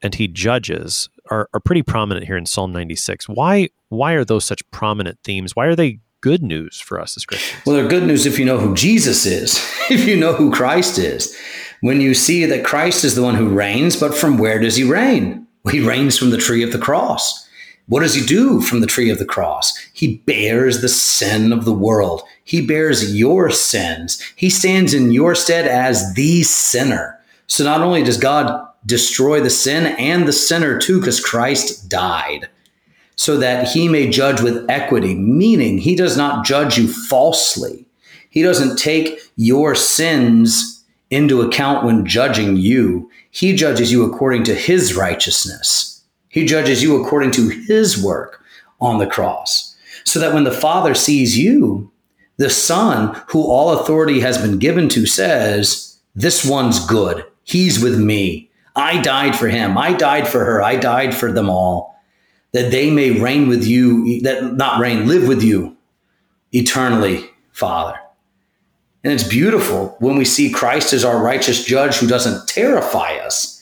and 0.02 0.14
He 0.14 0.28
judges 0.28 1.08
are, 1.32 1.48
are 1.54 1.62
pretty 1.62 1.82
prominent 1.82 2.26
here 2.26 2.36
in 2.36 2.46
Psalm 2.46 2.74
96. 2.74 3.30
Why 3.30 3.70
why 3.88 4.12
are 4.12 4.26
those 4.26 4.44
such 4.44 4.70
prominent 4.72 5.20
themes? 5.24 5.56
Why 5.56 5.68
are 5.68 5.76
they 5.78 6.02
good 6.20 6.44
news 6.44 6.82
for 6.82 7.00
us 7.00 7.16
as 7.16 7.24
Christians? 7.24 7.66
Well, 7.66 7.78
they're 7.78 7.88
good 7.88 8.04
news 8.04 8.26
if 8.26 8.38
you 8.38 8.44
know 8.44 8.58
who 8.58 8.76
Jesus 8.76 9.26
is, 9.26 9.58
if 9.90 10.06
you 10.06 10.18
know 10.18 10.34
who 10.34 10.52
Christ 10.52 10.98
is. 10.98 11.34
When 11.80 12.02
you 12.02 12.14
see 12.14 12.44
that 12.44 12.66
Christ 12.66 13.06
is 13.06 13.16
the 13.16 13.24
one 13.24 13.36
who 13.36 13.48
reigns, 13.48 13.96
but 13.96 14.14
from 14.14 14.38
where 14.38 14.60
does 14.60 14.76
he 14.76 14.84
reign? 14.84 15.48
He 15.72 15.80
reigns 15.80 16.18
from 16.18 16.32
the 16.32 16.38
tree 16.38 16.62
of 16.62 16.74
the 16.74 16.78
cross. 16.78 17.49
What 17.90 18.02
does 18.02 18.14
he 18.14 18.24
do 18.24 18.62
from 18.62 18.82
the 18.82 18.88
tree 18.88 19.10
of 19.10 19.18
the 19.18 19.26
cross? 19.26 19.76
He 19.94 20.18
bears 20.18 20.82
the 20.82 20.90
sin 20.90 21.52
of 21.52 21.66
the 21.66 21.74
world. 21.74 22.22
He 22.44 22.66
bears 22.66 23.16
your 23.18 23.50
sins. 23.50 24.22
He 24.36 24.52
stands 24.52 24.94
in 24.94 25.12
your 25.12 25.34
stead 25.34 25.68
as 25.68 26.14
the 26.14 26.44
sinner. 26.44 27.20
So 27.48 27.64
not 27.64 27.82
only 27.82 28.04
does 28.04 28.18
God 28.18 28.68
destroy 28.86 29.42
the 29.42 29.50
sin 29.50 29.88
and 29.98 30.28
the 30.28 30.34
sinner 30.34 30.78
too, 30.78 31.00
because 31.00 31.20
Christ 31.20 31.90
died, 31.90 32.48
so 33.16 33.38
that 33.38 33.70
he 33.70 33.90
may 33.90 34.08
judge 34.08 34.40
with 34.40 34.70
equity, 34.70 35.16
meaning 35.16 35.80
he 35.80 35.96
does 35.96 36.16
not 36.16 36.46
judge 36.46 36.78
you 36.78 36.88
falsely. 36.88 37.86
He 38.30 38.44
doesn't 38.44 38.78
take 38.78 39.20
your 39.36 39.74
sins 39.74 40.86
into 41.10 41.42
account 41.42 41.84
when 41.84 42.06
judging 42.06 42.56
you. 42.56 43.10
He 43.32 43.56
judges 43.56 43.92
you 43.92 44.04
according 44.04 44.44
to 44.44 44.54
his 44.54 44.96
righteousness. 44.96 45.99
He 46.30 46.46
judges 46.46 46.82
you 46.82 47.02
according 47.02 47.32
to 47.32 47.50
his 47.50 48.02
work 48.02 48.44
on 48.80 49.00
the 49.00 49.08
cross. 49.08 49.76
So 50.06 50.20
that 50.20 50.34
when 50.34 50.46
the 50.46 50.52
Father 50.52 50.94
sees 50.94 51.38
you, 51.38 51.92
the 52.38 52.50
Son, 52.50 53.22
who 53.28 53.44
all 53.44 53.78
authority 53.78 54.22
has 54.22 54.38
been 54.38 54.60
given 54.60 54.88
to, 54.90 55.06
says, 55.06 56.00
This 56.16 56.46
one's 56.46 56.86
good. 56.86 57.26
He's 57.44 57.84
with 57.84 58.00
me. 58.00 58.50
I 58.76 59.02
died 59.02 59.36
for 59.36 59.50
him. 59.50 59.78
I 59.78 59.94
died 59.94 60.28
for 60.28 60.46
her. 60.46 60.62
I 60.62 60.78
died 60.78 61.14
for 61.14 61.32
them 61.32 61.50
all, 61.50 62.00
that 62.54 62.72
they 62.72 62.90
may 62.90 63.20
reign 63.20 63.50
with 63.50 63.66
you, 63.66 64.22
that 64.22 64.54
not 64.54 64.80
reign, 64.80 65.08
live 65.08 65.28
with 65.28 65.44
you 65.44 65.76
eternally, 66.54 67.30
Father. 67.52 68.00
And 69.04 69.12
it's 69.12 69.28
beautiful 69.28 69.96
when 70.00 70.18
we 70.18 70.26
see 70.26 70.50
Christ 70.50 70.94
as 70.94 71.04
our 71.04 71.22
righteous 71.22 71.66
judge 71.66 71.98
who 71.98 72.08
doesn't 72.08 72.48
terrify 72.48 73.18
us 73.18 73.59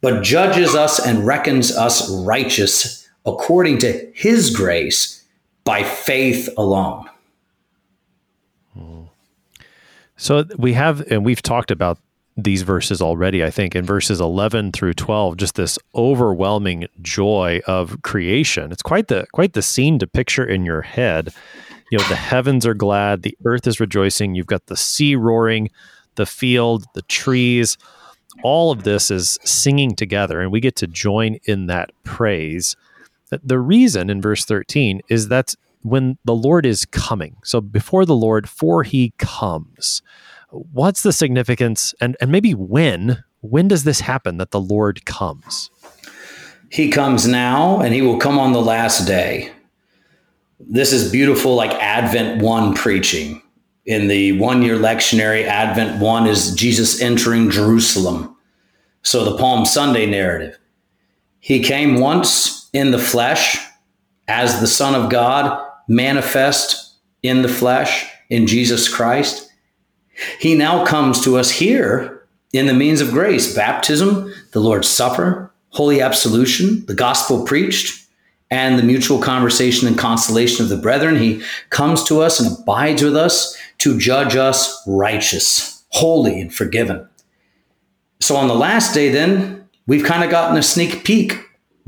but 0.00 0.22
judges 0.22 0.74
us 0.74 1.04
and 1.04 1.26
reckons 1.26 1.76
us 1.76 2.10
righteous 2.24 3.08
according 3.26 3.78
to 3.78 4.10
his 4.14 4.54
grace 4.54 5.24
by 5.64 5.82
faith 5.82 6.48
alone. 6.56 7.08
So 10.16 10.44
we 10.58 10.74
have, 10.74 11.00
and 11.10 11.24
we've 11.24 11.40
talked 11.40 11.70
about 11.70 11.98
these 12.36 12.60
verses 12.60 13.00
already, 13.00 13.42
I 13.42 13.50
think, 13.50 13.74
in 13.74 13.84
verses 13.84 14.20
11 14.20 14.72
through 14.72 14.94
12, 14.94 15.38
just 15.38 15.54
this 15.54 15.78
overwhelming 15.94 16.88
joy 17.00 17.60
of 17.66 18.02
creation. 18.02 18.70
It's 18.70 18.82
quite 18.82 19.08
the 19.08 19.26
quite 19.32 19.54
the 19.54 19.62
scene 19.62 19.98
to 19.98 20.06
picture 20.06 20.44
in 20.44 20.64
your 20.64 20.82
head. 20.82 21.32
You 21.90 21.98
know, 21.98 22.04
the 22.04 22.16
heavens 22.16 22.66
are 22.66 22.74
glad, 22.74 23.22
the 23.22 23.36
earth 23.44 23.66
is 23.66 23.80
rejoicing, 23.80 24.34
you've 24.34 24.46
got 24.46 24.66
the 24.66 24.76
sea 24.76 25.16
roaring, 25.16 25.70
the 26.14 26.26
field, 26.26 26.84
the 26.94 27.02
trees, 27.02 27.78
all 28.42 28.70
of 28.70 28.84
this 28.84 29.10
is 29.10 29.38
singing 29.44 29.94
together, 29.94 30.40
and 30.40 30.52
we 30.52 30.60
get 30.60 30.76
to 30.76 30.86
join 30.86 31.38
in 31.44 31.66
that 31.66 31.90
praise. 32.04 32.76
The 33.30 33.58
reason 33.58 34.10
in 34.10 34.20
verse 34.20 34.44
13 34.44 35.00
is 35.08 35.28
that's 35.28 35.56
when 35.82 36.18
the 36.24 36.34
Lord 36.34 36.66
is 36.66 36.84
coming. 36.84 37.36
So 37.44 37.60
before 37.60 38.04
the 38.04 38.14
Lord, 38.16 38.48
for 38.48 38.82
he 38.82 39.12
comes. 39.18 40.02
What's 40.50 41.02
the 41.02 41.12
significance 41.12 41.94
and, 42.00 42.16
and 42.20 42.30
maybe 42.30 42.54
when? 42.54 43.22
When 43.40 43.68
does 43.68 43.84
this 43.84 44.00
happen 44.00 44.36
that 44.38 44.50
the 44.50 44.60
Lord 44.60 45.04
comes? 45.06 45.70
He 46.70 46.90
comes 46.90 47.26
now 47.26 47.80
and 47.80 47.94
he 47.94 48.02
will 48.02 48.18
come 48.18 48.38
on 48.38 48.52
the 48.52 48.60
last 48.60 49.06
day. 49.06 49.52
This 50.58 50.92
is 50.92 51.10
beautiful, 51.10 51.54
like 51.54 51.70
Advent 51.70 52.42
1 52.42 52.74
preaching 52.74 53.42
in 53.86 54.08
the 54.08 54.32
one 54.32 54.62
year 54.62 54.76
lectionary, 54.76 55.44
Advent 55.44 56.00
1 56.00 56.26
is 56.26 56.54
Jesus 56.54 57.00
entering 57.00 57.50
Jerusalem. 57.50 58.36
So 59.02 59.24
the 59.24 59.38
Palm 59.38 59.64
Sunday 59.64 60.06
narrative. 60.06 60.58
He 61.38 61.60
came 61.60 62.00
once 62.00 62.68
in 62.72 62.90
the 62.90 62.98
flesh 62.98 63.58
as 64.28 64.60
the 64.60 64.66
Son 64.66 64.94
of 64.94 65.10
God, 65.10 65.66
manifest 65.88 66.94
in 67.22 67.42
the 67.42 67.48
flesh 67.48 68.06
in 68.28 68.46
Jesus 68.46 68.88
Christ. 68.88 69.50
He 70.38 70.54
now 70.54 70.84
comes 70.84 71.22
to 71.24 71.36
us 71.36 71.50
here 71.50 72.28
in 72.52 72.66
the 72.66 72.74
means 72.74 73.00
of 73.00 73.10
grace 73.10 73.54
baptism, 73.54 74.32
the 74.52 74.60
Lord's 74.60 74.88
Supper, 74.88 75.52
holy 75.70 76.00
absolution, 76.00 76.84
the 76.86 76.94
gospel 76.94 77.44
preached, 77.44 78.06
and 78.50 78.78
the 78.78 78.82
mutual 78.82 79.20
conversation 79.20 79.86
and 79.86 79.96
consolation 79.96 80.64
of 80.64 80.68
the 80.68 80.76
brethren. 80.76 81.16
He 81.16 81.42
comes 81.70 82.02
to 82.04 82.20
us 82.20 82.40
and 82.40 82.58
abides 82.58 83.02
with 83.02 83.16
us 83.16 83.56
to 83.80 83.98
judge 83.98 84.36
us 84.36 84.82
righteous, 84.86 85.84
holy, 85.88 86.40
and 86.40 86.54
forgiven. 86.54 87.08
So 88.20 88.36
on 88.36 88.48
the 88.48 88.54
last 88.54 88.94
day, 88.94 89.08
then, 89.08 89.68
we've 89.86 90.04
kind 90.04 90.22
of 90.22 90.30
gotten 90.30 90.56
a 90.56 90.62
sneak 90.62 91.04
peek. 91.04 91.38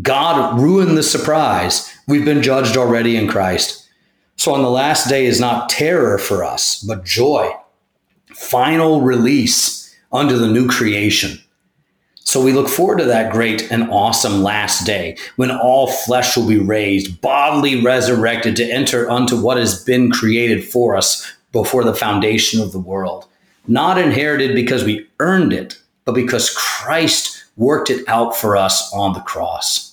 God 0.00 0.58
ruined 0.58 0.96
the 0.96 1.02
surprise. 1.02 1.94
We've 2.08 2.24
been 2.24 2.42
judged 2.42 2.76
already 2.76 3.16
in 3.16 3.28
Christ. 3.28 3.88
So 4.36 4.54
on 4.54 4.62
the 4.62 4.70
last 4.70 5.08
day 5.08 5.26
is 5.26 5.38
not 5.38 5.68
terror 5.68 6.18
for 6.18 6.42
us, 6.42 6.82
but 6.82 7.04
joy. 7.04 7.50
Final 8.34 9.02
release 9.02 9.94
under 10.10 10.38
the 10.38 10.48
new 10.48 10.66
creation. 10.66 11.38
So 12.14 12.42
we 12.42 12.52
look 12.52 12.68
forward 12.68 12.98
to 13.00 13.04
that 13.04 13.32
great 13.32 13.70
and 13.70 13.90
awesome 13.90 14.42
last 14.42 14.86
day 14.86 15.18
when 15.36 15.50
all 15.50 15.88
flesh 15.88 16.36
will 16.36 16.48
be 16.48 16.58
raised, 16.58 17.20
bodily 17.20 17.84
resurrected 17.84 18.56
to 18.56 18.64
enter 18.64 19.10
unto 19.10 19.38
what 19.38 19.58
has 19.58 19.84
been 19.84 20.10
created 20.10 20.64
for 20.64 20.96
us 20.96 21.30
before 21.52 21.84
the 21.84 21.94
foundation 21.94 22.60
of 22.60 22.72
the 22.72 22.78
world. 22.78 23.26
Not 23.68 23.98
inherited 23.98 24.54
because 24.54 24.84
we 24.84 25.06
earned 25.20 25.52
it, 25.52 25.78
but 26.04 26.14
because 26.14 26.50
Christ 26.50 27.44
worked 27.56 27.90
it 27.90 28.06
out 28.08 28.34
for 28.34 28.56
us 28.56 28.92
on 28.92 29.12
the 29.12 29.20
cross. 29.20 29.92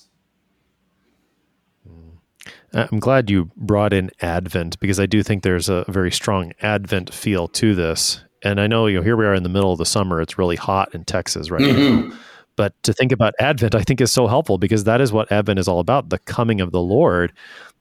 Uh, 2.72 2.86
I'm 2.90 3.00
glad 3.00 3.30
you 3.30 3.50
brought 3.56 3.92
in 3.92 4.10
Advent 4.20 4.78
because 4.80 5.00
I 5.00 5.06
do 5.06 5.22
think 5.22 5.42
there's 5.42 5.68
a 5.68 5.84
very 5.88 6.10
strong 6.10 6.52
Advent 6.62 7.12
feel 7.12 7.48
to 7.48 7.74
this. 7.74 8.22
And 8.42 8.60
I 8.60 8.66
know, 8.66 8.86
you 8.86 8.96
know, 8.96 9.02
here 9.02 9.16
we 9.16 9.26
are 9.26 9.34
in 9.34 9.42
the 9.42 9.48
middle 9.48 9.72
of 9.72 9.78
the 9.78 9.86
summer. 9.86 10.20
It's 10.20 10.38
really 10.38 10.56
hot 10.56 10.94
in 10.94 11.04
Texas 11.04 11.50
right 11.50 11.60
mm-hmm. 11.60 12.08
now. 12.08 12.16
But 12.56 12.74
to 12.82 12.92
think 12.92 13.12
about 13.12 13.34
Advent, 13.40 13.74
I 13.74 13.82
think 13.82 14.00
is 14.00 14.12
so 14.12 14.26
helpful 14.26 14.58
because 14.58 14.84
that 14.84 15.00
is 15.00 15.12
what 15.12 15.30
Advent 15.32 15.58
is 15.58 15.68
all 15.68 15.80
about 15.80 16.10
the 16.10 16.18
coming 16.18 16.60
of 16.60 16.72
the 16.72 16.80
Lord. 16.80 17.32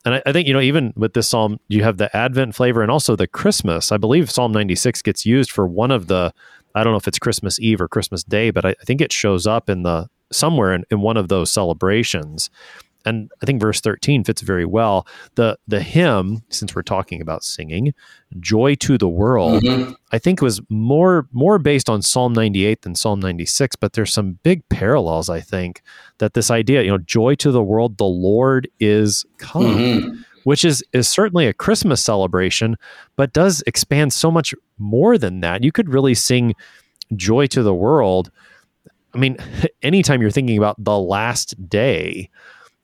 And 0.05 0.15
I, 0.15 0.21
I, 0.25 0.31
think, 0.31 0.47
you 0.47 0.53
know, 0.53 0.61
even 0.61 0.93
with 0.95 1.13
this 1.13 1.27
psalm, 1.27 1.59
you 1.67 1.83
have 1.83 1.97
the 1.97 2.15
Advent 2.15 2.55
flavor 2.55 2.81
and 2.81 2.91
also 2.91 3.15
the 3.15 3.27
Christmas. 3.27 3.91
I 3.91 3.97
believe 3.97 4.31
Psalm 4.31 4.51
96 4.51 5.01
gets 5.01 5.25
used 5.25 5.51
for 5.51 5.67
one 5.67 5.91
of 5.91 6.07
the, 6.07 6.33
I 6.73 6.83
don't 6.83 6.93
know 6.93 6.97
if 6.97 7.07
it's 7.07 7.19
Christmas 7.19 7.59
Eve 7.59 7.81
or 7.81 7.87
Christmas 7.87 8.23
Day, 8.23 8.51
but 8.51 8.65
I, 8.65 8.69
I 8.69 8.83
think 8.85 9.01
it 9.01 9.11
shows 9.11 9.45
up 9.45 9.69
in 9.69 9.83
the 9.83 10.07
somewhere 10.31 10.73
in, 10.73 10.85
in 10.91 11.01
one 11.01 11.17
of 11.17 11.27
those 11.27 11.51
celebrations 11.51 12.49
and 13.05 13.31
I 13.41 13.45
think 13.45 13.61
verse 13.61 13.79
13 13.79 14.23
fits 14.23 14.41
very 14.41 14.65
well. 14.65 15.07
The 15.35 15.57
the 15.67 15.81
hymn, 15.81 16.43
since 16.49 16.75
we're 16.75 16.81
talking 16.81 17.21
about 17.21 17.43
singing, 17.43 17.93
Joy 18.39 18.75
to 18.75 18.97
the 18.97 19.07
World, 19.07 19.63
mm-hmm. 19.63 19.93
I 20.11 20.19
think 20.19 20.41
was 20.41 20.61
more 20.69 21.27
more 21.31 21.57
based 21.59 21.89
on 21.89 22.01
Psalm 22.01 22.33
98 22.33 22.81
than 22.81 22.95
Psalm 22.95 23.19
96, 23.19 23.75
but 23.77 23.93
there's 23.93 24.13
some 24.13 24.39
big 24.43 24.67
parallels, 24.69 25.29
I 25.29 25.39
think, 25.39 25.81
that 26.17 26.33
this 26.33 26.51
idea, 26.51 26.83
you 26.83 26.91
know, 26.91 26.97
joy 26.97 27.35
to 27.35 27.51
the 27.51 27.63
world, 27.63 27.97
the 27.97 28.05
Lord 28.05 28.67
is 28.79 29.25
come. 29.37 29.63
Mm-hmm. 29.63 30.21
Which 30.45 30.63
is 30.63 30.81
is 30.93 31.09
certainly 31.09 31.47
a 31.47 31.53
Christmas 31.53 32.01
celebration, 32.01 32.77
but 33.17 33.33
does 33.33 33.61
expand 33.67 34.13
so 34.13 34.31
much 34.31 34.55
more 34.77 35.17
than 35.17 35.41
that. 35.41 35.65
You 35.65 35.71
could 35.73 35.93
really 35.93 36.15
sing 36.15 36.55
joy 37.13 37.47
to 37.47 37.61
the 37.61 37.73
world. 37.73 38.31
I 39.13 39.17
mean, 39.17 39.37
anytime 39.83 40.21
you're 40.21 40.31
thinking 40.31 40.57
about 40.57 40.81
the 40.83 40.97
last 40.97 41.69
day, 41.69 42.29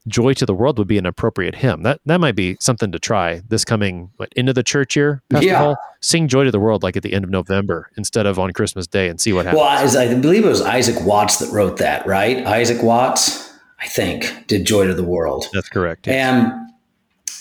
Joy 0.08 0.34
to 0.34 0.46
the 0.46 0.54
World 0.54 0.78
would 0.78 0.88
be 0.88 0.98
an 0.98 1.06
appropriate 1.06 1.56
hymn. 1.56 1.84
That 1.84 2.00
that 2.06 2.20
might 2.20 2.36
be 2.36 2.58
something 2.60 2.92
to 2.92 3.00
try 3.00 3.42
this 3.50 3.66
coming 3.66 4.12
what, 4.18 4.32
into 4.36 4.54
the 4.54 4.64
church 4.64 4.96
year. 4.96 5.24
Pastor 5.30 5.48
Yeah. 5.48 5.58
Hall? 5.58 5.78
Sing 6.02 6.28
Joy 6.28 6.44
to 6.44 6.52
the 6.52 6.60
World 6.60 6.84
like 6.84 6.96
at 6.96 7.04
the 7.04 7.14
end 7.14 7.24
of 7.26 7.32
November 7.32 7.90
instead 7.98 8.26
of 8.28 8.38
on 8.38 8.52
Christmas 8.52 8.86
Day 8.86 9.10
and 9.10 9.20
see 9.20 9.34
what 9.34 9.46
happens. 9.46 9.62
Well, 9.62 9.70
as 9.70 9.96
I 9.96 10.14
believe 10.14 10.46
it 10.46 10.50
was 10.50 10.62
Isaac 10.62 11.04
Watts 11.06 11.38
that 11.40 11.52
wrote 11.52 11.78
that, 11.78 12.06
right? 12.06 12.46
Isaac 12.46 12.84
Watts, 12.84 13.52
I 13.80 13.88
think, 13.88 14.46
did 14.48 14.66
Joy 14.66 14.86
to 14.86 14.94
the 14.94 15.04
World. 15.04 15.46
That's 15.54 15.70
correct. 15.70 16.08
And 16.08 16.52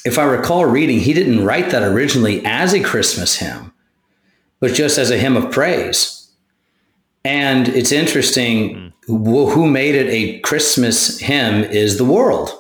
if 0.07 0.19
I 0.19 0.25
recall 0.25 0.65
reading, 0.65 1.01
he 1.01 1.13
didn't 1.13 1.45
write 1.45 1.71
that 1.71 1.83
originally 1.83 2.45
as 2.47 2.73
a 2.73 2.83
Christmas 2.83 3.37
hymn, 3.37 3.73
but 4.61 4.73
just 4.73 4.97
as 4.99 5.11
a 5.11 5.19
hymn 5.19 5.37
of 5.37 5.51
praise. 5.53 6.31
And 7.27 7.69
it's 7.69 7.93
interesting 7.93 8.75
wh- 8.91 8.94
who 9.07 9.67
made 9.67 9.95
it 9.95 10.09
a 10.09 10.39
Christmas 10.41 11.19
hymn 11.19 11.65
is 11.65 11.99
the 11.99 12.05
world. 12.05 12.51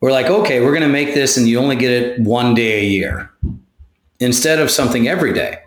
We're 0.00 0.12
like, 0.12 0.26
okay, 0.26 0.60
we're 0.60 0.72
going 0.72 0.82
to 0.82 0.88
make 0.88 1.14
this 1.14 1.36
and 1.36 1.48
you 1.48 1.58
only 1.58 1.76
get 1.76 1.90
it 1.90 2.20
one 2.20 2.54
day 2.54 2.80
a 2.80 2.84
year 2.84 3.30
instead 4.20 4.58
of 4.58 4.70
something 4.70 5.08
every 5.08 5.32
day. 5.32 5.58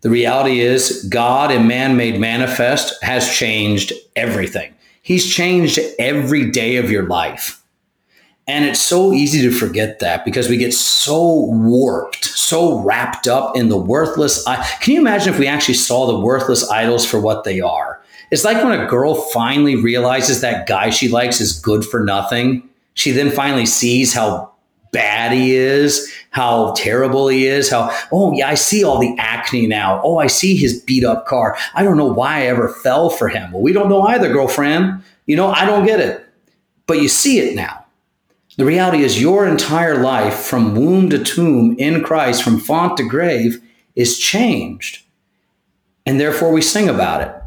The 0.00 0.10
reality 0.10 0.60
is, 0.60 1.04
God 1.10 1.50
and 1.50 1.66
man 1.66 1.96
made 1.96 2.20
manifest 2.20 3.02
has 3.02 3.28
changed 3.28 3.92
everything. 4.14 4.72
He's 5.02 5.26
changed 5.28 5.80
every 5.98 6.50
day 6.50 6.76
of 6.76 6.90
your 6.90 7.08
life. 7.08 7.60
And 8.46 8.64
it's 8.64 8.80
so 8.80 9.12
easy 9.12 9.42
to 9.42 9.50
forget 9.50 9.98
that 9.98 10.24
because 10.24 10.48
we 10.48 10.56
get 10.56 10.72
so 10.72 11.46
warped, 11.50 12.24
so 12.24 12.78
wrapped 12.80 13.26
up 13.26 13.56
in 13.56 13.68
the 13.68 13.76
worthless. 13.76 14.46
I- 14.46 14.64
Can 14.80 14.94
you 14.94 15.00
imagine 15.00 15.34
if 15.34 15.38
we 15.38 15.46
actually 15.46 15.74
saw 15.74 16.06
the 16.06 16.18
worthless 16.20 16.68
idols 16.70 17.04
for 17.04 17.20
what 17.20 17.44
they 17.44 17.60
are? 17.60 17.97
It's 18.30 18.44
like 18.44 18.62
when 18.62 18.78
a 18.78 18.86
girl 18.86 19.14
finally 19.14 19.76
realizes 19.76 20.40
that 20.40 20.66
guy 20.66 20.90
she 20.90 21.08
likes 21.08 21.40
is 21.40 21.58
good 21.58 21.84
for 21.84 22.04
nothing. 22.04 22.68
She 22.94 23.10
then 23.10 23.30
finally 23.30 23.66
sees 23.66 24.12
how 24.12 24.52
bad 24.90 25.32
he 25.32 25.54
is, 25.54 26.12
how 26.30 26.72
terrible 26.76 27.28
he 27.28 27.46
is, 27.46 27.70
how, 27.70 27.94
oh, 28.12 28.32
yeah, 28.32 28.48
I 28.48 28.54
see 28.54 28.84
all 28.84 28.98
the 28.98 29.14
acne 29.18 29.66
now. 29.66 30.00
Oh, 30.02 30.18
I 30.18 30.26
see 30.26 30.56
his 30.56 30.80
beat 30.82 31.04
up 31.04 31.26
car. 31.26 31.56
I 31.74 31.82
don't 31.82 31.96
know 31.96 32.06
why 32.06 32.38
I 32.38 32.46
ever 32.46 32.68
fell 32.68 33.10
for 33.10 33.28
him. 33.28 33.52
Well, 33.52 33.62
we 33.62 33.72
don't 33.72 33.88
know 33.88 34.02
either, 34.02 34.32
girlfriend. 34.32 35.02
You 35.26 35.36
know, 35.36 35.48
I 35.48 35.64
don't 35.64 35.86
get 35.86 36.00
it. 36.00 36.26
But 36.86 37.02
you 37.02 37.08
see 37.08 37.38
it 37.38 37.54
now. 37.54 37.84
The 38.56 38.64
reality 38.64 39.04
is, 39.04 39.20
your 39.20 39.46
entire 39.46 40.02
life 40.02 40.34
from 40.34 40.74
womb 40.74 41.10
to 41.10 41.22
tomb 41.22 41.76
in 41.78 42.02
Christ, 42.02 42.42
from 42.42 42.58
font 42.58 42.96
to 42.96 43.04
grave, 43.04 43.62
is 43.94 44.18
changed. 44.18 45.04
And 46.04 46.18
therefore, 46.18 46.50
we 46.50 46.62
sing 46.62 46.88
about 46.88 47.20
it. 47.20 47.37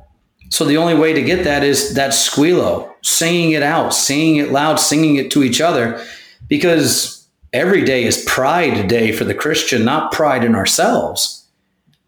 So, 0.51 0.65
the 0.65 0.75
only 0.75 0.95
way 0.95 1.13
to 1.13 1.21
get 1.21 1.45
that 1.45 1.63
is 1.63 1.93
that 1.93 2.11
squillo, 2.11 2.93
singing 3.01 3.51
it 3.51 3.63
out, 3.63 3.93
singing 3.93 4.35
it 4.35 4.51
loud, 4.51 4.81
singing 4.81 5.15
it 5.15 5.31
to 5.31 5.43
each 5.43 5.61
other, 5.61 6.05
because 6.49 7.25
every 7.53 7.85
day 7.85 8.03
is 8.03 8.25
Pride 8.27 8.89
Day 8.89 9.13
for 9.13 9.23
the 9.23 9.33
Christian, 9.33 9.85
not 9.85 10.11
pride 10.11 10.43
in 10.43 10.53
ourselves, 10.53 11.47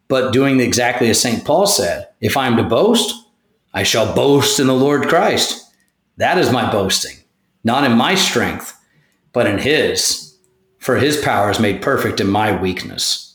but 0.09 0.33
doing 0.33 0.59
exactly 0.59 1.09
as 1.09 1.21
St. 1.21 1.45
Paul 1.45 1.67
said 1.67 2.09
if 2.19 2.35
I 2.35 2.47
am 2.47 2.57
to 2.57 2.63
boast, 2.63 3.15
I 3.73 3.83
shall 3.83 4.13
boast 4.13 4.59
in 4.59 4.67
the 4.67 4.73
Lord 4.73 5.07
Christ. 5.07 5.73
That 6.17 6.37
is 6.37 6.51
my 6.51 6.69
boasting, 6.69 7.15
not 7.63 7.85
in 7.85 7.97
my 7.97 8.13
strength, 8.13 8.77
but 9.31 9.47
in 9.47 9.57
His. 9.57 10.37
For 10.79 10.97
His 10.97 11.15
power 11.15 11.49
is 11.49 11.61
made 11.61 11.81
perfect 11.81 12.19
in 12.19 12.27
my 12.27 12.61
weakness. 12.61 13.32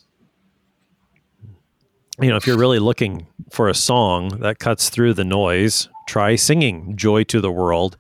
You 2.21 2.29
know, 2.29 2.37
if 2.37 2.47
you're 2.47 2.59
really 2.59 2.79
looking 2.79 3.27
for 3.51 3.69
a 3.69 3.75
song 3.75 4.41
that 4.41 4.59
cuts 4.59 4.91
through 4.91 5.14
the 5.14 5.25
noise, 5.25 5.89
try 6.09 6.37
singing 6.37 6.97
Joy 6.97 7.25
to 7.25 7.41
the 7.41 7.53
World 7.53 7.97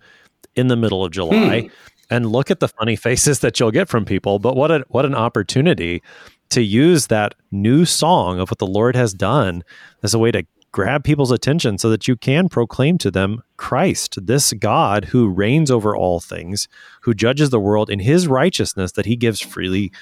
in 0.56 0.68
the 0.68 0.76
middle 0.76 1.04
of 1.04 1.12
July 1.12 1.62
hmm. 1.62 1.68
and 2.10 2.26
look 2.26 2.50
at 2.50 2.60
the 2.60 2.68
funny 2.68 2.96
faces 3.06 3.40
that 3.40 3.60
you'll 3.60 3.70
get 3.70 3.88
from 3.88 4.04
people. 4.04 4.38
But 4.38 4.56
what 4.56 4.70
a, 4.70 4.84
what 4.88 5.04
an 5.04 5.14
opportunity 5.14 6.02
to 6.50 6.62
use 6.62 7.06
that 7.08 7.34
new 7.52 7.84
song 7.84 8.40
of 8.40 8.50
what 8.50 8.58
the 8.58 8.66
Lord 8.66 8.96
has 8.96 9.12
done 9.12 9.62
as 10.02 10.14
a 10.14 10.18
way 10.18 10.32
to 10.32 10.44
grab 10.72 11.04
people's 11.04 11.30
attention 11.30 11.78
so 11.78 11.88
that 11.90 12.08
you 12.08 12.16
can 12.16 12.48
proclaim 12.48 12.98
to 12.98 13.10
them 13.10 13.42
Christ, 13.56 14.18
this 14.26 14.52
God 14.52 15.06
who 15.06 15.28
reigns 15.28 15.70
over 15.70 15.96
all 15.96 16.20
things, 16.20 16.68
who 17.02 17.14
judges 17.14 17.50
the 17.50 17.60
world 17.60 17.88
in 17.88 18.00
his 18.00 18.28
righteousness 18.28 18.92
that 18.92 19.06
he 19.06 19.16
gives 19.16 19.40
freely 19.40 19.92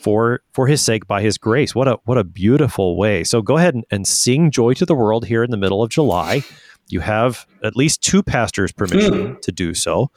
for 0.00 0.40
for 0.52 0.66
his 0.66 0.82
sake 0.82 1.06
by 1.06 1.22
his 1.22 1.38
grace. 1.38 1.74
What 1.74 1.88
a 1.88 1.98
what 2.04 2.18
a 2.18 2.24
beautiful 2.24 2.96
way. 2.96 3.24
So 3.24 3.42
go 3.42 3.56
ahead 3.56 3.74
and, 3.74 3.84
and 3.90 4.06
sing 4.06 4.50
joy 4.50 4.74
to 4.74 4.86
the 4.86 4.94
world 4.94 5.26
here 5.26 5.42
in 5.42 5.50
the 5.50 5.56
middle 5.56 5.82
of 5.82 5.90
July. 5.90 6.42
You 6.88 7.00
have 7.00 7.46
at 7.62 7.76
least 7.76 8.02
two 8.02 8.22
pastors' 8.22 8.72
permission 8.72 9.34
hmm. 9.34 9.40
to 9.40 9.52
do 9.52 9.74
so. 9.74 10.10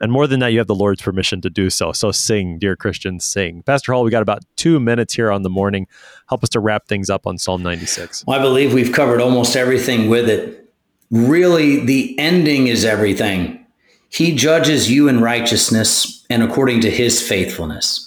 And 0.00 0.12
more 0.12 0.26
than 0.26 0.40
that, 0.40 0.48
you 0.48 0.58
have 0.58 0.66
the 0.66 0.74
Lord's 0.74 1.00
permission 1.00 1.40
to 1.40 1.50
do 1.50 1.70
so. 1.70 1.92
So 1.92 2.12
sing, 2.12 2.58
dear 2.58 2.76
Christians, 2.76 3.24
sing. 3.24 3.62
Pastor 3.62 3.92
Hall, 3.92 4.04
we 4.04 4.10
got 4.10 4.22
about 4.22 4.42
two 4.56 4.78
minutes 4.78 5.14
here 5.14 5.32
on 5.32 5.42
the 5.42 5.48
morning. 5.48 5.86
Help 6.28 6.42
us 6.42 6.50
to 6.50 6.60
wrap 6.60 6.86
things 6.86 7.08
up 7.08 7.26
on 7.26 7.38
Psalm 7.38 7.62
96. 7.62 8.24
Well, 8.26 8.38
I 8.38 8.42
believe 8.42 8.74
we've 8.74 8.92
covered 8.92 9.22
almost 9.22 9.56
everything 9.56 10.10
with 10.10 10.28
it. 10.28 10.70
Really, 11.10 11.84
the 11.84 12.18
ending 12.18 12.66
is 12.66 12.84
everything. 12.84 13.64
He 14.10 14.34
judges 14.34 14.90
you 14.90 15.08
in 15.08 15.22
righteousness 15.22 16.24
and 16.28 16.42
according 16.42 16.80
to 16.82 16.90
his 16.90 17.26
faithfulness. 17.26 18.05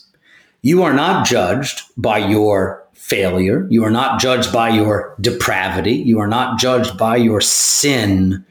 You 0.61 0.83
are 0.83 0.93
not 0.93 1.25
judged 1.25 1.83
by 1.95 2.17
your 2.17 2.85
failure. 2.93 3.65
You 3.69 3.83
are 3.85 3.91
not 3.91 4.19
judged 4.19 4.51
by 4.51 4.69
your 4.69 5.15
depravity. 5.21 5.93
You 5.93 6.19
are 6.19 6.27
not 6.27 6.59
judged 6.59 6.97
by 6.97 7.15
your 7.15 7.41
sin, 7.41 8.45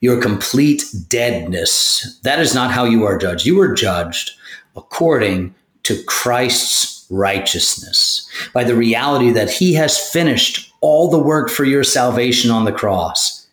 your 0.00 0.20
complete 0.20 0.84
deadness. 1.08 2.18
That 2.22 2.40
is 2.40 2.54
not 2.54 2.70
how 2.70 2.84
you 2.84 3.04
are 3.04 3.16
judged. 3.16 3.46
You 3.46 3.60
are 3.60 3.72
judged 3.72 4.32
according 4.76 5.54
to 5.84 6.02
Christ's 6.04 7.06
righteousness, 7.10 8.28
by 8.52 8.64
the 8.64 8.74
reality 8.74 9.30
that 9.30 9.50
he 9.50 9.74
has 9.74 9.98
finished 9.98 10.72
all 10.80 11.10
the 11.10 11.18
work 11.18 11.50
for 11.50 11.64
your 11.64 11.84
salvation 11.84 12.50
on 12.50 12.64
the 12.64 12.72
cross. 12.72 13.43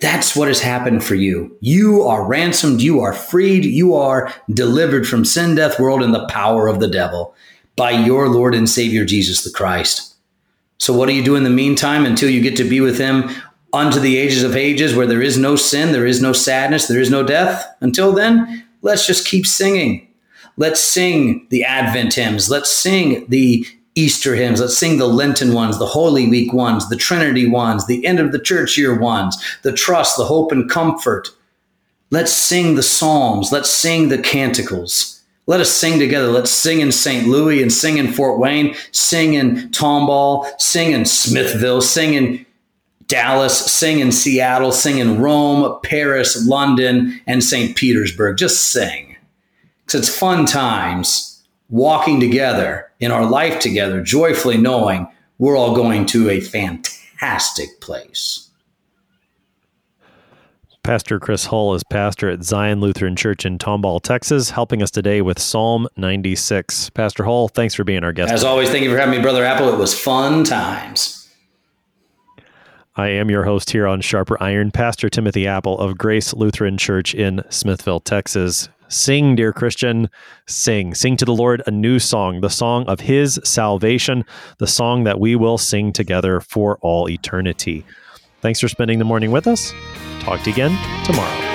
That's 0.00 0.34
what 0.34 0.48
has 0.48 0.60
happened 0.60 1.04
for 1.04 1.14
you. 1.14 1.56
You 1.60 2.02
are 2.02 2.26
ransomed, 2.26 2.80
you 2.80 3.00
are 3.00 3.12
freed, 3.12 3.64
you 3.64 3.94
are 3.94 4.32
delivered 4.52 5.06
from 5.06 5.26
sin, 5.26 5.54
death, 5.54 5.78
world, 5.78 6.02
and 6.02 6.14
the 6.14 6.26
power 6.26 6.68
of 6.68 6.80
the 6.80 6.88
devil 6.88 7.34
by 7.76 7.90
your 7.90 8.28
Lord 8.28 8.54
and 8.54 8.68
Savior 8.68 9.04
Jesus 9.04 9.44
the 9.44 9.50
Christ. 9.50 10.14
So, 10.78 10.94
what 10.94 11.06
do 11.06 11.14
you 11.14 11.22
do 11.22 11.36
in 11.36 11.44
the 11.44 11.50
meantime 11.50 12.06
until 12.06 12.30
you 12.30 12.40
get 12.40 12.56
to 12.56 12.68
be 12.68 12.80
with 12.80 12.98
Him 12.98 13.28
unto 13.74 14.00
the 14.00 14.16
ages 14.16 14.42
of 14.42 14.56
ages 14.56 14.94
where 14.94 15.06
there 15.06 15.22
is 15.22 15.36
no 15.36 15.54
sin, 15.54 15.92
there 15.92 16.06
is 16.06 16.22
no 16.22 16.32
sadness, 16.32 16.88
there 16.88 17.00
is 17.00 17.10
no 17.10 17.22
death? 17.22 17.66
Until 17.80 18.12
then, 18.12 18.64
let's 18.80 19.06
just 19.06 19.28
keep 19.28 19.46
singing. 19.46 20.08
Let's 20.56 20.80
sing 20.80 21.46
the 21.50 21.64
Advent 21.64 22.14
hymns. 22.14 22.50
Let's 22.50 22.70
sing 22.70 23.26
the 23.28 23.66
Easter 23.94 24.34
hymns. 24.34 24.60
Let's 24.60 24.78
sing 24.78 24.98
the 24.98 25.06
Lenten 25.06 25.52
ones, 25.52 25.78
the 25.78 25.86
Holy 25.86 26.28
Week 26.28 26.52
ones, 26.52 26.88
the 26.88 26.96
Trinity 26.96 27.48
ones, 27.48 27.86
the 27.86 28.06
end 28.06 28.20
of 28.20 28.32
the 28.32 28.38
church 28.38 28.78
year 28.78 28.98
ones, 28.98 29.36
the 29.62 29.72
trust, 29.72 30.16
the 30.16 30.24
hope, 30.24 30.52
and 30.52 30.70
comfort. 30.70 31.28
Let's 32.10 32.32
sing 32.32 32.74
the 32.74 32.82
Psalms. 32.82 33.52
Let's 33.52 33.70
sing 33.70 34.08
the 34.08 34.18
canticles. 34.18 35.22
Let 35.46 35.60
us 35.60 35.72
sing 35.72 35.98
together. 35.98 36.28
Let's 36.28 36.50
sing 36.50 36.80
in 36.80 36.92
St. 36.92 37.26
Louis 37.26 37.62
and 37.62 37.72
sing 37.72 37.98
in 37.98 38.12
Fort 38.12 38.38
Wayne, 38.38 38.74
sing 38.92 39.34
in 39.34 39.70
Tomball, 39.70 40.48
sing 40.60 40.92
in 40.92 41.04
Smithville, 41.04 41.80
sing 41.80 42.14
in 42.14 42.46
Dallas, 43.06 43.58
sing 43.58 43.98
in 43.98 44.12
Seattle, 44.12 44.70
sing 44.70 44.98
in 44.98 45.20
Rome, 45.20 45.80
Paris, 45.82 46.46
London, 46.46 47.20
and 47.26 47.42
St. 47.42 47.76
Petersburg. 47.76 48.36
Just 48.36 48.68
sing. 48.68 49.16
Because 49.84 50.00
it's 50.00 50.16
fun 50.16 50.46
times 50.46 51.29
walking 51.70 52.20
together 52.20 52.90
in 53.00 53.10
our 53.10 53.24
life 53.24 53.60
together, 53.60 54.02
joyfully 54.02 54.58
knowing 54.58 55.08
we're 55.38 55.56
all 55.56 55.74
going 55.74 56.04
to 56.06 56.28
a 56.28 56.40
fantastic 56.40 57.80
place. 57.80 58.50
Pastor 60.82 61.20
Chris 61.20 61.46
Hull 61.46 61.74
is 61.74 61.84
pastor 61.84 62.30
at 62.30 62.42
Zion 62.42 62.80
Lutheran 62.80 63.14
Church 63.14 63.44
in 63.44 63.58
Tomball, 63.58 64.00
Texas, 64.00 64.50
helping 64.50 64.82
us 64.82 64.90
today 64.90 65.20
with 65.20 65.38
Psalm 65.38 65.86
96. 65.96 66.90
Pastor 66.90 67.24
Hull, 67.24 67.48
thanks 67.48 67.74
for 67.74 67.84
being 67.84 68.02
our 68.02 68.12
guest. 68.12 68.32
As 68.32 68.44
always, 68.44 68.70
thank 68.70 68.84
you 68.84 68.90
for 68.90 68.96
having 68.96 69.16
me, 69.16 69.22
Brother 69.22 69.44
Appel. 69.44 69.72
It 69.72 69.78
was 69.78 69.98
fun 69.98 70.42
times. 70.42 71.28
I 72.96 73.08
am 73.08 73.30
your 73.30 73.44
host 73.44 73.70
here 73.70 73.86
on 73.86 74.00
Sharper 74.00 74.42
Iron, 74.42 74.70
Pastor 74.70 75.08
Timothy 75.08 75.46
Appel 75.46 75.78
of 75.78 75.96
Grace 75.96 76.34
Lutheran 76.34 76.76
Church 76.76 77.14
in 77.14 77.42
Smithville, 77.50 78.00
Texas. 78.00 78.68
Sing, 78.90 79.36
dear 79.36 79.52
Christian, 79.52 80.10
sing. 80.46 80.94
Sing 80.94 81.16
to 81.16 81.24
the 81.24 81.32
Lord 81.32 81.62
a 81.66 81.70
new 81.70 81.98
song, 82.00 82.40
the 82.40 82.50
song 82.50 82.84
of 82.86 83.00
his 83.00 83.40
salvation, 83.44 84.24
the 84.58 84.66
song 84.66 85.04
that 85.04 85.20
we 85.20 85.36
will 85.36 85.58
sing 85.58 85.92
together 85.92 86.40
for 86.40 86.76
all 86.82 87.08
eternity. 87.08 87.84
Thanks 88.40 88.60
for 88.60 88.68
spending 88.68 88.98
the 88.98 89.04
morning 89.04 89.30
with 89.30 89.46
us. 89.46 89.72
Talk 90.20 90.40
to 90.42 90.50
you 90.50 90.54
again 90.54 91.04
tomorrow. 91.04 91.49